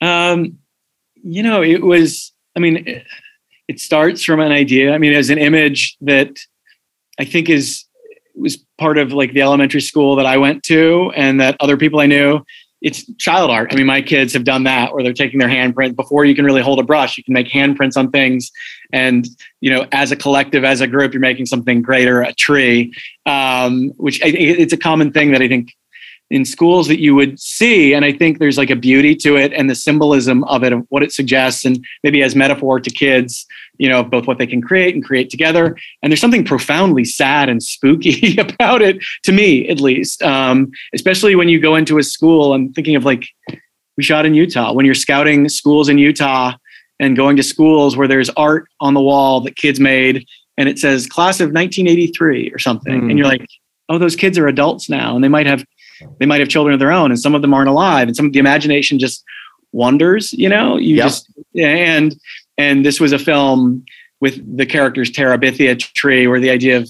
Um, 0.00 0.58
you 1.22 1.42
know, 1.42 1.62
it 1.62 1.82
was, 1.82 2.32
I 2.56 2.60
mean, 2.60 3.02
it 3.68 3.80
starts 3.80 4.22
from 4.22 4.40
an 4.40 4.52
idea. 4.52 4.92
I 4.94 4.98
mean, 4.98 5.12
as 5.12 5.30
an 5.30 5.38
image 5.38 5.96
that 6.00 6.36
I 7.18 7.24
think 7.24 7.48
is 7.48 7.84
was 8.34 8.56
part 8.78 8.98
of 8.98 9.12
like 9.12 9.32
the 9.32 9.42
elementary 9.42 9.80
school 9.80 10.16
that 10.16 10.26
I 10.26 10.36
went 10.36 10.62
to 10.64 11.12
and 11.14 11.40
that 11.40 11.56
other 11.60 11.76
people 11.76 12.00
I 12.00 12.06
knew. 12.06 12.44
It's 12.82 13.10
child 13.14 13.50
art. 13.50 13.72
I 13.72 13.76
mean, 13.76 13.86
my 13.86 14.02
kids 14.02 14.34
have 14.34 14.44
done 14.44 14.64
that 14.64 14.92
where 14.92 15.02
they're 15.02 15.14
taking 15.14 15.38
their 15.38 15.48
handprint 15.48 15.96
before 15.96 16.26
you 16.26 16.34
can 16.34 16.44
really 16.44 16.60
hold 16.60 16.78
a 16.78 16.82
brush. 16.82 17.16
You 17.16 17.24
can 17.24 17.32
make 17.32 17.48
handprints 17.48 17.96
on 17.96 18.10
things, 18.10 18.50
and 18.92 19.26
you 19.62 19.70
know, 19.70 19.86
as 19.92 20.12
a 20.12 20.16
collective, 20.16 20.64
as 20.64 20.82
a 20.82 20.86
group, 20.86 21.14
you're 21.14 21.20
making 21.20 21.46
something 21.46 21.80
greater. 21.80 22.20
A 22.20 22.34
tree, 22.34 22.92
um, 23.24 23.88
which 23.96 24.22
I, 24.22 24.26
it's 24.26 24.74
a 24.74 24.76
common 24.76 25.12
thing 25.12 25.32
that 25.32 25.40
I 25.40 25.48
think 25.48 25.72
in 26.34 26.44
schools 26.44 26.88
that 26.88 26.98
you 26.98 27.14
would 27.14 27.38
see. 27.38 27.94
And 27.94 28.04
I 28.04 28.10
think 28.10 28.40
there's 28.40 28.58
like 28.58 28.68
a 28.68 28.74
beauty 28.74 29.14
to 29.14 29.36
it 29.36 29.52
and 29.52 29.70
the 29.70 29.74
symbolism 29.76 30.42
of 30.44 30.64
it, 30.64 30.72
of 30.72 30.84
what 30.88 31.04
it 31.04 31.12
suggests, 31.12 31.64
and 31.64 31.82
maybe 32.02 32.24
as 32.24 32.34
metaphor 32.34 32.80
to 32.80 32.90
kids, 32.90 33.46
you 33.78 33.88
know, 33.88 34.02
both 34.02 34.26
what 34.26 34.38
they 34.38 34.46
can 34.46 34.60
create 34.60 34.96
and 34.96 35.04
create 35.04 35.30
together. 35.30 35.76
And 36.02 36.10
there's 36.10 36.20
something 36.20 36.44
profoundly 36.44 37.04
sad 37.04 37.48
and 37.48 37.62
spooky 37.62 38.36
about 38.38 38.82
it, 38.82 38.98
to 39.22 39.30
me 39.30 39.68
at 39.68 39.78
least. 39.78 40.24
Um, 40.24 40.72
especially 40.92 41.36
when 41.36 41.48
you 41.48 41.60
go 41.60 41.76
into 41.76 41.98
a 41.98 42.02
school, 42.02 42.52
I'm 42.52 42.72
thinking 42.72 42.96
of 42.96 43.04
like 43.04 43.28
we 43.96 44.02
shot 44.02 44.26
in 44.26 44.34
Utah, 44.34 44.72
when 44.72 44.84
you're 44.84 44.96
scouting 44.96 45.48
schools 45.48 45.88
in 45.88 45.98
Utah 45.98 46.54
and 46.98 47.16
going 47.16 47.36
to 47.36 47.44
schools 47.44 47.96
where 47.96 48.08
there's 48.08 48.30
art 48.30 48.66
on 48.80 48.94
the 48.94 49.00
wall 49.00 49.40
that 49.42 49.54
kids 49.54 49.78
made 49.78 50.26
and 50.58 50.68
it 50.68 50.80
says 50.80 51.06
class 51.06 51.38
of 51.38 51.52
1983 51.52 52.50
or 52.50 52.58
something. 52.58 53.02
Mm. 53.02 53.10
And 53.10 53.18
you're 53.18 53.28
like, 53.28 53.46
oh, 53.88 53.98
those 53.98 54.16
kids 54.16 54.36
are 54.36 54.48
adults 54.48 54.90
now 54.90 55.14
and 55.14 55.22
they 55.22 55.28
might 55.28 55.46
have 55.46 55.64
they 56.18 56.26
might 56.26 56.40
have 56.40 56.48
children 56.48 56.72
of 56.72 56.80
their 56.80 56.92
own 56.92 57.10
and 57.10 57.20
some 57.20 57.34
of 57.34 57.42
them 57.42 57.54
aren't 57.54 57.68
alive 57.68 58.08
and 58.08 58.16
some 58.16 58.26
of 58.26 58.32
the 58.32 58.38
imagination 58.38 58.98
just 58.98 59.24
wonders 59.72 60.32
you 60.32 60.48
know 60.48 60.76
you 60.76 60.96
yep. 60.96 61.06
just 61.06 61.28
and 61.56 62.16
and 62.58 62.84
this 62.84 63.00
was 63.00 63.12
a 63.12 63.18
film 63.18 63.84
with 64.20 64.56
the 64.56 64.66
characters 64.66 65.10
terabithia 65.10 65.78
tree 65.94 66.26
where 66.26 66.40
the 66.40 66.50
idea 66.50 66.76
of 66.76 66.88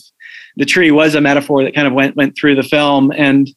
the 0.57 0.65
tree 0.65 0.91
was 0.91 1.15
a 1.15 1.21
metaphor 1.21 1.65
that 1.65 1.75
kind 1.75 1.87
of 1.87 1.93
went 1.93 2.15
went 2.17 2.37
through 2.39 2.55
the 2.55 2.63
film 2.63 3.13
and 3.17 3.49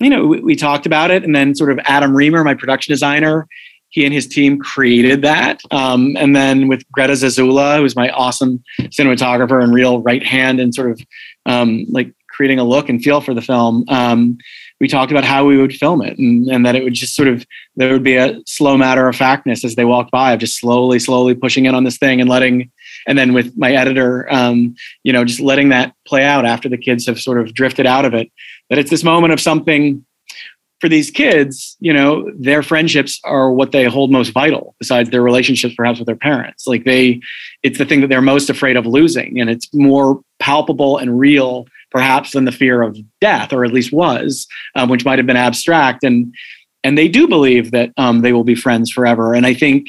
you 0.00 0.10
know 0.10 0.26
we, 0.26 0.40
we 0.40 0.56
talked 0.56 0.86
about 0.86 1.10
it 1.10 1.22
and 1.22 1.34
then 1.34 1.54
sort 1.54 1.70
of 1.70 1.78
adam 1.84 2.14
reamer 2.14 2.42
my 2.42 2.54
production 2.54 2.92
designer 2.92 3.46
he 3.94 4.04
and 4.04 4.12
his 4.12 4.26
team 4.26 4.58
created 4.58 5.22
that. 5.22 5.60
Um, 5.70 6.16
and 6.18 6.34
then 6.34 6.66
with 6.66 6.82
Greta 6.90 7.12
Zozula, 7.12 7.78
who's 7.78 7.94
my 7.94 8.10
awesome 8.10 8.62
cinematographer 8.80 9.62
and 9.62 9.72
real 9.72 10.02
right 10.02 10.26
hand 10.26 10.58
and 10.58 10.74
sort 10.74 10.90
of 10.90 11.00
um, 11.46 11.86
like 11.88 12.12
creating 12.28 12.58
a 12.58 12.64
look 12.64 12.88
and 12.88 13.00
feel 13.00 13.20
for 13.20 13.34
the 13.34 13.40
film, 13.40 13.84
um, 13.86 14.36
we 14.80 14.88
talked 14.88 15.12
about 15.12 15.24
how 15.24 15.44
we 15.44 15.56
would 15.56 15.74
film 15.74 16.02
it 16.02 16.18
and, 16.18 16.48
and 16.48 16.66
that 16.66 16.74
it 16.74 16.84
would 16.84 16.94
just 16.94 17.14
sort 17.14 17.28
of 17.28 17.46
there 17.76 17.92
would 17.92 18.02
be 18.02 18.16
a 18.16 18.40
slow 18.46 18.76
matter 18.76 19.08
of 19.08 19.16
factness 19.16 19.64
as 19.64 19.74
they 19.74 19.84
walked 19.84 20.10
by 20.10 20.32
of 20.32 20.40
just 20.40 20.58
slowly 20.58 20.98
slowly 20.98 21.34
pushing 21.34 21.66
in 21.66 21.74
on 21.74 21.84
this 21.84 21.98
thing 21.98 22.20
and 22.20 22.28
letting 22.28 22.70
and 23.06 23.18
then 23.18 23.32
with 23.32 23.56
my 23.56 23.72
editor 23.72 24.30
um, 24.32 24.74
you 25.02 25.12
know 25.12 25.24
just 25.24 25.40
letting 25.40 25.68
that 25.68 25.94
play 26.06 26.24
out 26.24 26.44
after 26.44 26.68
the 26.68 26.78
kids 26.78 27.06
have 27.06 27.20
sort 27.20 27.40
of 27.40 27.54
drifted 27.54 27.86
out 27.86 28.04
of 28.04 28.14
it 28.14 28.30
that 28.70 28.78
it's 28.78 28.90
this 28.90 29.04
moment 29.04 29.32
of 29.32 29.40
something 29.40 30.04
for 30.80 30.88
these 30.88 31.10
kids 31.10 31.76
you 31.80 31.92
know 31.92 32.30
their 32.36 32.62
friendships 32.62 33.20
are 33.24 33.50
what 33.50 33.72
they 33.72 33.84
hold 33.84 34.10
most 34.10 34.30
vital 34.30 34.74
besides 34.78 35.08
their 35.10 35.22
relationships 35.22 35.74
perhaps 35.74 35.98
with 35.98 36.06
their 36.06 36.16
parents. 36.16 36.66
Like 36.66 36.84
they 36.84 37.20
it's 37.62 37.78
the 37.78 37.86
thing 37.86 38.00
that 38.02 38.08
they're 38.08 38.20
most 38.20 38.50
afraid 38.50 38.76
of 38.76 38.84
losing 38.84 39.40
and 39.40 39.48
it's 39.48 39.72
more 39.72 40.20
palpable 40.38 40.98
and 40.98 41.18
real 41.18 41.66
perhaps 41.94 42.32
than 42.32 42.44
the 42.44 42.52
fear 42.52 42.82
of 42.82 42.98
death, 43.20 43.52
or 43.52 43.64
at 43.64 43.72
least 43.72 43.92
was, 43.92 44.46
um, 44.74 44.88
which 44.90 45.04
might 45.04 45.18
have 45.18 45.26
been 45.26 45.36
abstract. 45.36 46.02
And 46.02 46.34
and 46.82 46.98
they 46.98 47.08
do 47.08 47.26
believe 47.26 47.70
that 47.70 47.92
um, 47.96 48.20
they 48.20 48.34
will 48.34 48.44
be 48.44 48.56
friends 48.56 48.90
forever. 48.90 49.32
And 49.32 49.46
I 49.46 49.54
think, 49.54 49.86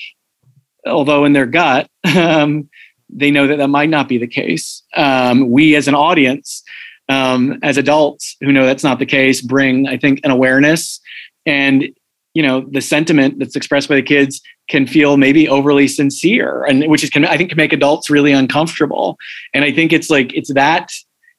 although 0.86 1.26
in 1.26 1.34
their 1.34 1.48
gut, 1.48 1.90
um, 2.16 2.70
they 3.10 3.32
know 3.32 3.48
that 3.48 3.58
that 3.58 3.68
might 3.68 3.90
not 3.90 4.08
be 4.08 4.18
the 4.18 4.28
case. 4.28 4.84
Um, 4.96 5.50
we, 5.50 5.76
as 5.76 5.90
an 5.90 5.96
audience, 5.96 6.64
um, 7.10 7.60
as 7.64 7.78
adults 7.78 8.38
who 8.40 8.54
know 8.54 8.66
that's 8.66 8.84
not 8.84 9.00
the 9.00 9.06
case, 9.06 9.42
bring 9.42 9.88
I 9.88 9.98
think 9.98 10.22
an 10.24 10.32
awareness 10.32 11.02
and 11.46 11.90
you 12.36 12.44
know 12.44 12.66
the 12.72 12.82
sentiment 12.82 13.40
that's 13.40 13.56
expressed 13.56 13.90
by 13.90 13.96
the 13.96 14.04
kids 14.04 14.42
can 14.70 14.86
feel 14.86 15.18
maybe 15.18 15.48
overly 15.48 15.88
sincere 15.88 16.64
and 16.66 16.88
which 16.88 17.04
is 17.04 17.10
can 17.10 17.24
i 17.26 17.38
think 17.38 17.50
can 17.50 17.58
make 17.58 17.72
adults 17.72 18.10
really 18.10 18.32
uncomfortable 18.32 19.16
and 19.54 19.64
i 19.64 19.72
think 19.72 19.94
it's 19.94 20.10
like 20.10 20.34
it's 20.34 20.54
that 20.54 20.90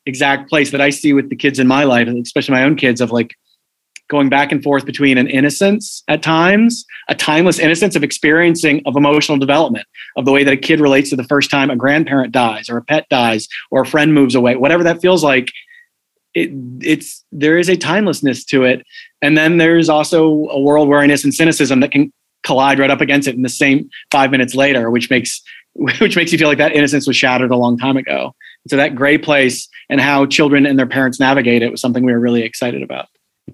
exact 0.07 0.48
place 0.48 0.70
that 0.70 0.80
I 0.80 0.90
see 0.90 1.12
with 1.12 1.28
the 1.28 1.36
kids 1.36 1.59
in 1.59 1.66
my 1.66 1.84
life, 1.84 2.09
especially 2.09 2.54
my 2.54 2.62
own 2.62 2.76
kids, 2.76 3.00
of 3.00 3.11
like 3.11 3.36
going 4.09 4.28
back 4.28 4.52
and 4.52 4.62
forth 4.62 4.86
between 4.86 5.18
an 5.18 5.26
innocence 5.26 6.04
at 6.09 6.22
times, 6.22 6.84
a 7.09 7.14
timeless 7.14 7.59
innocence 7.59 7.96
of 7.96 8.04
experiencing 8.04 8.80
of 8.86 8.96
emotional 8.96 9.36
development, 9.36 9.86
of 10.16 10.24
the 10.24 10.32
way 10.32 10.44
that 10.44 10.54
a 10.54 10.57
kid 10.57 10.80
relates 10.80 11.11
to 11.11 11.16
the 11.16 11.24
first 11.24 11.50
time 11.50 11.70
a 11.70 11.76
grandparent 11.76 12.32
dies 12.32 12.70
or 12.70 12.76
a 12.76 12.82
pet 12.82 13.09
dies 13.09 13.48
or 13.70 13.82
a 13.82 13.86
friend 13.86 14.14
moves 14.14 14.34
away, 14.34 14.57
whatever 14.57 14.84
that 14.84 15.00
feels 15.00 15.24
like. 15.24 15.50
It, 16.34 16.50
it's 16.82 17.24
there 17.32 17.59
is 17.59 17.70
a 17.70 17.78
timelessness 17.78 18.44
to 18.46 18.64
it, 18.64 18.86
and 19.22 19.38
then 19.38 19.57
there's 19.57 19.88
also 19.88 20.48
a 20.48 20.61
world 20.61 20.86
weariness 20.86 21.24
and 21.24 21.32
cynicism 21.32 21.80
that 21.80 21.92
can 21.92 22.12
collide 22.42 22.78
right 22.78 22.90
up 22.90 23.00
against 23.00 23.26
it 23.26 23.34
in 23.34 23.40
the 23.40 23.48
same 23.48 23.88
five 24.11 24.30
minutes 24.30 24.54
later, 24.54 24.90
which 24.90 25.09
makes 25.09 25.42
which 25.74 26.14
makes 26.14 26.32
you 26.32 26.38
feel 26.38 26.48
like 26.48 26.59
that 26.59 26.72
innocence 26.72 27.07
was 27.07 27.16
shattered 27.16 27.50
a 27.50 27.57
long 27.57 27.78
time 27.78 27.96
ago 27.96 28.34
So 28.68 28.76
that 28.76 28.94
gray 28.94 29.18
place 29.18 29.68
and 29.88 30.00
how 30.00 30.26
children 30.26 30.66
and 30.66 30.78
their 30.78 30.86
parents 30.86 31.20
navigate 31.20 31.62
it 31.62 31.70
was 31.70 31.80
something 31.80 32.04
we 32.04 32.12
were 32.12 32.20
really 32.20 32.42
excited 32.42 32.82
about. 32.82 33.08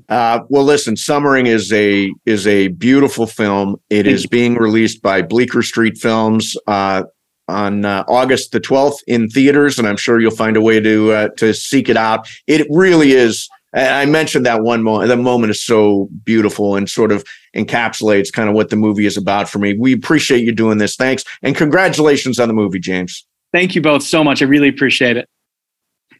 Uh, 0.09 0.41
well, 0.49 0.65
listen, 0.65 0.97
Summering 0.97 1.47
is 1.47 1.73
a 1.73 2.11
is 2.25 2.47
a 2.47 2.69
beautiful 2.69 3.27
film. 3.27 3.77
It 3.91 4.05
Thank 4.05 4.15
is 4.15 4.23
you. 4.25 4.29
being 4.31 4.55
released 4.55 5.03
by 5.03 5.23
Bleecker 5.23 5.63
Street 5.63 5.99
Films 5.99 6.57
uh, 6.67 7.05
on 7.49 7.85
uh, 7.85 8.05
August 8.09 8.53
the 8.53 8.61
twelfth 8.61 9.03
in 9.07 9.29
theaters, 9.29 9.79
and 9.79 9.87
I'm 9.87 9.99
sure 9.99 10.21
you'll 10.21 10.31
find 10.31 10.57
a 10.57 10.63
way 10.63 10.81
to 10.81 11.13
uh, 11.13 11.29
to 11.37 11.53
seek 11.53 11.89
it 11.89 11.97
out. 11.97 12.29
It 12.47 12.67
really 12.71 13.13
is. 13.13 13.49
I 13.75 14.05
mentioned 14.05 14.45
that 14.45 14.63
one 14.63 14.83
moment. 14.83 15.09
That 15.09 15.17
moment 15.17 15.51
is 15.51 15.65
so 15.65 16.09
beautiful 16.25 16.77
and 16.77 16.91
sort 16.91 17.11
of 17.11 17.25
encapsulates 17.57 18.31
kind 18.31 18.51
of 18.51 18.55
what 18.55 18.69
the 18.69 18.77
movie 18.77 19.07
is 19.07 19.17
about 19.17 19.49
for 19.49 19.59
me. 19.59 19.77
We 19.79 19.95
appreciate 19.95 20.45
you 20.45 20.53
doing 20.53 20.77
this. 20.77 20.95
Thanks 20.95 21.25
and 21.43 21.57
congratulations 21.57 22.39
on 22.39 22.49
the 22.49 22.55
movie, 22.55 22.81
James. 22.81 23.27
Thank 23.53 23.75
you 23.75 23.83
both 23.83 24.03
so 24.03 24.25
much. 24.25 24.43
I 24.43 24.47
really 24.47 24.69
appreciate 24.69 25.17
it. 25.17 25.29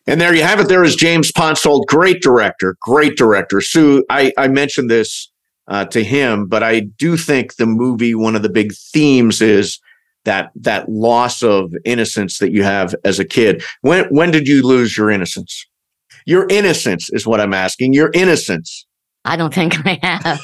And 0.07 0.21
there 0.21 0.35
you 0.35 0.43
have 0.43 0.61
it. 0.61 0.69
There 0.69 0.83
is 0.85 0.97
James 0.97 1.31
Ponsoldt, 1.31 1.87
great 1.87 2.23
director, 2.23 2.77
great 2.81 3.17
director. 3.17 3.61
Sue, 3.61 4.05
I, 4.11 4.33
I 4.37 4.49
mentioned 4.49 4.91
this 4.91 5.31
uh, 5.69 5.85
to 5.87 6.03
him, 6.03 6.47
but 6.47 6.63
I 6.63 6.81
do 6.81 7.17
think 7.17 7.57
the 7.57 7.67
movie, 7.67 8.15
one 8.15 8.35
of 8.35 8.43
the 8.43 8.49
big 8.49 8.73
themes 8.75 9.41
is 9.41 9.79
that 10.25 10.51
that 10.57 10.89
loss 10.89 11.43
of 11.43 11.73
innocence 11.85 12.39
that 12.39 12.53
you 12.53 12.63
have 12.63 12.95
as 13.05 13.19
a 13.19 13.25
kid. 13.25 13.63
When 13.81 14.05
when 14.07 14.31
did 14.31 14.47
you 14.47 14.63
lose 14.67 14.97
your 14.97 15.11
innocence? 15.11 15.67
Your 16.27 16.47
innocence 16.49 17.11
is 17.13 17.27
what 17.27 17.41
I'm 17.41 17.55
asking. 17.55 17.95
Your 17.95 18.11
innocence. 18.15 18.87
I 19.25 19.37
don't 19.37 19.55
think 19.55 19.75
I 19.85 19.99
have. 20.03 20.41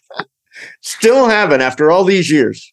Still 0.82 1.28
haven't 1.28 1.60
after 1.60 1.90
all 1.90 2.04
these 2.04 2.30
years. 2.30 2.72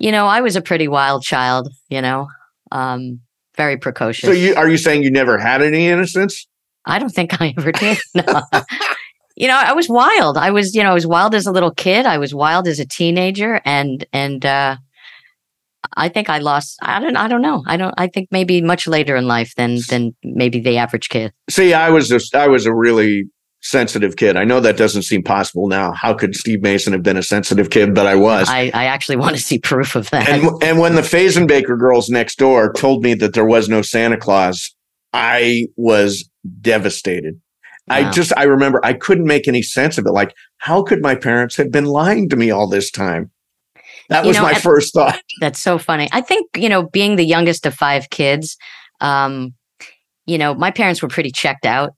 You 0.00 0.10
know, 0.10 0.26
I 0.26 0.40
was 0.40 0.56
a 0.56 0.62
pretty 0.62 0.88
wild 0.88 1.22
child, 1.22 1.68
you 1.90 2.00
know, 2.00 2.26
um, 2.72 3.20
very 3.56 3.76
precocious. 3.76 4.26
So 4.26 4.32
you 4.32 4.54
are 4.54 4.68
you 4.68 4.78
saying 4.78 5.02
you 5.02 5.10
never 5.10 5.38
had 5.38 5.62
any 5.62 5.86
innocence? 5.86 6.48
I 6.86 6.98
don't 6.98 7.10
think 7.10 7.40
I 7.40 7.54
ever 7.56 7.70
did. 7.70 7.98
No. 8.14 8.42
you 9.36 9.46
know, 9.46 9.56
I 9.56 9.74
was 9.74 9.88
wild. 9.88 10.38
I 10.38 10.50
was, 10.50 10.74
you 10.74 10.82
know, 10.82 10.90
I 10.90 10.94
was 10.94 11.06
wild 11.06 11.34
as 11.34 11.46
a 11.46 11.52
little 11.52 11.72
kid. 11.72 12.06
I 12.06 12.16
was 12.16 12.34
wild 12.34 12.66
as 12.66 12.80
a 12.80 12.86
teenager, 12.86 13.60
and 13.66 14.04
and 14.12 14.44
uh, 14.44 14.76
I 15.96 16.08
think 16.08 16.30
I 16.30 16.38
lost. 16.38 16.78
I 16.80 16.98
don't. 16.98 17.16
I 17.16 17.28
don't 17.28 17.42
know. 17.42 17.62
I 17.66 17.76
don't. 17.76 17.94
I 17.98 18.06
think 18.06 18.28
maybe 18.30 18.62
much 18.62 18.86
later 18.86 19.16
in 19.16 19.26
life 19.26 19.54
than 19.56 19.78
than 19.90 20.16
maybe 20.24 20.60
the 20.60 20.78
average 20.78 21.10
kid. 21.10 21.32
See, 21.50 21.74
I 21.74 21.90
was 21.90 22.08
just 22.08 22.34
I 22.34 22.48
was 22.48 22.64
a 22.64 22.74
really 22.74 23.24
sensitive 23.60 24.16
kid. 24.16 24.36
I 24.36 24.44
know 24.44 24.60
that 24.60 24.76
doesn't 24.76 25.02
seem 25.02 25.22
possible 25.22 25.68
now. 25.68 25.92
How 25.92 26.14
could 26.14 26.34
Steve 26.34 26.62
Mason 26.62 26.92
have 26.92 27.02
been 27.02 27.16
a 27.16 27.22
sensitive 27.22 27.70
kid? 27.70 27.94
But 27.94 28.06
I 28.06 28.14
was. 28.14 28.48
I, 28.48 28.70
I 28.74 28.84
actually 28.86 29.16
want 29.24 29.36
to 29.36 29.42
see 29.42 29.58
proof 29.58 29.96
of 29.96 30.10
that. 30.10 30.28
and 30.28 30.50
and 30.62 30.78
when 30.78 30.94
the 30.94 31.02
Fazenbaker 31.02 31.78
girls 31.78 32.08
next 32.08 32.38
door 32.38 32.72
told 32.72 33.02
me 33.02 33.14
that 33.14 33.34
there 33.34 33.44
was 33.44 33.68
no 33.68 33.82
Santa 33.82 34.16
Claus, 34.16 34.74
I 35.12 35.66
was 35.76 36.28
devastated. 36.60 37.40
I 37.88 38.08
just 38.10 38.32
I 38.36 38.44
remember 38.44 38.80
I 38.84 38.92
couldn't 38.92 39.26
make 39.26 39.48
any 39.48 39.62
sense 39.62 39.98
of 39.98 40.06
it. 40.06 40.12
Like, 40.12 40.32
how 40.58 40.82
could 40.82 41.02
my 41.02 41.16
parents 41.16 41.56
have 41.56 41.72
been 41.72 41.86
lying 41.86 42.28
to 42.28 42.36
me 42.36 42.50
all 42.52 42.68
this 42.68 42.88
time? 42.88 43.32
That 44.10 44.24
You 44.24 44.28
was 44.28 44.36
know, 44.36 44.42
my 44.42 44.54
first 44.54 44.94
thought. 44.94 45.20
That's 45.40 45.58
so 45.58 45.78
funny. 45.78 46.08
I 46.12 46.20
think, 46.20 46.48
you 46.56 46.68
know, 46.68 46.84
being 46.88 47.16
the 47.16 47.24
youngest 47.24 47.66
of 47.66 47.74
five 47.74 48.10
kids, 48.10 48.56
um, 49.00 49.54
you 50.26 50.38
know, 50.38 50.54
my 50.54 50.70
parents 50.70 51.00
were 51.02 51.08
pretty 51.08 51.30
checked 51.30 51.64
out, 51.66 51.94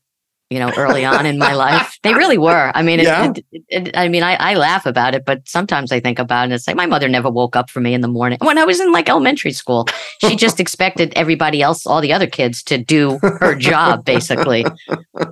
you 0.52 0.58
know, 0.58 0.70
early 0.76 1.04
on 1.04 1.26
in 1.26 1.38
my 1.38 1.54
life. 1.54 1.98
They 2.02 2.14
really 2.14 2.38
were. 2.38 2.70
I 2.74 2.82
mean, 2.82 3.00
it, 3.00 3.04
Yeah. 3.04 3.32
it, 3.52 3.64
it, 3.68 3.96
I 3.96 4.08
mean, 4.08 4.22
I, 4.22 4.34
I 4.34 4.54
laugh 4.54 4.86
about 4.86 5.14
it, 5.14 5.24
but 5.24 5.48
sometimes 5.48 5.90
I 5.92 6.00
think 6.00 6.18
about 6.18 6.42
it 6.42 6.44
and 6.44 6.52
it's 6.52 6.66
like 6.66 6.76
my 6.76 6.86
mother 6.86 7.08
never 7.08 7.30
woke 7.30 7.56
up 7.56 7.70
for 7.70 7.80
me 7.80 7.94
in 7.94 8.00
the 8.00 8.08
morning. 8.08 8.38
When 8.42 8.58
I 8.58 8.64
was 8.64 8.80
in 8.80 8.92
like 8.92 9.08
elementary 9.08 9.52
school, 9.52 9.86
she 10.20 10.36
just 10.44 10.60
expected 10.60 11.12
everybody 11.16 11.62
else, 11.62 11.86
all 11.86 12.00
the 12.00 12.12
other 12.12 12.26
kids 12.26 12.62
to 12.64 12.78
do 12.78 13.18
her 13.22 13.54
job, 13.54 14.04
basically. 14.04 14.64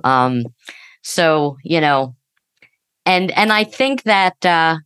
Um, 0.03 0.43
so, 1.03 1.57
you 1.63 1.81
know, 1.81 2.15
and, 3.05 3.31
and 3.31 3.51
I 3.53 3.63
think 3.63 4.03
that, 4.03 4.43
uh, 4.45 4.77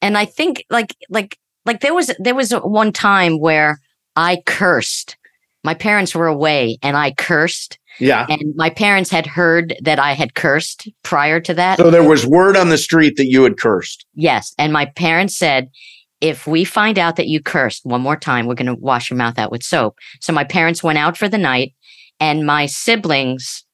and 0.00 0.18
I 0.18 0.24
think 0.24 0.64
like, 0.70 0.96
like, 1.08 1.38
like 1.64 1.80
there 1.80 1.94
was 1.94 2.10
there 2.18 2.34
was 2.34 2.50
one 2.52 2.92
time 2.92 3.38
where 3.38 3.80
I 4.16 4.42
cursed. 4.44 5.16
My 5.64 5.74
parents 5.74 6.14
were 6.14 6.26
away 6.26 6.78
and 6.82 6.96
I 6.96 7.12
cursed 7.12 7.78
Yeah. 8.00 8.26
and 8.28 8.42
my 8.56 8.70
parents 8.70 9.10
had 9.10 9.26
heard 9.26 9.74
that 9.82 9.98
I 9.98 10.12
had 10.12 10.34
cursed 10.34 10.88
prior 11.02 11.40
to 11.40 11.54
that. 11.54 11.78
So 11.78 11.90
there 11.90 12.02
was 12.08 12.26
word 12.26 12.56
on 12.56 12.68
the 12.68 12.78
street 12.78 13.16
that 13.16 13.26
you 13.26 13.42
had 13.44 13.58
cursed. 13.58 14.04
yes, 14.14 14.54
and 14.58 14.72
my 14.72 14.86
parents 14.86 15.36
said 15.36 15.68
if 16.20 16.46
we 16.46 16.64
find 16.64 16.98
out 17.00 17.16
that 17.16 17.26
you 17.26 17.42
cursed 17.42 17.84
one 17.84 18.00
more 18.00 18.16
time, 18.16 18.46
we're 18.46 18.54
going 18.54 18.66
to 18.66 18.76
wash 18.80 19.10
your 19.10 19.16
mouth 19.16 19.38
out 19.40 19.50
with 19.50 19.64
soap. 19.64 19.98
So 20.20 20.32
my 20.32 20.44
parents 20.44 20.80
went 20.80 20.98
out 20.98 21.16
for 21.16 21.28
the 21.28 21.36
night 21.38 21.74
and 22.20 22.46
my 22.46 22.66
siblings 22.66 23.64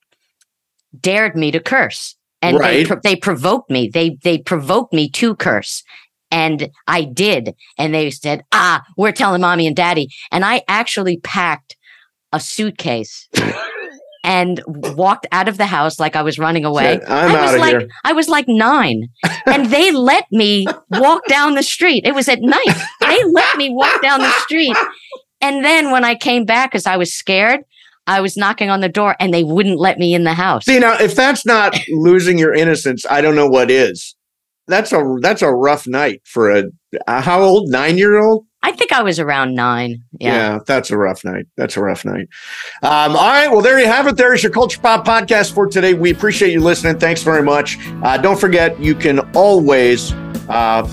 dared 0.99 1.37
me 1.37 1.51
to 1.51 1.61
curse. 1.61 2.17
And 2.41 2.57
they 2.57 2.61
Right. 2.61 2.87
pro- 2.87 3.01
they 3.03 3.17
provoked 3.17 3.71
me. 3.71 3.91
They 3.93 4.17
they 4.23 4.39
provoked 4.39 4.95
me 4.95 5.11
to 5.11 5.35
curse. 5.37 5.83
And 6.31 6.71
I 6.87 7.05
did. 7.05 7.55
And 7.79 7.93
they 7.95 8.11
said, 8.11 8.43
ah, 8.53 8.83
we're 8.97 9.13
telling 9.13 9.41
mommy 9.41 9.67
and 9.67 9.75
daddy. 9.77 10.09
And 10.31 10.45
I 10.45 10.63
actually 10.69 11.19
packed 11.19 11.77
a 12.33 12.41
suitcase 12.41 13.29
and 14.25 14.61
walked 14.67 15.27
out 15.33 15.49
of 15.49 15.57
the 15.57 15.67
house 15.67 15.99
like 15.99 16.17
I 16.17 16.23
was 16.23 16.39
running 16.39 16.65
away. 16.65 17.01
I'm 17.07 17.35
I 17.35 17.53
was 17.53 17.61
like, 17.61 17.79
here. 17.79 17.89
I 18.05 18.13
was 18.13 18.29
like 18.29 18.47
nine. 18.49 19.09
and 19.47 19.67
they 19.67 19.91
let 19.91 20.27
me 20.31 20.67
walk 20.91 21.27
down 21.29 21.55
the 21.55 21.63
street. 21.63 22.05
It 22.05 22.15
was 22.15 22.29
at 22.29 22.41
night. 22.41 22.87
They 23.01 23.25
let 23.25 23.57
me 23.57 23.71
walk 23.71 24.03
down 24.03 24.21
the 24.21 24.33
street. 24.41 24.77
And 25.41 25.65
then 25.65 25.91
when 25.91 26.05
I 26.05 26.15
came 26.15 26.45
back, 26.45 26.73
because 26.73 26.87
I 26.87 26.97
was 26.97 27.15
scared, 27.15 27.61
I 28.07 28.21
was 28.21 28.37
knocking 28.37 28.71
on 28.71 28.81
the 28.81 28.89
door 28.89 29.17
and 29.21 29.33
they 29.33 29.45
wouldn't 29.45 29.79
let 29.79 29.99
me 29.99 30.15
in 30.15 30.25
the 30.25 30.35
house. 30.35 30.65
See 30.65 30.79
now, 30.79 30.99
if 30.99 31.15
that's 31.15 31.47
not 31.47 31.79
losing 31.89 32.39
your 32.39 32.55
innocence, 32.55 33.07
I 33.09 33.21
don't 33.21 33.37
know 33.37 33.49
what 33.49 33.71
is. 33.71 34.17
That's 34.67 34.93
a 34.93 35.03
that's 35.23 35.41
a 35.41 35.51
rough 35.51 35.87
night 35.87 36.21
for 36.25 36.51
a, 36.51 36.65
a 37.07 37.21
how 37.21 37.41
old 37.41 37.71
nine 37.71 37.97
year 37.97 38.19
old. 38.19 38.47
I 38.63 38.73
think 38.73 38.93
I 38.93 39.03
was 39.03 39.19
around 39.21 39.55
nine. 39.55 40.03
Yeah. 40.19 40.33
Yeah. 40.33 40.59
that's 40.67 40.91
a 40.91 40.97
rough 40.99 41.25
night. 41.25 41.47
That's 41.57 41.77
a 41.77 41.81
rough 41.83 42.05
night. 42.05 42.29
Um, 42.83 43.17
all 43.17 43.29
right. 43.29 43.49
Well, 43.49 43.61
there 43.61 43.79
you 43.79 43.87
have 43.87 44.07
it. 44.07 44.17
There 44.17 44.35
is 44.35 44.43
your 44.43 44.53
Culture 44.53 44.81
Pop 44.81 45.07
podcast 45.07 45.53
for 45.53 45.67
today. 45.69 45.95
We 45.95 46.11
appreciate 46.11 46.53
you 46.53 46.61
listening. 46.61 46.99
Thanks 46.99 47.23
very 47.23 47.43
much. 47.43 47.79
Uh, 48.03 48.17
don't 48.19 48.39
forget, 48.39 48.79
you 48.81 48.95
can 48.95 49.21
always 49.37 50.13
uh, 50.49 50.89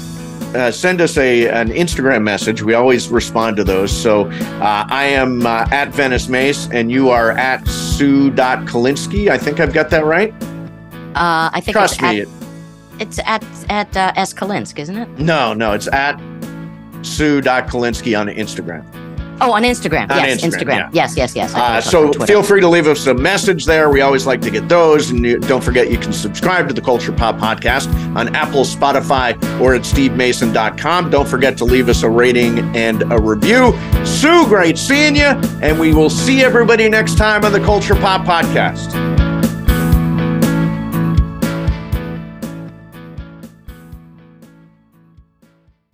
uh, 0.56 0.72
send 0.72 1.02
us 1.02 1.18
a 1.18 1.50
an 1.50 1.70
Instagram 1.70 2.24
message. 2.24 2.62
We 2.62 2.76
always 2.76 3.10
respond 3.10 3.58
to 3.58 3.64
those. 3.64 3.92
So 3.92 4.30
uh, 4.30 4.86
I 4.90 5.06
am 5.06 5.46
uh, 5.46 5.68
at 5.72 5.90
Venice 5.90 6.30
Mace, 6.30 6.70
and 6.72 6.92
you 6.92 7.10
are 7.10 7.32
at 7.32 7.68
Sue.Kalinsky. 7.68 9.30
I 9.30 9.38
think 9.38 9.60
I've 9.60 9.74
got 9.74 9.90
that 9.90 10.06
right. 10.06 10.34
Uh, 11.16 11.50
I 11.52 11.62
think 11.62 11.76
Trust 11.76 11.96
it's 11.96 12.02
me. 12.02 12.22
At, 12.22 12.28
it's 13.02 13.20
at 13.26 13.44
at 13.70 13.98
uh, 13.98 14.14
S. 14.16 14.34
Kalinsk, 14.34 14.80
isn't 14.80 14.98
it? 14.98 15.10
No, 15.20 15.54
no, 15.54 15.74
it's 15.74 15.88
at 15.88 16.18
Sue.Kalinsky 17.06 18.20
on 18.20 18.28
Instagram. 18.28 18.86
Oh, 19.42 19.52
on 19.52 19.64
Instagram. 19.64 20.10
On 20.12 20.18
yes, 20.18 20.42
Instagram, 20.42 20.52
Instagram. 20.52 20.76
yeah. 20.78 20.90
Yes, 20.94 21.18
yes, 21.18 21.36
yes. 21.36 21.54
Uh, 21.54 21.58
thought 21.58 21.72
it 21.72 22.18
was 22.18 22.20
so 22.20 22.26
feel 22.26 22.42
free 22.42 22.62
to 22.62 22.70
leave 22.70 22.88
us 22.88 23.06
a 23.08 23.14
message 23.14 23.66
there. 23.66 23.90
We 23.90 24.02
always 24.02 24.26
like 24.26 24.42
to 24.42 24.52
get 24.52 24.70
those. 24.70 25.10
And 25.12 25.26
you, 25.26 25.40
don't 25.40 25.64
forget, 25.64 25.92
you 25.92 25.98
can 25.98 26.14
subscribe 26.14 26.68
to 26.70 26.74
the 26.74 26.82
Culture 26.82 27.12
Pop 27.12 27.36
podcast 27.36 27.94
on 28.16 28.34
Apple, 28.34 28.64
Spotify, 28.64 29.34
or 29.60 29.76
at 29.76 29.82
stevemason.com. 29.82 31.10
Don't 31.10 31.28
forget 31.28 31.58
to 31.58 31.66
leave 31.66 31.90
us 31.90 32.04
a 32.04 32.10
rating 32.10 32.60
and 32.76 33.02
a 33.12 33.20
review. 33.20 33.78
Sue, 34.06 34.46
great 34.48 34.78
seeing 34.78 35.16
you. 35.16 35.34
And 35.62 35.80
we 35.80 35.94
will 35.94 36.10
see 36.10 36.44
everybody 36.44 36.88
next 36.88 37.18
time 37.18 37.44
on 37.44 37.52
the 37.52 37.60
Culture 37.60 37.96
Pop 37.96 38.26
podcast. 38.26 39.25